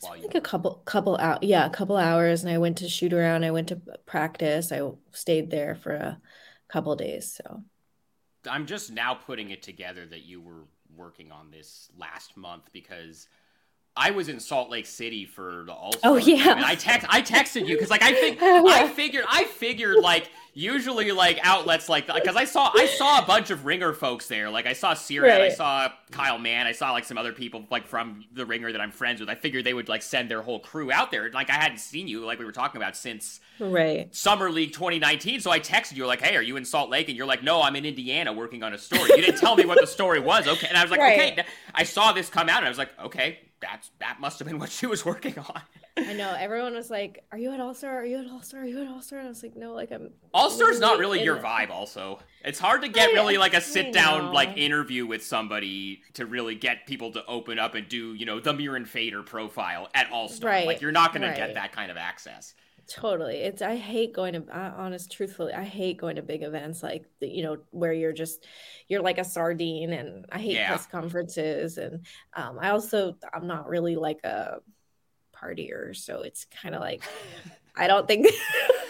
While 0.00 0.12
I 0.12 0.16
you 0.18 0.28
a 0.34 0.40
couple 0.40 0.82
couple 0.84 1.16
out 1.18 1.42
yeah 1.42 1.66
a 1.66 1.70
couple 1.70 1.96
hours 1.96 2.42
and 2.42 2.52
i 2.52 2.58
went 2.58 2.78
to 2.78 2.88
shoot 2.88 3.12
around 3.12 3.44
i 3.44 3.50
went 3.50 3.68
to 3.68 3.80
practice 4.06 4.72
i 4.72 4.80
stayed 5.12 5.50
there 5.50 5.74
for 5.74 5.92
a 5.92 6.20
couple 6.68 6.94
days 6.96 7.40
so 7.42 7.62
I'm 8.48 8.66
just 8.66 8.92
now 8.92 9.14
putting 9.14 9.50
it 9.50 9.62
together 9.62 10.06
that 10.06 10.24
you 10.24 10.40
were 10.40 10.64
working 10.94 11.32
on 11.32 11.50
this 11.50 11.88
last 11.96 12.36
month 12.36 12.70
because 12.72 13.28
I 13.96 14.10
was 14.10 14.28
in 14.28 14.40
Salt 14.40 14.70
Lake 14.70 14.86
City 14.86 15.24
for 15.24 15.62
the 15.66 15.72
All 15.72 15.94
Oh, 16.02 16.16
yeah. 16.16 16.52
And 16.56 16.64
I 16.64 16.74
text 16.74 17.06
I 17.10 17.22
texted 17.22 17.66
you 17.66 17.76
because 17.76 17.90
like 17.90 18.02
I 18.02 18.12
think 18.12 18.38
Oh, 18.42 18.68
I 18.68 18.88
figured 18.88 19.24
I 19.28 19.44
figured 19.44 19.98
like 19.98 20.28
usually 20.56 21.10
like 21.10 21.38
outlets 21.42 21.88
like 21.88 22.06
because 22.12 22.36
I 22.36 22.44
saw 22.44 22.70
I 22.74 22.86
saw 22.86 23.20
a 23.22 23.26
bunch 23.26 23.50
of 23.50 23.64
Ringer 23.66 23.92
folks 23.92 24.26
there. 24.26 24.50
Like 24.50 24.66
I 24.66 24.72
saw 24.72 24.94
Sierra, 24.94 25.42
I 25.44 25.48
saw 25.48 25.88
Kyle 26.10 26.38
Mann, 26.38 26.66
I 26.66 26.72
saw 26.72 26.90
like 26.92 27.04
some 27.04 27.18
other 27.18 27.32
people 27.32 27.64
like 27.70 27.86
from 27.86 28.24
the 28.32 28.44
Ringer 28.44 28.72
that 28.72 28.80
I'm 28.80 28.90
friends 28.90 29.20
with. 29.20 29.28
I 29.28 29.36
figured 29.36 29.64
they 29.64 29.74
would 29.74 29.88
like 29.88 30.02
send 30.02 30.28
their 30.28 30.42
whole 30.42 30.58
crew 30.58 30.90
out 30.90 31.12
there. 31.12 31.30
Like 31.30 31.48
I 31.50 31.54
hadn't 31.54 31.78
seen 31.78 32.08
you 32.08 32.24
like 32.24 32.40
we 32.40 32.44
were 32.44 32.52
talking 32.52 32.80
about 32.80 32.96
since 32.96 33.38
Right. 33.60 34.12
Summer 34.12 34.50
League 34.50 34.72
2019. 34.72 35.38
So 35.38 35.52
I 35.52 35.60
texted 35.60 35.94
you 35.96 36.06
like, 36.08 36.20
"Hey, 36.20 36.34
are 36.36 36.42
you 36.42 36.56
in 36.56 36.64
Salt 36.64 36.90
Lake?" 36.90 37.08
And 37.08 37.16
you're 37.16 37.26
like, 37.26 37.44
"No, 37.44 37.62
I'm 37.62 37.76
in 37.76 37.84
Indiana 37.84 38.32
working 38.32 38.64
on 38.64 38.74
a 38.74 38.78
story." 38.78 39.10
You 39.10 39.22
didn't 39.22 39.38
tell 39.38 39.54
me 39.54 39.64
what 39.64 39.80
the 39.80 39.86
story 39.86 40.18
was. 40.18 40.48
Okay, 40.48 40.66
and 40.66 40.76
I 40.76 40.82
was 40.82 40.90
like, 40.90 40.98
Right. 40.98 41.32
"Okay." 41.38 41.44
I 41.72 41.84
saw 41.84 42.10
this 42.12 42.28
come 42.28 42.48
out, 42.48 42.58
and 42.58 42.66
I 42.66 42.68
was 42.68 42.78
like, 42.78 42.90
"Okay, 42.98 43.38
that's 43.68 43.90
that 44.00 44.20
must 44.20 44.38
have 44.38 44.46
been 44.48 44.58
what 44.58 44.70
she 44.70 44.86
was 44.86 45.04
working 45.04 45.38
on." 45.38 45.62
I 45.96 46.12
know. 46.12 46.34
Everyone 46.38 46.74
was 46.74 46.90
like, 46.90 47.24
"Are 47.32 47.38
you 47.38 47.52
at 47.52 47.60
All 47.60 47.72
Star? 47.72 48.00
Are 48.00 48.04
you 48.04 48.18
at 48.18 48.28
All 48.28 48.42
Star? 48.42 48.60
Are 48.62 48.64
you 48.66 48.80
at 48.82 48.88
All 48.88 49.00
Star?" 49.00 49.18
And 49.20 49.26
I 49.26 49.30
was 49.30 49.42
like, 49.42 49.56
"No, 49.56 49.72
like 49.72 49.90
I'm." 49.92 50.10
All 50.32 50.50
Star's 50.50 50.80
not 50.80 50.98
really 50.98 51.22
your 51.22 51.36
it." 51.36 51.42
vibe. 51.42 51.70
Also, 51.70 52.18
it's 52.44 52.58
hard 52.58 52.82
to 52.82 52.88
get 52.88 53.10
I- 53.10 53.12
really 53.12 53.38
like 53.38 53.54
a 53.54 53.60
sit 53.60 53.92
down 53.92 54.32
like 54.32 54.56
interview 54.56 55.06
with 55.06 55.24
somebody 55.24 56.02
to 56.14 56.26
really 56.26 56.54
get 56.56 56.86
people 56.86 57.12
to 57.12 57.24
open 57.26 57.58
up 57.58 57.74
and 57.74 57.88
do 57.88 58.14
you 58.14 58.26
know 58.26 58.40
the 58.40 58.52
Mirin 58.52 58.86
Fader 58.86 59.22
profile 59.22 59.88
at 59.94 60.10
All 60.10 60.28
Star. 60.28 60.50
Right, 60.50 60.66
Like 60.66 60.80
you're 60.80 60.92
not 60.92 61.12
gonna 61.12 61.34
get 61.34 61.54
that 61.54 61.72
kind 61.72 61.90
of 61.90 61.96
access. 61.96 62.54
Totally. 62.88 63.36
It's 63.36 63.62
I 63.62 63.76
hate 63.76 64.12
going 64.14 64.34
to 64.34 64.44
I, 64.52 64.68
honest 64.70 65.10
truthfully, 65.10 65.52
I 65.54 65.64
hate 65.64 65.96
going 65.96 66.16
to 66.16 66.22
big 66.22 66.42
events 66.42 66.82
like 66.82 67.06
the, 67.20 67.28
you 67.28 67.42
know 67.42 67.58
where 67.70 67.92
you're 67.92 68.12
just 68.12 68.46
you're 68.88 69.00
like 69.02 69.18
a 69.18 69.24
sardine 69.24 69.92
and 69.92 70.26
I 70.30 70.38
hate 70.38 70.54
Yeah. 70.56 70.68
press 70.68 70.86
conferences 70.86 71.78
and 71.78 72.04
um 72.34 72.58
I 72.60 72.70
also 72.70 73.16
I'm 73.32 73.46
not 73.46 73.68
really 73.68 73.96
like 73.96 74.22
a 74.24 74.58
partier, 75.34 75.96
so 75.96 76.22
it's 76.22 76.44
kind 76.46 76.74
of 76.74 76.80
like 76.80 77.02
I 77.76 77.86
don't 77.86 78.06
think 78.06 78.26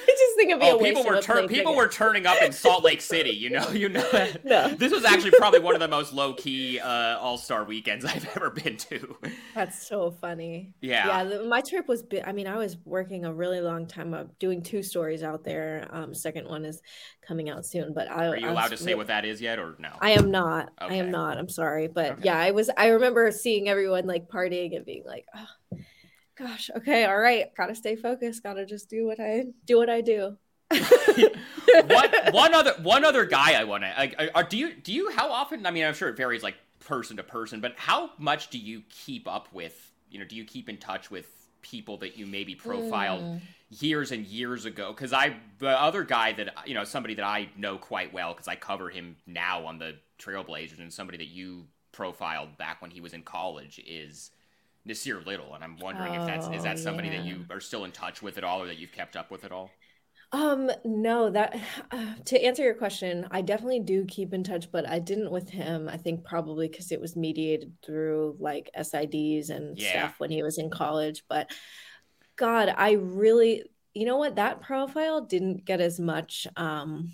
think 0.46 0.50
it'd 0.50 0.60
be 0.60 0.68
a 0.68 0.72
Oh, 0.72 0.78
waste 0.78 0.96
people 0.96 1.04
were 1.04 1.16
a 1.16 1.20
people 1.48 1.48
ticket. 1.48 1.76
were 1.76 1.88
turning 1.88 2.26
up 2.26 2.40
in 2.42 2.52
Salt 2.52 2.84
Lake 2.84 3.00
City. 3.00 3.30
You 3.30 3.50
know, 3.50 3.70
you 3.70 3.88
know. 3.88 4.04
No. 4.44 4.68
This 4.68 4.92
was 4.92 5.04
actually 5.04 5.32
probably 5.32 5.60
one 5.60 5.74
of 5.74 5.80
the 5.80 5.88
most 5.88 6.12
low 6.12 6.34
key 6.34 6.78
uh, 6.80 7.18
All 7.18 7.38
Star 7.38 7.64
weekends 7.64 8.04
I've 8.04 8.28
ever 8.36 8.50
been 8.50 8.76
to. 8.76 9.16
That's 9.54 9.86
so 9.86 10.10
funny. 10.10 10.74
Yeah. 10.80 11.24
Yeah, 11.24 11.42
my 11.42 11.60
trip 11.60 11.88
was 11.88 12.04
I 12.24 12.32
mean, 12.32 12.46
I 12.46 12.56
was 12.56 12.76
working 12.84 13.24
a 13.24 13.32
really 13.32 13.60
long 13.60 13.86
time 13.86 14.14
of 14.14 14.38
doing 14.38 14.62
two 14.62 14.82
stories 14.82 15.22
out 15.22 15.44
there. 15.44 15.88
Um 15.90 16.14
second 16.14 16.48
one 16.48 16.64
is 16.64 16.80
coming 17.26 17.48
out 17.50 17.64
soon, 17.64 17.94
but 17.94 18.10
I 18.10 18.26
Are 18.28 18.36
you 18.36 18.48
I 18.48 18.50
allowed 18.50 18.68
to 18.68 18.76
say 18.76 18.94
what 18.94 19.06
that 19.08 19.24
is 19.24 19.40
yet, 19.40 19.58
or 19.58 19.76
no? 19.78 19.90
I 20.00 20.10
am 20.12 20.30
not. 20.30 20.70
I 20.78 20.94
am 20.96 21.10
not. 21.10 21.38
I'm 21.38 21.48
sorry, 21.48 21.88
but 21.88 22.12
Okay. 22.12 22.22
yeah, 22.24 22.38
I 22.38 22.50
was. 22.50 22.70
I 22.76 22.88
remember 22.88 23.30
seeing 23.30 23.68
everyone 23.68 24.06
like 24.06 24.28
partying 24.28 24.76
and 24.76 24.84
being 24.84 25.04
like, 25.06 25.24
"Oh, 25.34 25.78
gosh, 26.36 26.70
okay, 26.76 27.04
all 27.04 27.18
right, 27.18 27.54
gotta 27.56 27.74
stay 27.74 27.96
focused. 27.96 28.42
Gotta 28.42 28.66
just 28.66 28.88
do 28.88 29.06
what 29.06 29.20
I 29.20 29.44
do. 29.66 29.78
What 29.78 29.90
I 29.90 30.00
do." 30.00 30.36
one 31.86 32.08
one 32.32 32.54
other 32.54 32.72
one 32.82 33.04
other 33.04 33.24
guy 33.24 33.52
I 33.52 33.64
want 33.64 33.84
to 33.84 33.92
like 33.96 34.14
are, 34.18 34.28
are- 34.34 34.42
do 34.48 34.56
you 34.56 34.74
do 34.74 34.92
you 34.92 35.10
how 35.10 35.30
often 35.30 35.66
I 35.66 35.70
mean 35.70 35.84
I'm 35.84 35.94
sure 35.94 36.08
it 36.08 36.16
varies 36.16 36.42
like 36.42 36.56
person 36.80 37.16
to 37.18 37.22
person 37.22 37.60
but 37.60 37.74
how 37.76 38.10
much 38.18 38.48
do 38.48 38.58
you 38.58 38.82
keep 38.88 39.28
up 39.28 39.48
with 39.52 39.92
you 40.10 40.18
know 40.18 40.24
do 40.24 40.34
you 40.36 40.44
keep 40.44 40.68
in 40.68 40.78
touch 40.78 41.10
with 41.10 41.26
people 41.62 41.98
that 41.98 42.16
you 42.16 42.26
maybe 42.26 42.54
profiled 42.54 43.22
Mm. 43.22 43.40
years 43.70 44.10
and 44.12 44.26
years 44.26 44.64
ago 44.64 44.92
because 44.92 45.12
I 45.12 45.36
the 45.58 45.68
other 45.80 46.02
guy 46.02 46.32
that 46.32 46.54
you 46.66 46.74
know 46.74 46.84
somebody 46.84 47.14
that 47.14 47.24
I 47.24 47.48
know 47.56 47.76
quite 47.78 48.12
well 48.12 48.32
because 48.32 48.48
I 48.48 48.56
cover 48.56 48.88
him 48.88 49.16
now 49.26 49.66
on 49.66 49.78
the 49.78 49.96
Trailblazers 50.18 50.78
and 50.80 50.92
somebody 50.92 51.18
that 51.18 51.28
you 51.28 51.66
profiled 51.92 52.56
back 52.58 52.82
when 52.82 52.90
he 52.90 53.00
was 53.00 53.12
in 53.12 53.22
college 53.22 53.80
is 53.86 54.30
Nassir 54.88 55.24
Little 55.24 55.54
and 55.54 55.64
I'm 55.64 55.78
wondering 55.78 56.14
if 56.14 56.24
that's 56.24 56.48
is 56.48 56.62
that 56.64 56.78
Oh, 56.78 56.78
somebody 56.78 57.10
that 57.10 57.22
you 57.22 57.44
are 57.50 57.60
still 57.60 57.84
in 57.84 57.92
touch 57.92 58.22
with 58.22 58.38
at 58.38 58.44
all 58.44 58.62
or 58.62 58.66
that 58.66 58.78
you've 58.78 58.92
kept 58.92 59.16
up 59.16 59.30
with 59.30 59.44
at 59.44 59.52
all 59.52 59.78
Um, 60.32 60.70
no, 60.84 61.30
that 61.30 61.56
uh, 61.90 62.14
to 62.26 62.42
answer 62.44 62.62
your 62.62 62.74
question, 62.74 63.26
I 63.30 63.42
definitely 63.42 63.80
do 63.80 64.04
keep 64.06 64.32
in 64.34 64.42
touch, 64.44 64.70
but 64.70 64.88
I 64.88 64.98
didn't 64.98 65.30
with 65.30 65.48
him. 65.48 65.88
I 65.88 65.96
think 65.96 66.24
probably 66.24 66.68
because 66.68 66.92
it 66.92 67.00
was 67.00 67.16
mediated 67.16 67.72
through 67.84 68.36
like 68.40 68.70
SIDs 68.74 69.50
and 69.50 69.78
Yeah. 69.78 70.10
stuff 70.10 70.14
when 70.18 70.30
he 70.30 70.42
was 70.42 70.58
in 70.58 70.70
college. 70.70 71.22
But 71.28 71.50
God, 72.36 72.72
I 72.76 72.92
really, 72.92 73.64
you 73.94 74.06
know 74.06 74.16
what, 74.18 74.36
that 74.36 74.62
profile 74.62 75.22
didn't 75.22 75.64
get 75.64 75.80
as 75.80 76.00
much 76.00 76.46
um 76.56 77.12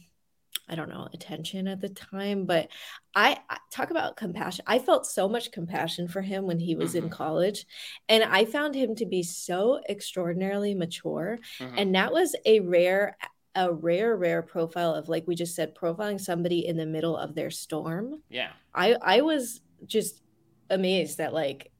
I 0.70 0.76
don't 0.76 0.88
know, 0.88 1.08
attention 1.12 1.66
at 1.66 1.80
the 1.80 1.88
time, 1.88 2.46
but 2.46 2.68
I, 3.14 3.38
I 3.50 3.58
talk 3.72 3.90
about 3.90 4.16
compassion. 4.16 4.64
I 4.68 4.78
felt 4.78 5.04
so 5.04 5.28
much 5.28 5.50
compassion 5.50 6.06
for 6.08 6.22
him 6.22 6.46
when 6.46 6.60
he 6.60 6.76
was 6.76 6.94
in 6.94 7.04
Mhm. 7.04 7.10
college, 7.10 7.66
and 8.08 8.22
I 8.22 8.44
found 8.44 8.76
him 8.76 8.94
to 8.96 9.04
be 9.06 9.22
so 9.24 9.80
extraordinarily 9.88 10.74
mature 10.74 11.40
Mhm. 11.58 11.74
and 11.76 11.94
that 11.96 12.12
was 12.12 12.36
a 12.46 12.60
rare 12.60 13.16
a 13.56 13.72
rare 13.72 14.16
rare 14.16 14.42
profile 14.42 14.94
of 14.94 15.08
like 15.08 15.26
we 15.26 15.34
just 15.34 15.56
said 15.56 15.74
profiling 15.74 16.20
somebody 16.20 16.64
in 16.64 16.76
the 16.76 16.86
middle 16.86 17.16
of 17.16 17.34
their 17.34 17.50
storm 17.50 18.22
yeah 18.30 18.52
i 18.72 18.94
i 19.02 19.20
was 19.22 19.60
just 19.86 20.22
amazed 20.70 21.18
that 21.18 21.34
like 21.34 21.72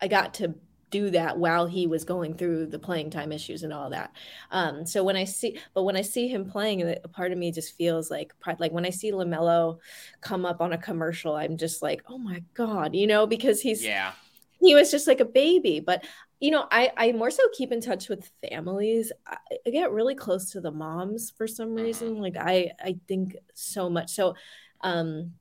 i 0.00 0.06
got 0.06 0.34
to 0.34 0.54
do 0.90 1.10
that 1.10 1.38
while 1.38 1.66
he 1.66 1.86
was 1.86 2.04
going 2.04 2.34
through 2.34 2.66
the 2.66 2.78
playing 2.78 3.10
time 3.10 3.32
issues 3.32 3.62
and 3.62 3.72
all 3.72 3.90
that. 3.90 4.12
Um 4.50 4.86
so 4.86 5.04
when 5.04 5.16
i 5.16 5.24
see 5.24 5.58
but 5.74 5.82
when 5.84 5.96
i 5.96 6.02
see 6.02 6.28
him 6.28 6.44
playing 6.50 6.82
a 6.82 7.08
part 7.08 7.32
of 7.32 7.38
me 7.38 7.52
just 7.52 7.76
feels 7.76 8.10
like 8.10 8.32
like 8.58 8.72
when 8.72 8.86
i 8.86 8.90
see 8.90 9.12
lamelo 9.12 9.78
come 10.20 10.44
up 10.46 10.60
on 10.60 10.72
a 10.72 10.78
commercial 10.78 11.34
i'm 11.36 11.56
just 11.56 11.82
like 11.82 12.02
oh 12.08 12.18
my 12.18 12.42
god 12.54 12.94
you 12.94 13.06
know 13.06 13.26
because 13.26 13.60
he's 13.60 13.82
yeah. 13.82 14.12
he 14.60 14.74
was 14.74 14.90
just 14.90 15.06
like 15.06 15.20
a 15.20 15.24
baby. 15.24 15.80
But 15.80 16.04
you 16.40 16.52
know 16.52 16.66
i 16.70 16.92
i 16.96 17.12
more 17.12 17.30
so 17.32 17.42
keep 17.52 17.72
in 17.72 17.80
touch 17.80 18.08
with 18.08 18.30
families. 18.48 19.12
I, 19.26 19.36
I 19.66 19.70
get 19.70 19.90
really 19.92 20.14
close 20.14 20.52
to 20.52 20.60
the 20.60 20.70
moms 20.70 21.30
for 21.30 21.46
some 21.46 21.74
Mhm. 21.76 21.76
reason. 21.76 22.16
Like 22.20 22.36
i 22.38 22.70
i 22.82 22.96
think 23.08 23.36
so 23.54 23.90
much. 23.90 24.10
So 24.10 24.34
um 24.82 25.34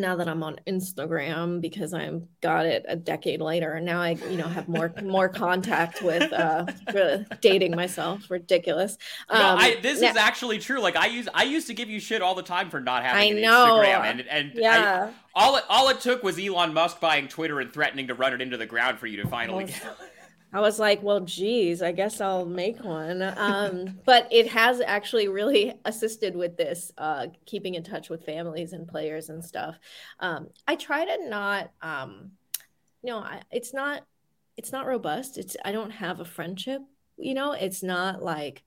now 0.00 0.16
that 0.16 0.28
i'm 0.28 0.42
on 0.42 0.56
instagram 0.66 1.60
because 1.60 1.92
i'm 1.94 2.28
got 2.40 2.66
it 2.66 2.84
a 2.88 2.96
decade 2.96 3.40
later 3.40 3.72
and 3.72 3.84
now 3.86 4.00
i 4.00 4.10
you 4.30 4.36
know 4.36 4.46
have 4.48 4.68
more 4.68 4.92
more 5.02 5.28
contact 5.28 6.02
with 6.02 6.32
uh 6.32 6.64
dating 7.40 7.74
myself 7.74 8.30
ridiculous 8.30 8.96
No, 9.30 9.36
um 9.36 9.58
I, 9.58 9.76
this 9.82 10.00
now- 10.00 10.10
is 10.10 10.16
actually 10.16 10.58
true. 10.58 10.80
Like 10.80 10.96
I 10.96 11.06
use, 11.06 11.28
I 11.34 11.44
used 11.44 11.66
to 11.68 11.74
give 11.74 11.88
you 11.88 12.00
shit 12.00 12.22
all 12.22 12.34
the 12.34 12.42
time 12.42 12.70
for 12.70 12.80
not 12.80 13.02
having 13.04 13.36
I 13.38 13.40
know. 13.40 13.80
Instagram, 13.82 14.00
and 14.04 14.20
and 14.28 14.52
I- 14.56 14.60
yeah 14.60 15.10
all 15.34 15.56
it 15.56 15.64
all 15.68 15.88
it 15.88 16.00
took 16.00 16.22
was 16.22 16.38
Elon 16.38 16.72
Musk 16.74 17.00
buying 17.00 17.26
Twitter 17.28 17.60
and 17.60 17.72
threatening 17.72 18.06
to 18.08 18.14
run 18.14 18.32
it 18.32 18.40
into 18.40 18.56
the 18.56 18.66
ground 18.66 18.98
for 18.98 19.06
you 19.06 19.20
to 19.22 19.28
finally. 19.28 19.64
Get 19.66 19.82
I 20.54 20.60
was 20.60 20.78
like, 20.78 21.02
well, 21.02 21.18
geez, 21.18 21.82
I 21.82 21.90
guess 21.90 22.20
I'll 22.20 22.46
make 22.46 22.84
one. 22.84 23.20
Um, 23.36 23.98
but 24.06 24.28
it 24.30 24.46
has 24.52 24.80
actually 24.80 25.26
really 25.26 25.74
assisted 25.84 26.36
with 26.36 26.56
this, 26.56 26.92
uh, 26.96 27.26
keeping 27.44 27.74
in 27.74 27.82
touch 27.82 28.08
with 28.08 28.24
families 28.24 28.72
and 28.72 28.86
players 28.86 29.30
and 29.30 29.44
stuff. 29.44 29.76
Um, 30.20 30.46
I 30.68 30.76
try 30.76 31.04
to 31.04 31.28
not, 31.28 31.72
um, 31.82 32.30
you 33.02 33.10
know, 33.10 33.18
I, 33.18 33.42
it's 33.50 33.74
not, 33.74 34.04
it's 34.56 34.70
not 34.70 34.86
robust. 34.86 35.38
It's 35.38 35.56
I 35.64 35.72
don't 35.72 35.90
have 35.90 36.20
a 36.20 36.24
friendship. 36.24 36.80
You 37.16 37.34
know, 37.34 37.50
it's 37.50 37.82
not 37.82 38.22
like, 38.22 38.62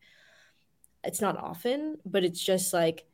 it's 1.05 1.21
not 1.21 1.37
often, 1.37 1.99
but 2.05 2.25
it's 2.25 2.43
just 2.43 2.73
like 2.73 3.05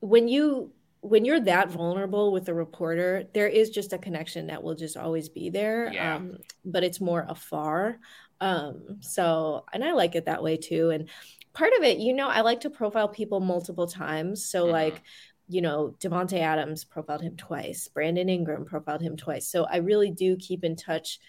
when 0.00 0.26
you 0.26 0.72
when 1.04 1.26
you're 1.26 1.40
that 1.40 1.70
vulnerable 1.70 2.32
with 2.32 2.48
a 2.48 2.54
reporter, 2.54 3.24
there 3.34 3.46
is 3.46 3.68
just 3.68 3.92
a 3.92 3.98
connection 3.98 4.46
that 4.46 4.62
will 4.62 4.74
just 4.74 4.96
always 4.96 5.28
be 5.28 5.50
there. 5.50 5.92
Yeah. 5.92 6.16
Um, 6.16 6.38
but 6.64 6.82
it's 6.82 6.98
more 6.98 7.26
afar. 7.28 7.98
Um, 8.40 8.96
so, 9.00 9.66
and 9.74 9.84
I 9.84 9.92
like 9.92 10.14
it 10.14 10.24
that 10.24 10.42
way 10.42 10.56
too. 10.56 10.88
And 10.88 11.10
part 11.52 11.72
of 11.76 11.84
it, 11.84 11.98
you 11.98 12.14
know, 12.14 12.28
I 12.28 12.40
like 12.40 12.60
to 12.60 12.70
profile 12.70 13.08
people 13.08 13.40
multiple 13.40 13.86
times. 13.86 14.46
So, 14.46 14.66
Mhm. 14.66 14.72
like, 14.72 15.02
you 15.46 15.60
know, 15.60 15.94
Davante 16.00 16.38
Adams 16.38 16.84
profiled 16.84 17.20
him 17.20 17.36
twice, 17.36 17.86
Brandon 17.88 18.30
Ingram 18.30 18.64
profiled 18.64 19.02
him 19.02 19.14
twice. 19.14 19.46
So, 19.46 19.64
I 19.64 19.76
really 19.76 20.10
do 20.10 20.36
keep 20.36 20.64
in 20.64 20.74
touch 20.74 21.20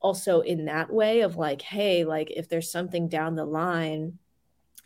also 0.00 0.40
in 0.40 0.64
that 0.64 0.92
way 0.92 1.20
of 1.20 1.36
like, 1.36 1.62
hey, 1.62 2.04
like, 2.04 2.32
if 2.32 2.48
there's 2.48 2.72
something 2.72 3.08
down 3.08 3.36
the 3.36 3.44
line 3.44 4.18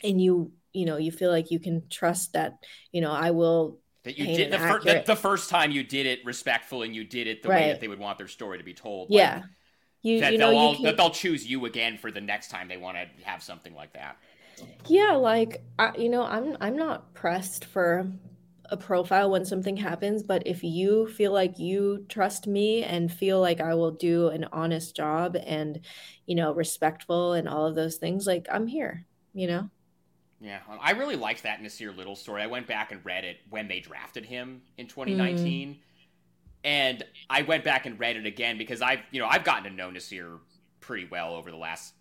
and 0.04 0.20
you, 0.20 0.52
you 0.74 0.84
know, 0.84 0.98
you 0.98 1.10
feel 1.10 1.30
like 1.30 1.50
you 1.50 1.58
can 1.58 1.88
trust 1.88 2.34
that, 2.34 2.58
you 2.92 3.00
know, 3.00 3.12
I 3.12 3.30
will 3.30 3.78
that 4.06 4.16
you 4.16 4.24
did 4.24 4.52
the, 4.52 4.58
fir- 4.58 4.80
the, 4.80 5.02
the 5.04 5.16
first 5.16 5.50
time 5.50 5.72
you 5.72 5.82
did 5.82 6.06
it 6.06 6.24
respectful 6.24 6.82
and 6.82 6.94
you 6.94 7.02
did 7.02 7.26
it 7.26 7.42
the 7.42 7.48
way 7.48 7.66
that 7.66 7.80
they 7.80 7.88
would 7.88 7.98
want 7.98 8.18
their 8.18 8.28
story 8.28 8.56
to 8.56 8.64
be 8.64 8.72
told. 8.72 9.10
like, 9.10 9.18
yeah 9.18 9.42
you 10.02 10.20
that 10.20 10.32
you 10.32 10.38
they'll 10.38 10.52
you 10.52 10.58
all, 10.58 10.74
can, 10.74 10.84
that 10.84 10.96
they'll 10.96 11.10
choose 11.10 11.44
you 11.44 11.66
again 11.66 11.98
for 11.98 12.12
the 12.12 12.20
next 12.20 12.48
time 12.48 12.68
they 12.68 12.76
want 12.76 12.96
to 12.96 13.24
have 13.24 13.42
something 13.42 13.74
like 13.74 13.92
that. 13.94 14.16
yeah 14.88 15.12
like 15.12 15.64
I, 15.78 15.96
you 15.96 16.08
know 16.08 16.22
i'm 16.22 16.56
i'm 16.60 16.76
not 16.76 17.12
pressed 17.14 17.64
for 17.64 18.06
a 18.70 18.76
profile 18.76 19.30
when 19.30 19.44
something 19.44 19.76
happens 19.76 20.22
but 20.22 20.46
if 20.46 20.62
you 20.62 21.08
feel 21.08 21.32
like 21.32 21.58
you 21.58 22.04
trust 22.08 22.46
me 22.46 22.84
and 22.84 23.12
feel 23.12 23.40
like 23.40 23.60
i 23.60 23.74
will 23.74 23.92
do 23.92 24.28
an 24.28 24.46
honest 24.52 24.94
job 24.94 25.36
and 25.36 25.80
you 26.26 26.34
know 26.36 26.52
respectful 26.54 27.32
and 27.32 27.48
all 27.48 27.66
of 27.66 27.74
those 27.74 27.96
things 27.96 28.26
like 28.26 28.46
i'm 28.52 28.66
here 28.66 29.04
you 29.34 29.46
know 29.46 29.68
Yeah, 30.40 30.60
um, 30.70 30.78
I 30.82 30.92
really 30.92 31.16
liked 31.16 31.44
that 31.44 31.62
Nassir 31.62 31.96
Little 31.96 32.16
story. 32.16 32.42
I 32.42 32.46
went 32.46 32.66
back 32.66 32.92
and 32.92 33.04
read 33.04 33.24
it 33.24 33.38
when 33.48 33.68
they 33.68 33.80
drafted 33.80 34.26
him 34.26 34.62
in 34.76 34.86
hmm. 34.86 34.90
2019, 34.90 35.78
and 36.64 37.02
I 37.30 37.42
went 37.42 37.64
back 37.64 37.86
and 37.86 37.98
read 37.98 38.16
it 38.16 38.26
again 38.26 38.58
because 38.58 38.82
I've 38.82 39.00
you 39.10 39.20
know 39.20 39.26
I've 39.26 39.44
gotten 39.44 39.64
to 39.64 39.70
know 39.70 39.90
Nassir 39.90 40.38
pretty 40.80 41.06
well 41.10 41.34
over 41.34 41.50
the 41.50 41.56
last 41.56 41.94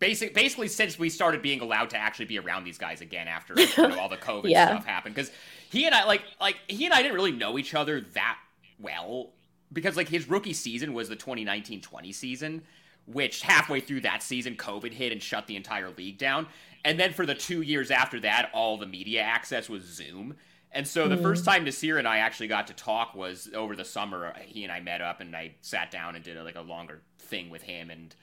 Basic, 0.00 0.32
basically, 0.32 0.68
since 0.68 0.98
we 0.98 1.10
started 1.10 1.42
being 1.42 1.60
allowed 1.60 1.90
to 1.90 1.98
actually 1.98 2.24
be 2.24 2.38
around 2.38 2.64
these 2.64 2.78
guys 2.78 3.02
again 3.02 3.28
after 3.28 3.52
you 3.54 3.68
know, 3.76 3.98
all 4.00 4.08
the 4.08 4.16
COVID 4.16 4.48
Yeah. 4.48 4.68
stuff 4.68 4.86
happened, 4.86 5.14
because 5.14 5.30
he 5.68 5.84
and 5.84 5.94
I 5.94 6.06
like 6.06 6.22
like 6.40 6.56
he 6.68 6.86
and 6.86 6.94
I 6.94 7.02
didn't 7.02 7.14
really 7.14 7.32
know 7.32 7.58
each 7.58 7.74
other 7.74 8.00
that 8.00 8.38
well 8.78 9.34
because 9.70 9.98
like 9.98 10.08
his 10.08 10.26
rookie 10.26 10.54
season 10.54 10.94
was 10.94 11.10
the 11.10 11.16
2019-20 11.16 12.14
season, 12.14 12.62
which 13.04 13.42
halfway 13.42 13.80
through 13.80 14.00
that 14.00 14.22
season 14.22 14.56
COVID 14.56 14.92
hit 14.94 15.12
and 15.12 15.22
shut 15.22 15.46
the 15.46 15.54
entire 15.54 15.90
league 15.90 16.16
down, 16.16 16.46
and 16.84 16.98
then 16.98 17.12
for 17.12 17.26
the 17.26 17.34
two 17.34 17.62
years 17.62 17.90
after 17.90 18.20
that, 18.20 18.50
all 18.52 18.76
the 18.76 18.86
media 18.86 19.20
access 19.20 19.68
was 19.68 19.84
Zoom. 19.84 20.36
And 20.72 20.86
so 20.86 21.08
the 21.08 21.16
first 21.16 21.44
hmm. 21.44 21.50
time 21.50 21.66
Nassir 21.66 21.98
and 21.98 22.06
I 22.06 22.18
actually 22.18 22.46
got 22.46 22.68
to 22.68 22.74
talk 22.74 23.14
was 23.14 23.50
over 23.54 23.74
the 23.74 23.84
summer. 23.84 24.26
Uh, 24.26 24.38
he 24.38 24.62
and 24.62 24.72
I 24.72 24.80
met 24.80 25.00
up, 25.00 25.20
and 25.20 25.34
I 25.34 25.54
sat 25.62 25.90
down 25.90 26.14
and 26.14 26.24
did 26.24 26.36
a, 26.36 26.44
like 26.44 26.56
a 26.56 26.60
longer 26.60 27.02
thing 27.18 27.50
with 27.50 27.62
him. 27.62 27.90
And 27.90 28.14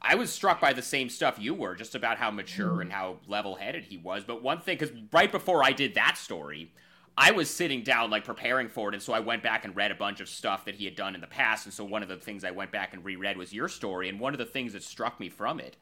I 0.00 0.14
was 0.14 0.32
struck 0.32 0.60
by 0.60 0.72
the 0.72 0.82
same 0.82 1.10
stuff 1.10 1.38
you 1.38 1.52
were, 1.52 1.74
just 1.74 1.94
about 1.94 2.16
how 2.16 2.30
mature 2.30 2.76
hmm. 2.76 2.80
and 2.80 2.92
how 2.92 3.18
level-headed 3.26 3.84
he 3.84 3.98
was. 3.98 4.24
But 4.24 4.42
one 4.42 4.60
thing, 4.60 4.78
because 4.78 4.96
right 5.12 5.30
before 5.30 5.62
I 5.62 5.72
did 5.72 5.94
that 5.94 6.16
story, 6.16 6.72
I 7.18 7.32
was 7.32 7.50
sitting 7.50 7.82
down 7.82 8.08
like 8.08 8.24
preparing 8.24 8.70
for 8.70 8.88
it, 8.88 8.94
and 8.94 9.02
so 9.02 9.12
I 9.12 9.20
went 9.20 9.42
back 9.42 9.66
and 9.66 9.76
read 9.76 9.90
a 9.90 9.96
bunch 9.96 10.20
of 10.20 10.28
stuff 10.28 10.64
that 10.64 10.76
he 10.76 10.86
had 10.86 10.96
done 10.96 11.14
in 11.14 11.20
the 11.20 11.26
past. 11.26 11.66
And 11.66 11.74
so 11.74 11.84
one 11.84 12.02
of 12.02 12.08
the 12.08 12.16
things 12.16 12.44
I 12.44 12.50
went 12.50 12.72
back 12.72 12.94
and 12.94 13.04
reread 13.04 13.36
was 13.36 13.52
your 13.52 13.68
story, 13.68 14.08
and 14.08 14.18
one 14.18 14.32
of 14.32 14.38
the 14.38 14.46
things 14.46 14.72
that 14.72 14.82
struck 14.82 15.20
me 15.20 15.28
from 15.28 15.60
it 15.60 15.76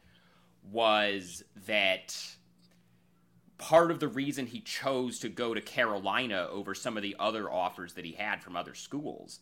was 0.63 1.43
that 1.67 2.15
part 3.57 3.91
of 3.91 3.99
the 3.99 4.07
reason 4.07 4.45
he 4.45 4.61
chose 4.61 5.19
to 5.19 5.29
go 5.29 5.53
to 5.53 5.61
Carolina 5.61 6.47
over 6.49 6.73
some 6.73 6.95
of 6.97 7.03
the 7.03 7.15
other 7.19 7.51
offers 7.51 7.93
that 7.93 8.05
he 8.05 8.13
had 8.13 8.41
from 8.41 8.55
other 8.55 8.73
schools 8.73 9.39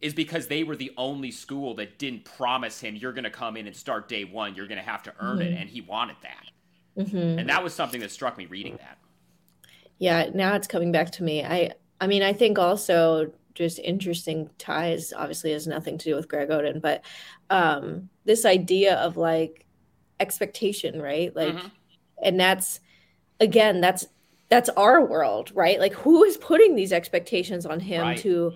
is 0.00 0.14
because 0.14 0.46
they 0.46 0.64
were 0.64 0.76
the 0.76 0.92
only 0.96 1.30
school 1.30 1.74
that 1.74 1.98
didn't 1.98 2.24
promise 2.24 2.80
him 2.80 2.96
you're 2.96 3.12
going 3.12 3.24
to 3.24 3.30
come 3.30 3.56
in 3.56 3.66
and 3.66 3.76
start 3.76 4.08
day 4.08 4.24
one 4.24 4.54
you're 4.54 4.66
going 4.66 4.78
to 4.78 4.84
have 4.84 5.02
to 5.02 5.12
earn 5.20 5.42
it 5.42 5.52
and 5.54 5.68
he 5.68 5.80
wanted 5.82 6.16
that 6.22 6.50
Mhm. 6.98 7.38
and 7.38 7.48
that 7.48 7.62
was 7.62 7.74
something 7.74 8.00
that 8.00 8.10
struck 8.10 8.36
me 8.38 8.46
reading 8.46 8.76
that 8.78 8.98
Yeah, 9.98 10.30
now 10.34 10.54
it's 10.54 10.66
coming 10.66 10.92
back 10.92 11.10
to 11.12 11.22
me. 11.22 11.44
I 11.44 11.72
I 12.00 12.06
mean, 12.06 12.22
I 12.22 12.32
think 12.32 12.58
also 12.58 13.32
just 13.54 13.78
interesting 13.80 14.48
ties 14.58 15.12
obviously 15.12 15.52
has 15.52 15.66
nothing 15.66 15.98
to 15.98 16.04
do 16.10 16.14
with 16.14 16.28
Greg 16.28 16.48
Oden, 16.48 16.80
but 16.80 17.04
um 17.50 18.08
this 18.24 18.44
idea 18.44 18.96
of 18.96 19.16
like 19.16 19.66
expectation, 20.20 21.00
right? 21.00 21.34
Like 21.34 21.54
Mhm. 21.54 21.70
and 22.22 22.40
that's 22.40 22.80
again, 23.40 23.80
that's 23.80 24.06
that's 24.48 24.68
our 24.70 25.04
world, 25.04 25.52
right? 25.54 25.78
Like 25.80 25.94
who 25.94 26.24
is 26.24 26.36
putting 26.36 26.74
these 26.76 26.92
expectations 26.92 27.66
on 27.66 27.80
him 27.80 28.02
Right. 28.02 28.18
to 28.18 28.52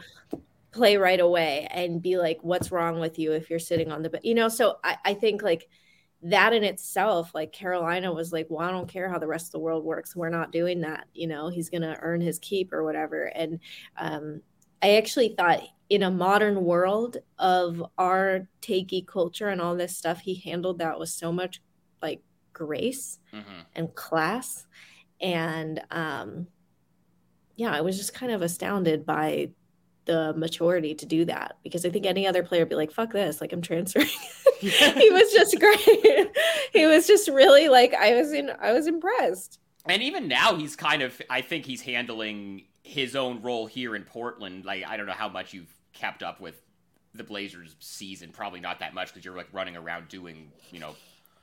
play 0.72 0.96
right 0.96 1.20
away 1.20 1.68
and 1.70 2.02
be 2.02 2.18
like, 2.18 2.38
what's 2.42 2.72
wrong 2.72 2.98
with 3.00 3.18
you 3.18 3.32
if 3.32 3.48
you're 3.50 3.58
sitting 3.60 3.92
on 3.92 4.02
the 4.02 4.10
bed? 4.10 4.20
You 4.24 4.34
know, 4.34 4.48
so 4.48 4.78
I, 4.84 4.96
I 5.04 5.14
think 5.14 5.42
like 5.42 5.68
that 6.22 6.52
in 6.52 6.64
itself, 6.64 7.32
like 7.34 7.52
Carolina 7.52 8.12
was 8.12 8.32
like, 8.32 8.46
well, 8.50 8.66
I 8.66 8.70
don't 8.72 8.88
care 8.88 9.08
how 9.08 9.18
the 9.18 9.26
rest 9.26 9.46
of 9.48 9.52
the 9.52 9.58
world 9.60 9.84
works. 9.84 10.16
We're 10.16 10.30
not 10.30 10.52
doing 10.52 10.80
that. 10.80 11.06
You 11.14 11.28
know, 11.28 11.48
he's 11.48 11.70
going 11.70 11.82
to 11.82 11.96
earn 12.00 12.20
his 12.20 12.38
keep 12.40 12.72
or 12.72 12.82
whatever. 12.82 13.24
And 13.26 13.60
um, 13.96 14.40
I 14.82 14.96
actually 14.96 15.34
thought 15.36 15.62
in 15.90 16.02
a 16.02 16.10
modern 16.10 16.64
world 16.64 17.18
of 17.38 17.84
our 17.98 18.48
takey 18.62 19.06
culture 19.06 19.48
and 19.48 19.60
all 19.60 19.76
this 19.76 19.96
stuff, 19.96 20.20
he 20.20 20.34
handled 20.36 20.78
that 20.78 20.98
with 20.98 21.08
so 21.10 21.30
much 21.32 21.60
like 22.00 22.22
grace 22.52 23.18
Mhm. 23.32 23.64
and 23.74 23.94
class. 23.94 24.66
And 25.20 25.82
um, 25.90 26.46
yeah, 27.56 27.72
I 27.72 27.80
was 27.82 27.96
just 27.96 28.14
kind 28.14 28.32
of 28.32 28.42
astounded 28.42 29.04
by 29.06 29.50
the 30.06 30.34
maturity 30.34 30.94
to 30.94 31.06
do 31.06 31.24
that 31.24 31.56
because 31.62 31.86
I 31.86 31.90
think 31.90 32.04
any 32.04 32.26
other 32.26 32.42
player 32.42 32.62
would 32.62 32.68
be 32.68 32.74
like, 32.74 32.90
fuck 32.92 33.12
this, 33.12 33.40
like 33.40 33.52
I'm 33.52 33.62
transferring. 33.62 34.08
he 34.60 35.10
was 35.10 35.32
just 35.32 35.58
great. 35.60 36.28
he 36.72 36.86
was 36.86 37.06
just 37.06 37.28
really 37.28 37.68
like 37.68 37.94
I 37.94 38.14
was 38.14 38.32
in 38.32 38.50
I 38.60 38.72
was 38.72 38.86
impressed. 38.86 39.58
and 39.86 40.02
even 40.02 40.28
now 40.28 40.54
he's 40.56 40.76
kind 40.76 41.02
of 41.02 41.20
i 41.28 41.40
think 41.42 41.66
he's 41.66 41.82
handling 41.82 42.64
his 42.94 43.14
own 43.16 43.42
role 43.42 43.66
here 43.66 43.94
in 43.96 44.04
portland 44.04 44.64
like 44.64 44.84
i 44.86 44.96
don't 44.96 45.06
know 45.06 45.12
how 45.12 45.28
much 45.28 45.52
you've 45.52 45.72
kept 45.92 46.22
up 46.22 46.40
with 46.40 46.60
the 47.14 47.24
blazers 47.24 47.76
season 47.80 48.30
probably 48.30 48.60
not 48.60 48.78
that 48.80 48.94
much 48.94 49.08
because 49.08 49.24
you're 49.24 49.36
like 49.36 49.48
running 49.52 49.76
around 49.76 50.08
doing 50.08 50.50
you 50.72 50.80
know 50.80 50.94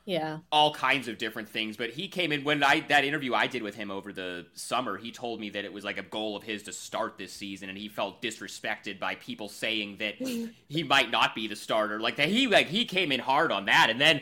Yeah. 0.04 0.38
all 0.50 0.74
kinds 0.74 1.06
of 1.08 1.16
different 1.16 1.48
things. 1.48 1.76
But 1.76 1.90
he 1.90 2.08
came 2.08 2.32
in 2.32 2.42
when 2.42 2.64
I 2.64 2.80
that 2.88 3.04
interview 3.04 3.34
I 3.34 3.46
did 3.46 3.62
with 3.62 3.76
him 3.76 3.88
over 3.90 4.12
the 4.12 4.46
summer. 4.54 4.98
He 4.98 5.12
told 5.12 5.38
me 5.40 5.48
that 5.50 5.64
it 5.64 5.72
was 5.72 5.84
like 5.84 5.96
a 5.96 6.02
goal 6.02 6.34
of 6.36 6.42
his 6.42 6.64
to 6.64 6.72
start 6.72 7.16
this 7.18 7.32
season, 7.32 7.68
and 7.68 7.78
he 7.78 7.88
felt 7.88 8.20
disrespected 8.20 8.98
by 8.98 9.14
people 9.14 9.48
saying 9.48 9.98
that 10.00 10.14
he 10.68 10.82
might 10.82 11.10
not 11.12 11.36
be 11.36 11.46
the 11.46 11.54
starter. 11.56 12.00
Like 12.00 12.16
that 12.16 12.28
he 12.28 12.48
like 12.48 12.66
he 12.66 12.84
came 12.84 13.12
in 13.12 13.20
hard 13.20 13.52
on 13.52 13.66
that, 13.66 13.90
and 13.90 14.00
then 14.00 14.20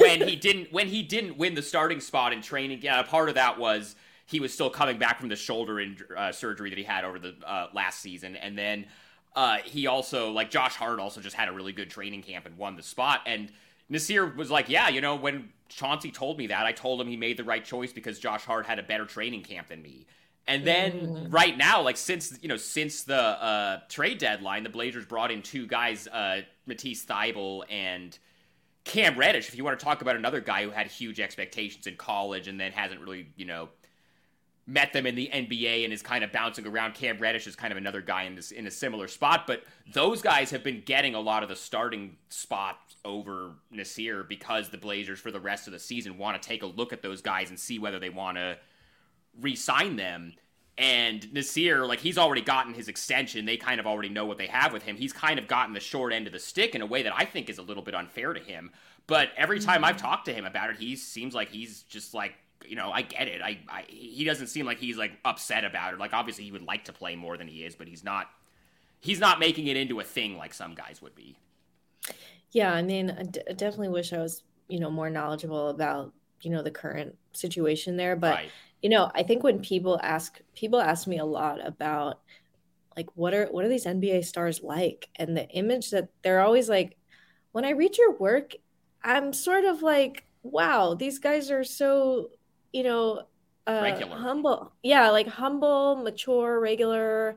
when 0.00 0.20
he 0.28 0.34
didn't 0.48 0.72
when 0.72 0.88
he 0.88 1.00
didn't 1.02 1.38
win 1.38 1.54
the 1.54 1.62
starting 1.62 2.00
spot 2.00 2.32
in 2.32 2.42
training, 2.42 2.80
yeah, 2.82 3.00
part 3.04 3.28
of 3.28 3.36
that 3.36 3.56
was 3.56 3.94
he 4.30 4.38
was 4.38 4.54
still 4.54 4.70
coming 4.70 4.96
back 4.96 5.18
from 5.18 5.28
the 5.28 5.36
shoulder 5.36 5.80
in, 5.80 5.96
uh, 6.16 6.30
surgery 6.30 6.70
that 6.70 6.78
he 6.78 6.84
had 6.84 7.04
over 7.04 7.18
the 7.18 7.34
uh, 7.44 7.66
last 7.72 8.00
season, 8.00 8.36
and 8.36 8.56
then 8.56 8.86
uh, 9.34 9.58
he 9.64 9.86
also 9.86 10.30
like 10.30 10.50
Josh 10.50 10.74
Hart 10.74 11.00
also 11.00 11.20
just 11.20 11.34
had 11.34 11.48
a 11.48 11.52
really 11.52 11.72
good 11.72 11.90
training 11.90 12.22
camp 12.22 12.46
and 12.46 12.56
won 12.56 12.76
the 12.76 12.82
spot. 12.82 13.22
And 13.26 13.50
Nassir 13.90 14.34
was 14.36 14.50
like, 14.50 14.68
yeah, 14.68 14.88
you 14.88 15.00
know, 15.00 15.16
when 15.16 15.50
Chauncey 15.68 16.10
told 16.10 16.38
me 16.38 16.46
that, 16.48 16.64
I 16.64 16.72
told 16.72 17.00
him 17.00 17.08
he 17.08 17.16
made 17.16 17.36
the 17.36 17.44
right 17.44 17.64
choice 17.64 17.92
because 17.92 18.18
Josh 18.18 18.44
Hart 18.44 18.66
had 18.66 18.78
a 18.78 18.82
better 18.82 19.04
training 19.04 19.42
camp 19.42 19.68
than 19.68 19.82
me. 19.82 20.06
And 20.46 20.66
then 20.66 21.28
right 21.30 21.56
now, 21.56 21.82
like 21.82 21.96
since 21.96 22.38
you 22.42 22.48
know 22.48 22.56
since 22.56 23.02
the 23.02 23.20
uh, 23.20 23.80
trade 23.88 24.18
deadline, 24.18 24.62
the 24.62 24.70
Blazers 24.70 25.06
brought 25.06 25.30
in 25.30 25.42
two 25.42 25.66
guys, 25.66 26.08
uh, 26.08 26.42
Matisse 26.66 27.04
Thybulle 27.04 27.64
and 27.70 28.18
Cam 28.84 29.16
Reddish. 29.16 29.48
If 29.48 29.56
you 29.56 29.64
want 29.64 29.78
to 29.78 29.84
talk 29.84 30.02
about 30.02 30.16
another 30.16 30.40
guy 30.40 30.64
who 30.64 30.70
had 30.70 30.88
huge 30.88 31.20
expectations 31.20 31.86
in 31.86 31.96
college 31.96 32.48
and 32.48 32.58
then 32.58 32.72
hasn't 32.72 33.00
really, 33.00 33.28
you 33.36 33.44
know, 33.44 33.68
met 34.70 34.92
them 34.92 35.04
in 35.04 35.16
the 35.16 35.28
NBA 35.32 35.82
and 35.82 35.92
is 35.92 36.00
kind 36.00 36.22
of 36.22 36.30
bouncing 36.30 36.64
around. 36.64 36.94
Cam 36.94 37.18
Reddish 37.18 37.48
is 37.48 37.56
kind 37.56 37.72
of 37.72 37.76
another 37.76 38.00
guy 38.00 38.22
in 38.22 38.36
this 38.36 38.52
in 38.52 38.68
a 38.68 38.70
similar 38.70 39.08
spot, 39.08 39.44
but 39.46 39.64
those 39.92 40.22
guys 40.22 40.50
have 40.52 40.62
been 40.62 40.82
getting 40.86 41.16
a 41.16 41.20
lot 41.20 41.42
of 41.42 41.48
the 41.48 41.56
starting 41.56 42.16
spots 42.28 42.94
over 43.04 43.54
Nassir 43.74 44.26
because 44.28 44.68
the 44.68 44.78
Blazers 44.78 45.18
for 45.18 45.32
the 45.32 45.40
rest 45.40 45.66
of 45.66 45.72
the 45.72 45.78
season 45.78 46.18
want 46.18 46.40
to 46.40 46.48
take 46.48 46.62
a 46.62 46.66
look 46.66 46.92
at 46.92 47.02
those 47.02 47.20
guys 47.20 47.50
and 47.50 47.58
see 47.58 47.80
whether 47.80 47.98
they 47.98 48.10
want 48.10 48.36
to 48.36 48.58
re-sign 49.40 49.96
them. 49.96 50.34
And 50.78 51.20
Nassir, 51.34 51.86
like 51.86 51.98
he's 51.98 52.16
already 52.16 52.42
gotten 52.42 52.72
his 52.72 52.86
extension. 52.86 53.46
They 53.46 53.56
kind 53.56 53.80
of 53.80 53.86
already 53.86 54.08
know 54.08 54.24
what 54.24 54.38
they 54.38 54.46
have 54.46 54.72
with 54.72 54.84
him. 54.84 54.96
He's 54.96 55.12
kind 55.12 55.40
of 55.40 55.48
gotten 55.48 55.74
the 55.74 55.80
short 55.80 56.12
end 56.12 56.28
of 56.28 56.32
the 56.32 56.38
stick 56.38 56.76
in 56.76 56.80
a 56.80 56.86
way 56.86 57.02
that 57.02 57.12
I 57.14 57.24
think 57.24 57.50
is 57.50 57.58
a 57.58 57.62
little 57.62 57.82
bit 57.82 57.96
unfair 57.96 58.32
to 58.32 58.40
him. 58.40 58.70
But 59.08 59.30
every 59.36 59.58
time 59.58 59.84
I've 59.84 59.96
mm. 59.96 60.02
talked 60.02 60.26
to 60.26 60.32
him 60.32 60.44
about 60.44 60.70
it, 60.70 60.76
he 60.76 60.94
seems 60.94 61.34
like 61.34 61.48
he's 61.48 61.82
just 61.82 62.14
like, 62.14 62.34
you 62.66 62.76
know, 62.76 62.90
I 62.90 63.02
get 63.02 63.28
it. 63.28 63.42
I, 63.42 63.58
I 63.68 63.84
he 63.88 64.24
doesn't 64.24 64.48
seem 64.48 64.66
like 64.66 64.78
he's 64.78 64.96
like 64.96 65.12
upset 65.24 65.64
about 65.64 65.94
it. 65.94 66.00
Like 66.00 66.12
obviously 66.12 66.44
he 66.44 66.52
would 66.52 66.62
like 66.62 66.84
to 66.84 66.92
play 66.92 67.16
more 67.16 67.36
than 67.36 67.48
he 67.48 67.64
is, 67.64 67.74
but 67.74 67.88
he's 67.88 68.04
not 68.04 68.28
he's 69.00 69.18
not 69.18 69.40
making 69.40 69.66
it 69.66 69.76
into 69.76 70.00
a 70.00 70.04
thing 70.04 70.36
like 70.36 70.54
some 70.54 70.74
guys 70.74 71.00
would 71.02 71.14
be. 71.14 71.36
Yeah, 72.52 72.72
I 72.72 72.82
mean, 72.82 73.10
I 73.10 73.22
d- 73.22 73.42
I 73.48 73.52
definitely 73.52 73.90
wish 73.90 74.12
I 74.12 74.18
was, 74.18 74.42
you 74.68 74.80
know, 74.80 74.90
more 74.90 75.10
knowledgeable 75.10 75.68
about, 75.68 76.12
you 76.42 76.50
know, 76.50 76.62
the 76.62 76.70
current 76.70 77.16
situation 77.32 77.96
there. 77.96 78.16
But, 78.16 78.34
right. 78.34 78.50
you 78.82 78.88
know, 78.88 79.10
I 79.14 79.22
think 79.22 79.42
when 79.42 79.60
people 79.60 80.00
ask, 80.02 80.40
people 80.54 80.80
ask 80.80 81.06
me 81.06 81.18
a 81.18 81.24
lot 81.24 81.64
about, 81.64 82.20
like, 82.96 83.08
what 83.14 83.34
are 83.34 83.46
what 83.46 83.64
are 83.64 83.68
these 83.68 83.86
NBA 83.86 84.24
stars 84.24 84.62
like, 84.62 85.08
and 85.16 85.36
the 85.36 85.48
image 85.50 85.90
that 85.90 86.08
they're 86.22 86.40
always 86.40 86.68
like, 86.68 86.96
when 87.52 87.64
I 87.64 87.70
read 87.70 87.96
your 87.96 88.16
work, 88.16 88.54
I'm 89.02 89.32
sort 89.32 89.64
of 89.64 89.82
like, 89.82 90.24
wow, 90.42 90.94
these 90.94 91.18
guys 91.18 91.50
are 91.50 91.64
so, 91.64 92.30
you 92.72 92.82
know, 92.82 93.22
uh, 93.66 93.80
Regular. 93.82 94.16
humble. 94.16 94.72
Yeah, 94.82 95.10
like 95.10 95.28
humble, 95.28 95.96
mature, 95.96 96.60
regular. 96.60 97.36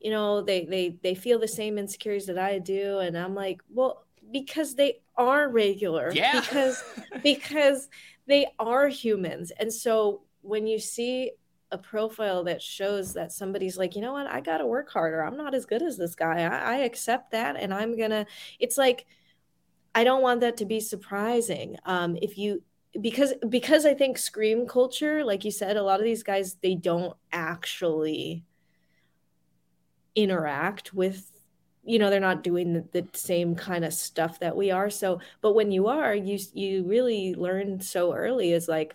You 0.00 0.10
know, 0.10 0.42
they 0.42 0.64
they 0.64 0.96
they 1.02 1.14
feel 1.14 1.38
the 1.38 1.48
same 1.48 1.78
insecurities 1.78 2.26
that 2.26 2.38
I 2.38 2.58
do, 2.58 2.98
and 2.98 3.16
I'm 3.16 3.34
like, 3.34 3.62
well, 3.70 4.04
because 4.30 4.74
they 4.74 5.00
are 5.16 5.48
regular. 5.48 6.12
Yeah. 6.12 6.40
Because 6.40 6.82
because 7.22 7.88
they 8.26 8.46
are 8.58 8.88
humans, 8.88 9.52
and 9.58 9.72
so 9.72 10.22
when 10.42 10.66
you 10.66 10.78
see 10.78 11.32
a 11.70 11.78
profile 11.78 12.44
that 12.44 12.62
shows 12.62 13.14
that 13.14 13.32
somebody's 13.32 13.76
like, 13.76 13.96
you 13.96 14.02
know 14.02 14.12
what, 14.12 14.26
I 14.28 14.40
got 14.40 14.58
to 14.58 14.66
work 14.66 14.90
harder. 14.90 15.24
I'm 15.24 15.36
not 15.36 15.54
as 15.54 15.66
good 15.66 15.82
as 15.82 15.96
this 15.96 16.14
guy. 16.14 16.42
I, 16.42 16.74
I 16.74 16.76
accept 16.78 17.32
that, 17.32 17.56
and 17.56 17.72
I'm 17.72 17.96
gonna. 17.98 18.26
It's 18.60 18.76
like 18.76 19.06
I 19.94 20.04
don't 20.04 20.22
want 20.22 20.40
that 20.40 20.58
to 20.58 20.66
be 20.66 20.80
surprising. 20.80 21.76
Um, 21.84 22.16
if 22.20 22.36
you 22.36 22.62
because 23.00 23.34
because 23.48 23.86
I 23.86 23.94
think 23.94 24.18
scream 24.18 24.66
culture, 24.66 25.24
like 25.24 25.44
you 25.44 25.50
said, 25.50 25.76
a 25.76 25.82
lot 25.82 26.00
of 26.00 26.04
these 26.04 26.22
guys 26.22 26.54
they 26.62 26.74
don't 26.74 27.16
actually 27.32 28.44
interact 30.14 30.94
with 30.94 31.30
you 31.82 31.98
know 31.98 32.08
they're 32.08 32.20
not 32.20 32.44
doing 32.44 32.72
the, 32.72 32.84
the 32.92 33.06
same 33.12 33.56
kind 33.56 33.84
of 33.84 33.92
stuff 33.92 34.38
that 34.40 34.56
we 34.56 34.70
are. 34.70 34.90
So 34.90 35.20
but 35.40 35.54
when 35.54 35.70
you 35.70 35.88
are 35.88 36.14
you 36.14 36.38
you 36.52 36.84
really 36.84 37.34
learn 37.34 37.80
so 37.80 38.14
early 38.14 38.52
is 38.52 38.68
like 38.68 38.94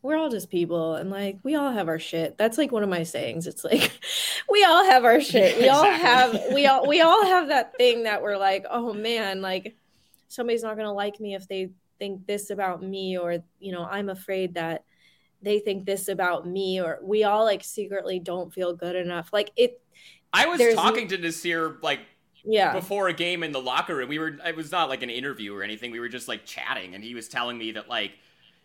we're 0.00 0.16
all 0.16 0.30
just 0.30 0.48
people 0.48 0.94
and 0.94 1.10
like 1.10 1.38
we 1.42 1.54
all 1.56 1.72
have 1.72 1.88
our 1.88 1.98
shit. 1.98 2.38
That's 2.38 2.56
like 2.56 2.72
one 2.72 2.82
of 2.82 2.88
my 2.88 3.02
sayings. 3.02 3.46
It's 3.46 3.64
like 3.64 3.92
we 4.50 4.64
all 4.64 4.84
have 4.84 5.04
our 5.04 5.20
shit. 5.20 5.58
We 5.58 5.68
all 5.68 5.84
have 5.84 6.36
we 6.52 6.66
all 6.66 6.86
we 6.86 7.00
all 7.02 7.24
have 7.26 7.48
that 7.48 7.76
thing 7.76 8.04
that 8.04 8.22
we're 8.22 8.38
like 8.38 8.64
oh 8.70 8.94
man 8.94 9.42
like 9.42 9.76
somebody's 10.28 10.62
not 10.62 10.76
going 10.76 10.86
to 10.86 10.92
like 10.92 11.20
me 11.20 11.34
if 11.34 11.48
they 11.48 11.70
think 11.98 12.26
this 12.26 12.50
about 12.50 12.82
me 12.82 13.18
or 13.18 13.38
you 13.58 13.72
know 13.72 13.84
i'm 13.84 14.08
afraid 14.08 14.54
that 14.54 14.84
they 15.42 15.58
think 15.58 15.84
this 15.84 16.08
about 16.08 16.46
me 16.46 16.80
or 16.80 16.98
we 17.02 17.24
all 17.24 17.44
like 17.44 17.62
secretly 17.62 18.18
don't 18.18 18.52
feel 18.52 18.74
good 18.74 18.96
enough 18.96 19.30
like 19.32 19.50
it 19.56 19.80
I 20.32 20.46
was 20.46 20.74
talking 20.74 21.08
to 21.08 21.18
Nassir 21.18 21.82
like 21.82 22.00
yeah 22.44 22.72
before 22.72 23.08
a 23.08 23.12
game 23.12 23.42
in 23.42 23.52
the 23.52 23.60
locker 23.60 23.96
room. 23.96 24.08
We 24.08 24.18
were 24.18 24.38
it 24.44 24.56
was 24.56 24.70
not 24.70 24.88
like 24.88 25.02
an 25.02 25.10
interview 25.10 25.54
or 25.54 25.62
anything. 25.62 25.90
We 25.90 26.00
were 26.00 26.08
just 26.08 26.28
like 26.28 26.44
chatting 26.44 26.94
and 26.94 27.02
he 27.02 27.14
was 27.14 27.28
telling 27.28 27.58
me 27.58 27.72
that 27.72 27.88
like 27.88 28.12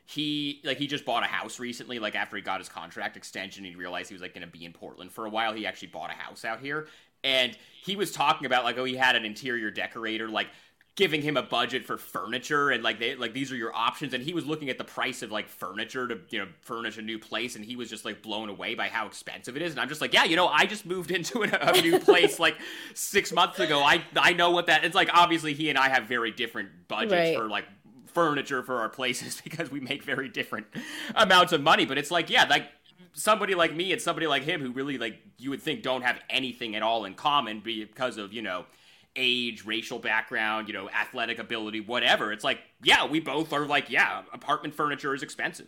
he 0.06 0.62
like 0.64 0.78
he 0.78 0.88
just 0.88 1.06
bought 1.06 1.24
a 1.24 1.28
house 1.28 1.60
recently 1.60 2.00
like 2.00 2.16
after 2.16 2.36
he 2.36 2.42
got 2.42 2.60
his 2.60 2.68
contract 2.68 3.16
extension 3.16 3.64
he 3.64 3.76
realized 3.76 4.10
he 4.10 4.14
was 4.14 4.22
like 4.22 4.34
going 4.34 4.46
to 4.46 4.52
be 4.52 4.66
in 4.66 4.74
Portland 4.74 5.12
for 5.12 5.26
a 5.26 5.30
while. 5.30 5.54
He 5.54 5.66
actually 5.66 5.88
bought 5.90 6.10
a 6.10 6.14
house 6.14 6.44
out 6.44 6.60
here 6.60 6.88
and 7.24 7.58
he 7.84 7.96
was 7.96 8.12
talking 8.12 8.46
about 8.46 8.64
like 8.64 8.78
oh 8.78 8.84
he 8.84 8.96
had 8.96 9.16
an 9.16 9.26
interior 9.26 9.72
decorator 9.72 10.28
like 10.28 10.48
giving 10.96 11.24
him 11.24 11.38
a 11.38 11.42
budget 11.42 11.84
for 11.86 11.98
furniture 11.98 12.70
and 12.70 12.84
like 12.84 13.00
they 13.00 13.16
like 13.16 13.34
these 13.34 13.52
are 13.52 13.56
your 13.56 13.74
options. 13.76 14.14
And 14.14 14.24
he 14.24 14.34
was 14.34 14.46
looking 14.46 14.70
at 14.70 14.78
the 14.78 14.84
price 14.84 15.24
of 15.24 15.32
like 15.32 15.50
furniture 15.50 16.08
to 16.08 16.20
you 16.30 16.40
know 16.40 16.48
furnish 16.62 16.98
a 16.98 17.02
new 17.02 17.18
place. 17.18 17.56
And 17.56 17.66
he 17.66 17.76
was 17.76 17.90
just 17.90 18.06
like 18.06 18.22
blown 18.22 18.50
away 18.50 18.76
by 18.76 18.90
how 18.90 19.08
expensive 19.08 19.56
it 19.56 19.64
is. 19.64 19.72
And 19.72 19.80
I'm 19.82 19.90
just 19.90 20.02
like 20.02 20.14
yeah 20.14 20.24
you 20.24 20.36
know 20.36 20.48
I 20.48 20.66
just 20.66 20.86
moved 20.86 21.10
into 21.18 21.44
a, 21.44 21.48
a 21.50 21.82
new 21.82 22.00
place 22.00 22.40
like 22.40 22.58
6 22.94 23.32
months 23.34 23.60
ago. 23.60 23.80
I 23.82 24.04
I 24.16 24.34
know 24.34 24.52
what 24.52 24.68
that 24.68 24.84
it's 24.84 24.96
like 24.96 25.10
obviously 25.14 25.54
he 25.54 25.70
and 25.70 25.78
I 25.80 25.90
have 25.90 26.04
very 26.04 26.32
different 26.32 26.70
budgets 26.88 27.14
Right. 27.14 27.36
for 27.38 27.48
like 27.48 27.66
furniture 28.06 28.62
for 28.62 28.80
our 28.82 28.90
places 28.90 29.42
because 29.44 29.72
we 29.72 29.80
make 29.80 30.04
very 30.04 30.30
different 30.30 30.68
amounts 31.16 31.54
of 31.54 31.62
money. 31.62 31.86
But 31.86 31.98
it's 31.98 32.12
like 32.12 32.30
yeah 32.30 32.44
like 32.48 32.68
somebody 33.14 33.56
like 33.56 33.74
me 33.76 33.92
and 33.92 34.02
somebody 34.02 34.28
like 34.28 34.44
him 34.44 34.62
who 34.62 34.72
really 34.72 34.98
like 34.98 35.18
you 35.40 35.50
would 35.50 35.62
think 35.62 35.82
don't 35.84 36.04
have 36.04 36.20
anything 36.30 36.76
at 36.76 36.84
all 36.84 37.06
in 37.06 37.14
common 37.16 37.62
because 37.62 38.18
of 38.18 38.32
you 38.34 38.42
know 38.44 38.66
age 39.16 39.64
racial 39.66 40.00
background 40.00 40.68
you 40.68 40.74
know 40.74 40.90
athletic 40.90 41.38
ability 41.38 41.80
whatever 41.80 42.32
it's 42.32 42.44
like 42.44 42.60
yeah 42.82 43.06
we 43.06 43.20
both 43.20 43.54
are 43.54 43.68
like 43.68 43.90
yeah 43.90 44.24
apartment 44.34 44.74
furniture 44.74 45.14
is 45.14 45.22
expensive 45.22 45.68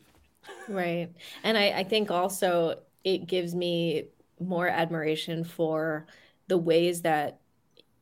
Right. 0.67 1.09
And 1.43 1.57
I, 1.57 1.69
I 1.69 1.83
think 1.83 2.11
also 2.11 2.79
it 3.03 3.27
gives 3.27 3.55
me 3.55 4.05
more 4.39 4.67
admiration 4.67 5.43
for 5.43 6.07
the 6.47 6.57
ways 6.57 7.01
that, 7.01 7.39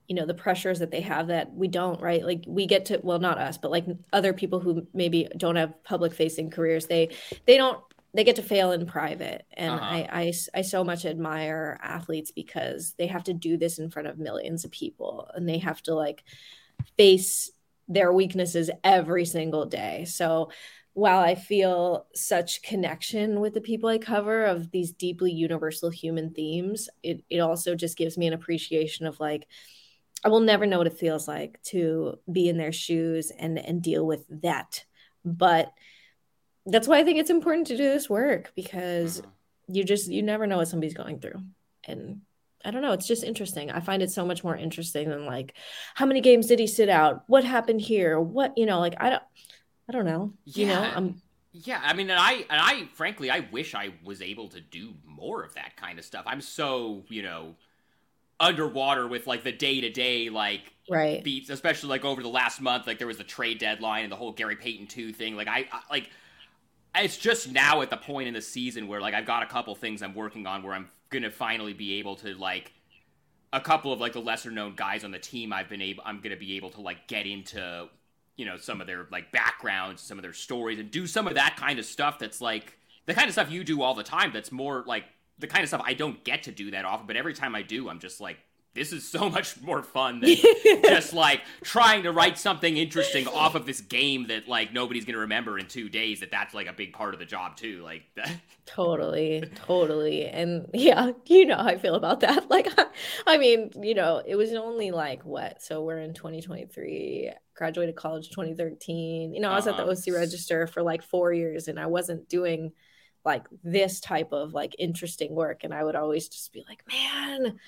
you 0.07 0.15
know, 0.15 0.25
the 0.25 0.33
pressures 0.33 0.79
that 0.79 0.91
they 0.91 1.01
have 1.01 1.27
that 1.27 1.53
we 1.53 1.67
don't, 1.67 2.01
right? 2.01 2.23
Like 2.23 2.43
we 2.47 2.65
get 2.65 2.85
to, 2.85 2.99
well, 3.03 3.19
not 3.19 3.37
us, 3.37 3.57
but 3.57 3.71
like 3.71 3.85
other 4.11 4.33
people 4.33 4.59
who 4.59 4.85
maybe 4.93 5.27
don't 5.37 5.55
have 5.55 5.81
public 5.83 6.13
facing 6.13 6.49
careers, 6.49 6.87
they, 6.87 7.09
they 7.45 7.57
don't, 7.57 7.79
they 8.13 8.23
get 8.23 8.35
to 8.37 8.43
fail 8.43 8.71
in 8.71 8.85
private. 8.85 9.45
And 9.53 9.79
Uh-huh. 9.79 9.79
I, 9.79 10.07
I, 10.11 10.33
I 10.53 10.61
so 10.61 10.83
much 10.83 11.05
admire 11.05 11.79
athletes 11.81 12.31
because 12.31 12.93
they 12.97 13.07
have 13.07 13.23
to 13.25 13.33
do 13.33 13.57
this 13.57 13.79
in 13.79 13.89
front 13.89 14.07
of 14.07 14.19
millions 14.19 14.65
of 14.65 14.71
people 14.71 15.29
and 15.33 15.49
they 15.49 15.57
have 15.59 15.81
to 15.83 15.95
like 15.95 16.23
face 16.97 17.51
their 17.87 18.13
weaknesses 18.13 18.69
every 18.83 19.25
single 19.25 19.65
day. 19.65 20.05
So, 20.05 20.51
while 20.95 21.21
I 21.21 21.33
feel 21.33 22.05
such 22.13 22.61
connection 22.61 23.39
with 23.39 23.55
the 23.55 23.61
people 23.61 23.89
I 23.89 23.97
cover 23.97 24.45
of 24.45 24.69
these 24.69 24.91
deeply 24.91 25.31
universal 25.31 25.89
human 25.89 26.29
themes, 26.35 26.87
it, 27.01 27.23
it 27.31 27.39
also 27.39 27.73
just 27.73 27.97
gives 27.97 28.15
me 28.15 28.27
an 28.27 28.33
appreciation 28.33 29.07
of 29.07 29.19
like, 29.19 29.47
I 30.23 30.29
will 30.29 30.39
never 30.39 30.65
know 30.65 30.77
what 30.77 30.87
it 30.87 30.97
feels 30.97 31.27
like 31.27 31.61
to 31.65 32.19
be 32.31 32.49
in 32.49 32.57
their 32.57 32.71
shoes 32.71 33.31
and 33.37 33.59
and 33.59 33.81
deal 33.81 34.05
with 34.05 34.25
that. 34.41 34.85
But 35.25 35.71
that's 36.65 36.87
why 36.87 36.99
I 36.99 37.03
think 37.03 37.19
it's 37.19 37.29
important 37.29 37.67
to 37.67 37.77
do 37.77 37.83
this 37.83 38.09
work 38.09 38.51
because 38.55 39.21
Mhm. 39.21 39.25
you 39.67 39.83
just 39.83 40.09
you 40.09 40.21
never 40.23 40.47
know 40.47 40.57
what 40.57 40.67
somebody's 40.67 40.93
going 40.93 41.19
through. 41.19 41.41
And 41.85 42.21
I 42.65 42.71
don't 42.71 42.81
know, 42.81 42.93
it's 42.93 43.07
just 43.07 43.23
interesting. 43.23 43.71
I 43.71 43.79
find 43.81 44.01
it 44.01 44.11
so 44.11 44.25
much 44.25 44.43
more 44.43 44.55
interesting 44.55 45.09
than 45.09 45.25
like 45.25 45.55
how 45.95 46.05
many 46.05 46.21
games 46.21 46.47
did 46.47 46.59
he 46.59 46.67
sit 46.67 46.89
out? 46.89 47.23
What 47.27 47.43
happened 47.43 47.81
here? 47.81 48.19
What, 48.19 48.57
you 48.57 48.65
know, 48.65 48.79
like 48.79 48.95
I 48.99 49.09
don't 49.09 49.23
I 49.89 49.93
don't 49.93 50.05
know. 50.05 50.33
You 50.53 50.67
know, 50.67 50.81
Yeah. 50.81 50.93
I'm 50.95 51.21
Yeah, 51.51 51.81
I 51.83 51.93
mean, 51.93 52.09
and 52.09 52.19
I 52.19 52.33
and 52.49 52.61
I 52.61 52.87
frankly, 52.93 53.29
I 53.29 53.41
wish 53.51 53.75
I 53.75 53.93
was 54.03 54.21
able 54.21 54.49
to 54.49 54.61
do 54.61 54.95
more 55.05 55.43
of 55.43 55.53
that 55.55 55.75
kind 55.77 55.99
of 55.99 56.05
stuff. 56.05 56.23
I'm 56.25 56.41
so 56.41 57.05
you 57.09 57.21
know 57.23 57.57
underwater 58.39 59.07
with 59.07 59.27
like 59.27 59.43
the 59.43 59.51
day 59.51 59.81
to 59.81 59.89
day 59.89 60.29
like 60.29 60.73
right. 60.89 61.23
beats, 61.23 61.49
especially 61.49 61.89
like 61.89 62.05
over 62.05 62.21
the 62.21 62.29
last 62.29 62.61
month. 62.61 62.87
Like 62.87 62.97
there 62.97 63.07
was 63.07 63.17
the 63.17 63.23
trade 63.23 63.59
deadline 63.59 64.03
and 64.03 64.11
the 64.11 64.15
whole 64.17 64.31
Gary 64.31 64.55
Payton 64.55 64.87
two 64.87 65.13
thing. 65.13 65.35
Like 65.35 65.47
I, 65.47 65.67
I 65.71 65.81
like. 65.91 66.09
It's 66.95 67.17
just 67.17 67.51
now 67.51 67.81
at 67.81 67.89
the 67.89 67.97
point 67.97 68.27
in 68.27 68.33
the 68.33 68.41
season 68.41 68.87
where 68.87 69.01
like 69.01 69.13
I've 69.13 69.25
got 69.25 69.43
a 69.43 69.47
couple 69.47 69.73
things 69.75 70.01
I'm 70.01 70.13
working 70.13 70.45
on 70.45 70.63
where 70.63 70.73
I'm 70.73 70.89
gonna 71.09 71.31
finally 71.31 71.73
be 71.73 71.95
able 71.95 72.15
to 72.17 72.35
like 72.35 72.71
a 73.51 73.59
couple 73.59 73.91
of 73.91 73.99
like 73.99 74.13
the 74.13 74.19
lesser 74.19 74.51
known 74.51 74.75
guys 74.75 75.03
on 75.03 75.11
the 75.11 75.19
team 75.19 75.51
I've 75.53 75.69
been 75.69 75.81
able 75.81 76.03
I'm 76.05 76.21
gonna 76.21 76.37
be 76.37 76.55
able 76.55 76.69
to 76.71 76.81
like 76.81 77.07
get 77.07 77.25
into 77.25 77.89
you 78.35 78.45
know 78.45 78.57
some 78.57 78.81
of 78.81 78.87
their 78.87 79.07
like 79.11 79.31
backgrounds, 79.31 80.01
some 80.01 80.17
of 80.17 80.23
their 80.23 80.33
stories, 80.33 80.79
and 80.79 80.89
do 80.91 81.07
some 81.07 81.27
of 81.27 81.35
that 81.35 81.55
kind 81.57 81.79
of 81.79 81.85
stuff 81.85 82.19
that's 82.19 82.41
like 82.41 82.77
the 83.05 83.13
kind 83.13 83.27
of 83.27 83.33
stuff 83.33 83.51
you 83.51 83.63
do 83.63 83.81
all 83.81 83.93
the 83.93 84.03
time. 84.03 84.31
That's 84.33 84.51
more 84.51 84.83
like 84.87 85.05
the 85.39 85.47
kind 85.47 85.63
of 85.63 85.69
stuff 85.69 85.81
I 85.85 85.93
don't 85.93 86.23
get 86.23 86.43
to 86.43 86.51
do 86.51 86.71
that 86.71 86.85
often, 86.85 87.07
but 87.07 87.15
every 87.15 87.33
time 87.33 87.55
I 87.55 87.61
do, 87.61 87.89
I'm 87.89 87.99
just 87.99 88.21
like, 88.21 88.37
this 88.75 88.91
is 88.93 89.07
so 89.09 89.29
much 89.29 89.59
more 89.61 89.83
fun 89.83 90.19
than 90.21 90.35
just 90.85 91.13
like 91.13 91.41
trying 91.63 92.03
to 92.03 92.11
write 92.11 92.37
something 92.37 92.77
interesting 92.77 93.27
off 93.27 93.55
of 93.55 93.65
this 93.65 93.81
game 93.81 94.27
that 94.27 94.47
like 94.47 94.73
nobody's 94.73 95.05
gonna 95.05 95.19
remember 95.19 95.59
in 95.59 95.67
two 95.67 95.89
days. 95.89 96.19
That 96.21 96.31
that's 96.31 96.53
like 96.53 96.67
a 96.67 96.73
big 96.73 96.93
part 96.93 97.13
of 97.13 97.19
the 97.19 97.25
job 97.25 97.55
too. 97.57 97.81
Like, 97.83 98.03
Totally, 98.65 99.43
totally. 99.55 100.25
And 100.25 100.67
yeah, 100.73 101.11
you 101.25 101.45
know 101.45 101.57
how 101.57 101.65
I 101.65 101.77
feel 101.77 101.95
about 101.95 102.21
that. 102.21 102.49
Like, 102.49 102.67
I 103.27 103.37
mean, 103.37 103.71
you 103.81 103.93
know, 103.93 104.21
it 104.25 104.35
was 104.35 104.53
only 104.53 104.91
like 104.91 105.23
what? 105.25 105.61
So 105.61 105.83
we're 105.83 105.99
in 105.99 106.13
2023, 106.13 107.31
graduated 107.55 107.95
college 107.95 108.29
2013. 108.29 109.33
You 109.33 109.41
know, 109.41 109.51
I 109.51 109.55
was 109.55 109.67
at 109.67 109.75
the 109.75 109.83
Uh-huh. 109.83 109.91
OC 109.91 110.13
Register 110.15 110.65
for 110.67 110.81
like 110.81 111.03
four 111.03 111.33
years 111.33 111.67
and 111.67 111.77
I 111.79 111.87
wasn't 111.87 112.29
doing 112.29 112.71
like 113.25 113.47
this 113.63 113.99
type 113.99 114.31
of 114.31 114.53
like 114.53 114.75
interesting 114.79 115.33
work. 115.35 115.63
And 115.63 115.73
I 115.73 115.83
would 115.83 115.95
always 115.95 116.29
just 116.29 116.53
be 116.53 116.63
like, 116.67 116.83
man, 116.87 117.59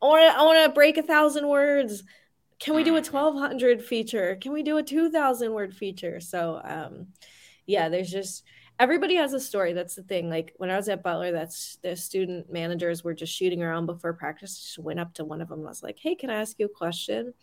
I 0.00 0.06
want 0.06 0.32
to, 0.32 0.38
I 0.38 0.42
want 0.44 0.64
to 0.64 0.72
break 0.74 0.96
a 0.96 1.02
thousand 1.02 1.48
words. 1.48 2.04
Can 2.58 2.74
we 2.74 2.82
do 2.84 2.96
a 2.96 3.00
Mhm. 3.00 3.04
1200 3.04 3.84
feature? 3.84 4.36
Can 4.40 4.52
we 4.52 4.62
do 4.62 4.78
a 4.78 4.82
2000 4.82 5.52
word 5.52 5.74
feature? 5.74 6.20
So, 6.20 6.60
um, 6.64 7.08
yeah, 7.66 7.88
there's 7.88 8.10
just, 8.10 8.44
everybody 8.80 9.14
has 9.16 9.32
a 9.32 9.40
story. 9.40 9.72
That's 9.72 9.94
the 9.94 10.02
thing. 10.02 10.28
Like 10.30 10.54
when 10.56 10.70
I 10.70 10.76
was 10.76 10.88
at 10.88 11.02
Butler, 11.02 11.30
that's 11.32 11.76
the 11.82 11.94
student 11.96 12.50
managers 12.52 13.04
were 13.04 13.14
just 13.14 13.32
shooting 13.34 13.62
around 13.62 13.86
before 13.86 14.12
practice. 14.12 14.58
Just 14.60 14.78
went 14.78 15.00
up 15.00 15.14
to 15.14 15.24
one 15.24 15.40
of 15.40 15.48
them. 15.48 15.60
and 15.60 15.68
was 15.68 15.82
like, 15.82 15.98
"Hey, 15.98 16.14
can 16.14 16.30
I 16.30 16.40
ask 16.40 16.58
you 16.58 16.66
a 16.66 16.68
question? 16.68 17.34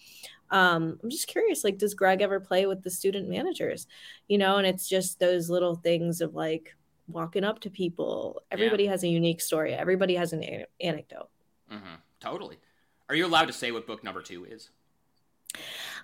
Um, 0.49 0.99
I'm 1.03 1.10
just 1.10 1.28
curious. 1.28 1.64
Like, 1.64 1.78
does 1.78 1.93
Greg 1.93 2.22
ever 2.22 2.39
play 2.39 2.66
with 2.68 2.84
the 2.84 2.89
student 2.89 3.28
managers? 3.30 3.88
You 4.28 4.38
know?" 4.38 4.58
And 4.58 4.68
it's 4.68 4.88
just 4.88 5.20
those 5.20 5.49
little 5.49 5.76
things 5.76 6.22
of 6.22 6.36
like 6.36 6.76
walking 7.08 7.43
up 7.43 7.60
to 7.62 7.70
people. 7.70 8.41
Everybody 8.51 8.86
has 8.88 9.03
a 9.03 9.08
unique 9.08 9.41
story. 9.41 9.74
Everybody 9.74 10.16
has 10.16 10.34
an 10.34 10.66
anecdote. 10.82 11.30
mhm, 11.72 11.99
totally. 12.20 12.59
Are 13.09 13.16
you 13.16 13.26
allowed 13.26 13.45
to 13.47 13.53
say 13.53 13.72
what 13.72 13.88
book 13.88 14.03
number 14.03 14.22
two 14.22 14.45
is? 14.45 14.70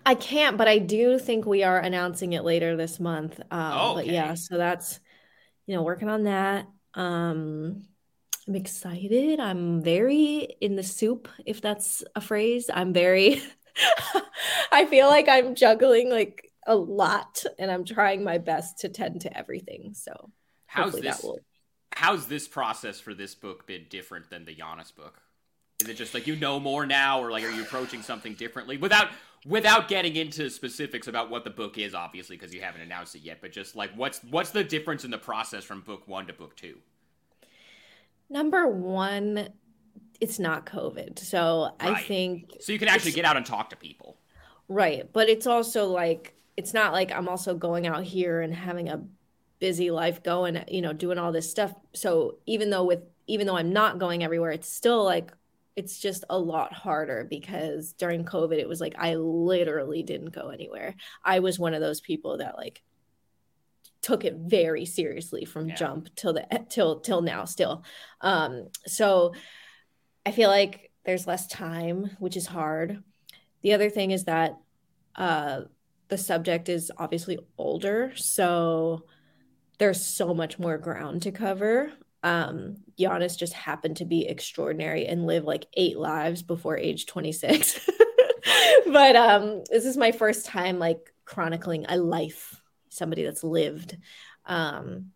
I 0.05 0.15
can't, 0.15 0.57
but 0.57 0.67
I 0.67 0.79
do 0.79 1.19
think 1.19 1.45
we 1.45 1.63
are 1.63 1.79
announcing 1.79 2.33
it 2.33 2.43
later 2.43 2.75
this 2.75 2.99
month. 2.99 3.39
Um, 3.51 3.77
Oh, 3.77 3.93
But 3.93 4.07
yeah, 4.07 4.33
so 4.35 4.57
that's, 4.57 4.99
you 5.67 5.75
know, 5.75 5.83
working 5.83 6.09
on 6.09 6.23
that. 6.23 6.67
Um, 6.95 7.87
I'm 8.47 8.55
excited. 8.55 9.39
I'm 9.39 9.81
very 9.83 10.57
in 10.61 10.75
the 10.75 10.83
soup, 10.83 11.29
if 11.45 11.61
that's 11.61 12.03
a 12.15 12.21
phrase. 12.21 12.69
I'm 12.73 12.93
very, 12.93 13.41
I 14.71 14.85
feel 14.85 15.07
like 15.07 15.27
I'm 15.29 15.55
juggling 15.55 16.09
like 16.09 16.51
a 16.67 16.75
lot 16.75 17.43
and 17.59 17.71
I'm 17.71 17.85
trying 17.85 18.23
my 18.23 18.37
best 18.39 18.79
to 18.79 18.89
tend 18.89 19.21
to 19.21 19.37
everything. 19.37 19.93
So 19.93 20.31
How's 20.65 20.99
this? 20.99 21.17
that 21.19 21.23
will. 21.23 21.39
How's 21.93 22.27
this 22.27 22.47
process 22.47 22.99
for 22.99 23.13
this 23.13 23.35
book 23.35 23.67
been 23.67 23.85
different 23.89 24.29
than 24.29 24.45
the 24.45 24.55
Giannis 24.55 24.93
book? 24.95 25.21
Is 25.81 25.89
it 25.89 25.97
just 25.97 26.13
like 26.13 26.27
you 26.27 26.35
know 26.35 26.59
more 26.59 26.85
now, 26.85 27.21
or 27.21 27.31
like 27.31 27.43
are 27.43 27.51
you 27.51 27.63
approaching 27.63 28.01
something 28.01 28.33
differently 28.33 28.77
without 28.77 29.09
without 29.45 29.87
getting 29.87 30.15
into 30.15 30.49
specifics 30.49 31.07
about 31.07 31.29
what 31.29 31.43
the 31.43 31.49
book 31.49 31.77
is, 31.77 31.95
obviously, 31.95 32.37
because 32.37 32.53
you 32.53 32.61
haven't 32.61 32.81
announced 32.81 33.15
it 33.15 33.21
yet. 33.21 33.39
But 33.41 33.51
just 33.51 33.75
like 33.75 33.91
what's 33.95 34.19
what's 34.29 34.51
the 34.51 34.63
difference 34.63 35.03
in 35.03 35.11
the 35.11 35.17
process 35.17 35.63
from 35.63 35.81
book 35.81 36.07
one 36.07 36.27
to 36.27 36.33
book 36.33 36.55
two? 36.55 36.77
Number 38.29 38.65
one, 38.67 39.49
it's 40.21 40.39
not 40.39 40.65
COVID. 40.65 41.19
So 41.19 41.75
I 41.79 42.01
think 42.01 42.53
So 42.61 42.71
you 42.71 42.79
can 42.79 42.87
actually 42.87 43.11
get 43.11 43.25
out 43.25 43.35
and 43.35 43.45
talk 43.45 43.71
to 43.71 43.75
people. 43.75 44.17
Right. 44.69 45.11
But 45.11 45.27
it's 45.27 45.47
also 45.47 45.87
like, 45.87 46.35
it's 46.55 46.73
not 46.73 46.93
like 46.93 47.11
I'm 47.11 47.27
also 47.27 47.53
going 47.53 47.87
out 47.87 48.03
here 48.03 48.39
and 48.39 48.53
having 48.53 48.87
a 48.87 49.03
busy 49.59 49.91
life 49.91 50.23
going, 50.23 50.63
you 50.69 50.81
know, 50.81 50.93
doing 50.93 51.17
all 51.17 51.33
this 51.33 51.49
stuff. 51.49 51.73
So 51.93 52.37
even 52.45 52.69
though 52.69 52.85
with, 52.85 53.01
even 53.27 53.47
though 53.47 53.57
I'm 53.57 53.73
not 53.73 53.99
going 53.99 54.23
everywhere, 54.23 54.51
it's 54.51 54.69
still 54.69 55.03
like, 55.03 55.33
it's 55.75 55.99
just 55.99 56.25
a 56.29 56.37
lot 56.37 56.73
harder 56.73 57.25
because 57.29 57.93
during 57.93 58.25
COVID, 58.25 58.57
it 58.59 58.67
was 58.67 58.81
like 58.81 58.95
I 58.97 59.15
literally 59.15 60.03
didn't 60.03 60.31
go 60.35 60.49
anywhere. 60.49 60.95
I 61.23 61.39
was 61.39 61.57
one 61.59 61.73
of 61.73 61.81
those 61.81 62.01
people 62.01 62.37
that 62.39 62.57
like 62.57 62.81
took 64.01 64.25
it 64.25 64.35
very 64.35 64.85
seriously 64.85 65.45
from 65.45 65.69
Yeah. 65.69 65.75
jump 65.75 66.09
till 66.15 66.33
the 66.33 66.45
till 66.69 66.99
till 66.99 67.21
now 67.21 67.45
still. 67.45 67.83
Um, 68.19 68.67
so 68.85 69.33
I 70.25 70.31
feel 70.31 70.49
like 70.49 70.91
there's 71.05 71.25
less 71.27 71.47
time, 71.47 72.11
which 72.19 72.35
is 72.37 72.45
hard. 72.47 73.03
The 73.61 73.73
other 73.73 73.89
thing 73.89 74.11
is 74.11 74.25
that 74.25 74.57
uh, 75.15 75.61
the 76.09 76.17
subject 76.17 76.67
is 76.69 76.91
obviously 76.97 77.39
older, 77.57 78.11
so 78.15 79.05
there's 79.77 80.05
so 80.05 80.33
much 80.33 80.59
more 80.59 80.77
ground 80.77 81.23
to 81.23 81.31
cover. 81.31 81.91
Um, 82.23 82.77
Giannis 82.99 83.37
just 83.37 83.53
happened 83.53 83.97
to 83.97 84.05
be 84.05 84.27
extraordinary 84.27 85.05
and 85.05 85.25
live 85.25 85.43
like 85.45 85.67
eight 85.73 85.97
lives 85.97 86.43
before 86.43 86.77
age 86.77 87.05
26. 87.07 87.89
but 88.87 89.15
um, 89.15 89.63
this 89.69 89.85
is 89.85 89.97
my 89.97 90.11
first 90.11 90.45
time 90.45 90.79
like 90.79 91.13
chronicling 91.25 91.85
a 91.89 91.97
life, 91.97 92.61
somebody 92.89 93.23
that's 93.23 93.43
lived. 93.43 93.97
Um, 94.45 95.11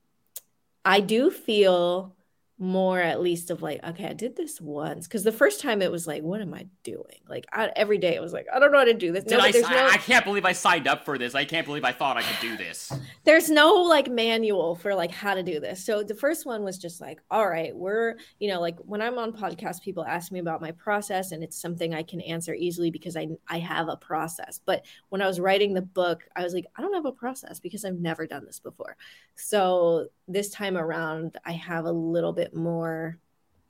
I 0.83 0.99
do 0.99 1.31
feel 1.31 2.15
more 2.57 3.01
at 3.01 3.19
least 3.19 3.51
of 3.51 3.61
like 3.61 3.83
okay 3.83 4.07
i 4.07 4.13
did 4.13 4.35
this 4.35 4.61
once. 4.61 5.07
Because 5.07 5.23
the 5.23 5.31
first 5.31 5.59
time 5.59 5.81
it 5.81 5.91
was 5.91 6.07
like 6.07 6.23
what 6.23 6.39
am 6.39 6.53
i 6.53 6.65
doing? 6.83 7.19
Like 7.27 7.45
I, 7.51 7.71
every 7.75 7.97
day 7.97 8.15
it 8.15 8.21
was 8.21 8.31
like 8.31 8.45
i 8.53 8.59
don't 8.59 8.71
know 8.71 8.77
how 8.77 8.85
to 8.85 8.93
do 8.93 9.11
this. 9.11 9.25
No, 9.25 9.39
I, 9.39 9.51
no 9.51 9.87
I 9.87 9.97
can't 9.97 10.23
believe 10.23 10.45
I 10.45 10.53
signed 10.53 10.87
up 10.87 11.03
for 11.03 11.17
this. 11.17 11.35
I 11.35 11.43
can't 11.43 11.65
believe 11.65 11.83
I 11.83 11.91
thought 11.91 12.15
I 12.15 12.21
could 12.21 12.39
do 12.39 12.55
this. 12.55 12.93
there's 13.25 13.49
no 13.49 13.73
like 13.73 14.09
manual 14.09 14.75
for 14.75 14.95
like 14.95 15.11
how 15.11 15.33
to 15.33 15.43
do 15.43 15.59
this. 15.59 15.83
So 15.85 16.01
the 16.01 16.15
first 16.15 16.45
one 16.45 16.63
was 16.63 16.77
just 16.77 17.01
like 17.01 17.19
all 17.29 17.47
right 17.47 17.75
we're 17.75 18.15
you 18.39 18.49
know 18.49 18.61
like 18.61 18.77
when 18.79 19.01
i'm 19.01 19.17
on 19.17 19.33
podcasts 19.33 19.81
people 19.81 20.05
ask 20.05 20.31
me 20.31 20.39
about 20.39 20.61
my 20.61 20.71
process 20.71 21.31
and 21.31 21.43
it's 21.43 21.59
something 21.61 21.93
i 21.93 22.03
can 22.03 22.21
answer 22.21 22.53
easily 22.53 22.89
because 22.89 23.17
i 23.17 23.27
i 23.49 23.59
have 23.59 23.89
a 23.89 23.97
process. 23.97 24.61
But 24.65 24.85
when 25.09 25.21
i 25.21 25.27
was 25.27 25.41
writing 25.41 25.73
the 25.73 25.81
book 25.81 26.23
i 26.37 26.43
was 26.43 26.53
like 26.53 26.65
i 26.77 26.81
don't 26.81 26.93
have 26.93 27.05
a 27.05 27.11
process 27.11 27.59
because 27.59 27.83
i've 27.83 27.99
never 27.99 28.25
done 28.25 28.45
this 28.45 28.59
before. 28.59 28.95
So 29.35 30.07
this 30.27 30.49
time 30.49 30.77
around 30.77 31.37
i 31.45 31.51
have 31.51 31.85
a 31.85 31.91
little 31.91 32.33
bit 32.33 32.55
more 32.55 33.17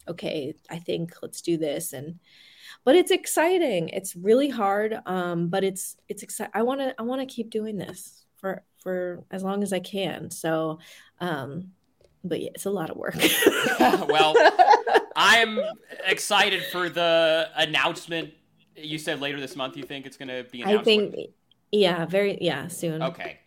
okay 0.07 0.53
i 0.69 0.77
think 0.77 1.13
let's 1.21 1.41
do 1.41 1.57
this. 1.57 1.93
And 1.93 2.19
but 2.83 2.95
it's 2.95 3.11
exciting. 3.11 3.89
It's 3.89 4.15
really 4.15 4.49
hard 4.49 4.99
um 5.05 5.49
but 5.49 5.63
it's 5.63 5.97
it's 6.07 6.23
exciting 6.23 6.51
i 6.53 6.61
want 6.61 6.81
to 6.81 6.95
i 6.99 7.03
want 7.03 7.21
to 7.21 7.33
keep 7.33 7.49
doing 7.49 7.77
this 7.77 8.25
for 8.37 8.63
for 8.77 9.23
as 9.31 9.43
long 9.43 9.63
as 9.63 9.73
i 9.73 9.79
can. 9.79 10.29
So 10.29 10.79
um 11.19 11.71
but 12.23 12.41
yeah 12.41 12.49
it's 12.53 12.65
a 12.65 12.71
lot 12.71 12.89
of 12.89 12.97
work. 12.97 13.15
Well 13.79 14.35
i'm 15.15 15.59
excited 16.05 16.63
for 16.71 16.89
the 16.89 17.49
announcement. 17.55 18.33
You 18.75 18.97
said 18.97 19.21
later 19.21 19.39
this 19.39 19.55
month 19.55 19.77
you 19.77 19.83
think 19.83 20.05
it's 20.05 20.17
going 20.17 20.27
to 20.27 20.43
be 20.51 20.61
announced 20.61 20.81
i 20.81 20.83
think 20.83 21.15
yeah 21.71 22.05
very 22.05 22.37
yeah 22.41 22.67
soon. 22.67 23.01
Okay 23.01 23.39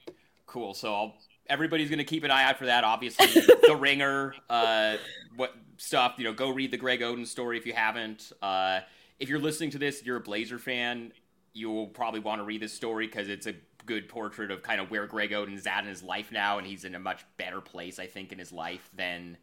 cool. 0.48 0.74
So 0.74 0.92
I'll, 0.92 1.14
everybody's 1.48 1.88
going 1.88 1.98
to 1.98 2.04
keep 2.04 2.24
an 2.24 2.30
eye 2.30 2.44
out 2.44 2.58
for 2.58 2.66
that 2.66 2.84
obviously 2.84 3.26
the 3.66 3.76
ringer 3.78 4.34
uh 4.50 4.96
what 5.36 5.54
stuff 5.76 6.14
you 6.18 6.24
know 6.24 6.32
go 6.32 6.50
read 6.50 6.70
the 6.70 6.76
greg 6.76 7.00
oden 7.00 7.26
story 7.26 7.56
if 7.56 7.66
you 7.66 7.72
haven't 7.72 8.32
uh 8.42 8.80
if 9.18 9.28
you're 9.28 9.38
listening 9.38 9.70
to 9.70 9.78
this 9.78 10.04
you're 10.04 10.16
a 10.16 10.20
blazer 10.20 10.58
fan 10.58 11.12
you'll 11.52 11.86
probably 11.86 12.20
want 12.20 12.40
to 12.40 12.44
read 12.44 12.60
this 12.60 12.72
story 12.72 13.06
because 13.06 13.28
it's 13.28 13.46
a 13.46 13.54
good 13.86 14.08
portrait 14.08 14.50
of 14.50 14.62
kind 14.62 14.80
of 14.80 14.90
where 14.90 15.06
greg 15.06 15.32
oden's 15.32 15.66
at 15.66 15.82
in 15.82 15.88
his 15.88 16.02
life 16.02 16.30
now 16.30 16.58
and 16.58 16.66
he's 16.66 16.84
in 16.84 16.94
a 16.94 16.98
much 16.98 17.24
better 17.36 17.60
place 17.60 17.98
i 17.98 18.06
think 18.06 18.32
in 18.32 18.38
his 18.38 18.52
life 18.52 18.90
than 18.94 19.36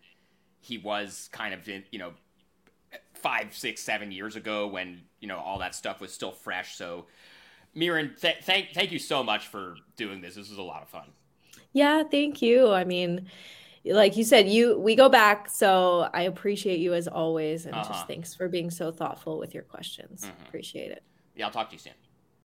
he 0.62 0.78
was 0.78 1.30
kind 1.32 1.54
of 1.54 1.68
in, 1.68 1.84
you 1.92 2.00
know 2.00 2.14
five 3.14 3.56
six 3.56 3.82
seven 3.82 4.12
years 4.12 4.36
ago 4.36 4.68
when 4.68 5.02
you 5.20 5.28
know 5.28 5.38
all 5.38 5.60
that 5.60 5.74
stuff 5.74 6.00
was 6.00 6.14
still 6.14 6.32
fresh 6.32 6.76
so 6.76 7.06
Mirin, 7.76 8.20
th- 8.20 8.38
thank 8.44 8.74
thank 8.74 8.92
you 8.92 9.00
so 9.00 9.24
much 9.24 9.48
for 9.48 9.76
doing 9.98 10.22
this. 10.22 10.36
This 10.36 10.50
was 10.50 10.58
a 10.58 10.64
lot 10.64 10.82
of 10.82 10.90
fun. 10.90 11.12
Yeah 11.76 12.04
thank 12.04 12.42
you 12.42 12.72
i 12.72 12.84
mean 12.84 13.30
like 13.86 14.18
you 14.18 14.24
said 14.24 14.50
you 14.50 14.80
we 14.80 14.96
go 14.96 15.10
back 15.10 15.50
so 15.50 16.10
i 16.14 16.24
appreciate 16.24 16.80
you 16.80 16.94
as 16.94 17.08
always 17.08 17.66
and 17.66 17.76
Uh-huh. 17.76 17.94
just 17.94 18.08
thanks 18.08 18.34
for 18.36 18.50
being 18.50 18.72
so 18.72 18.92
thoughtful 18.92 19.40
with 19.40 19.54
your 19.54 19.64
questions 19.64 20.24
Mhm. 20.26 20.48
appreciate 20.48 20.92
it 20.92 21.04
Yeah, 21.36 21.48
I'll 21.48 21.52
talk 21.52 21.70
to 21.70 21.76
you 21.76 21.80
soon. 21.80 22.05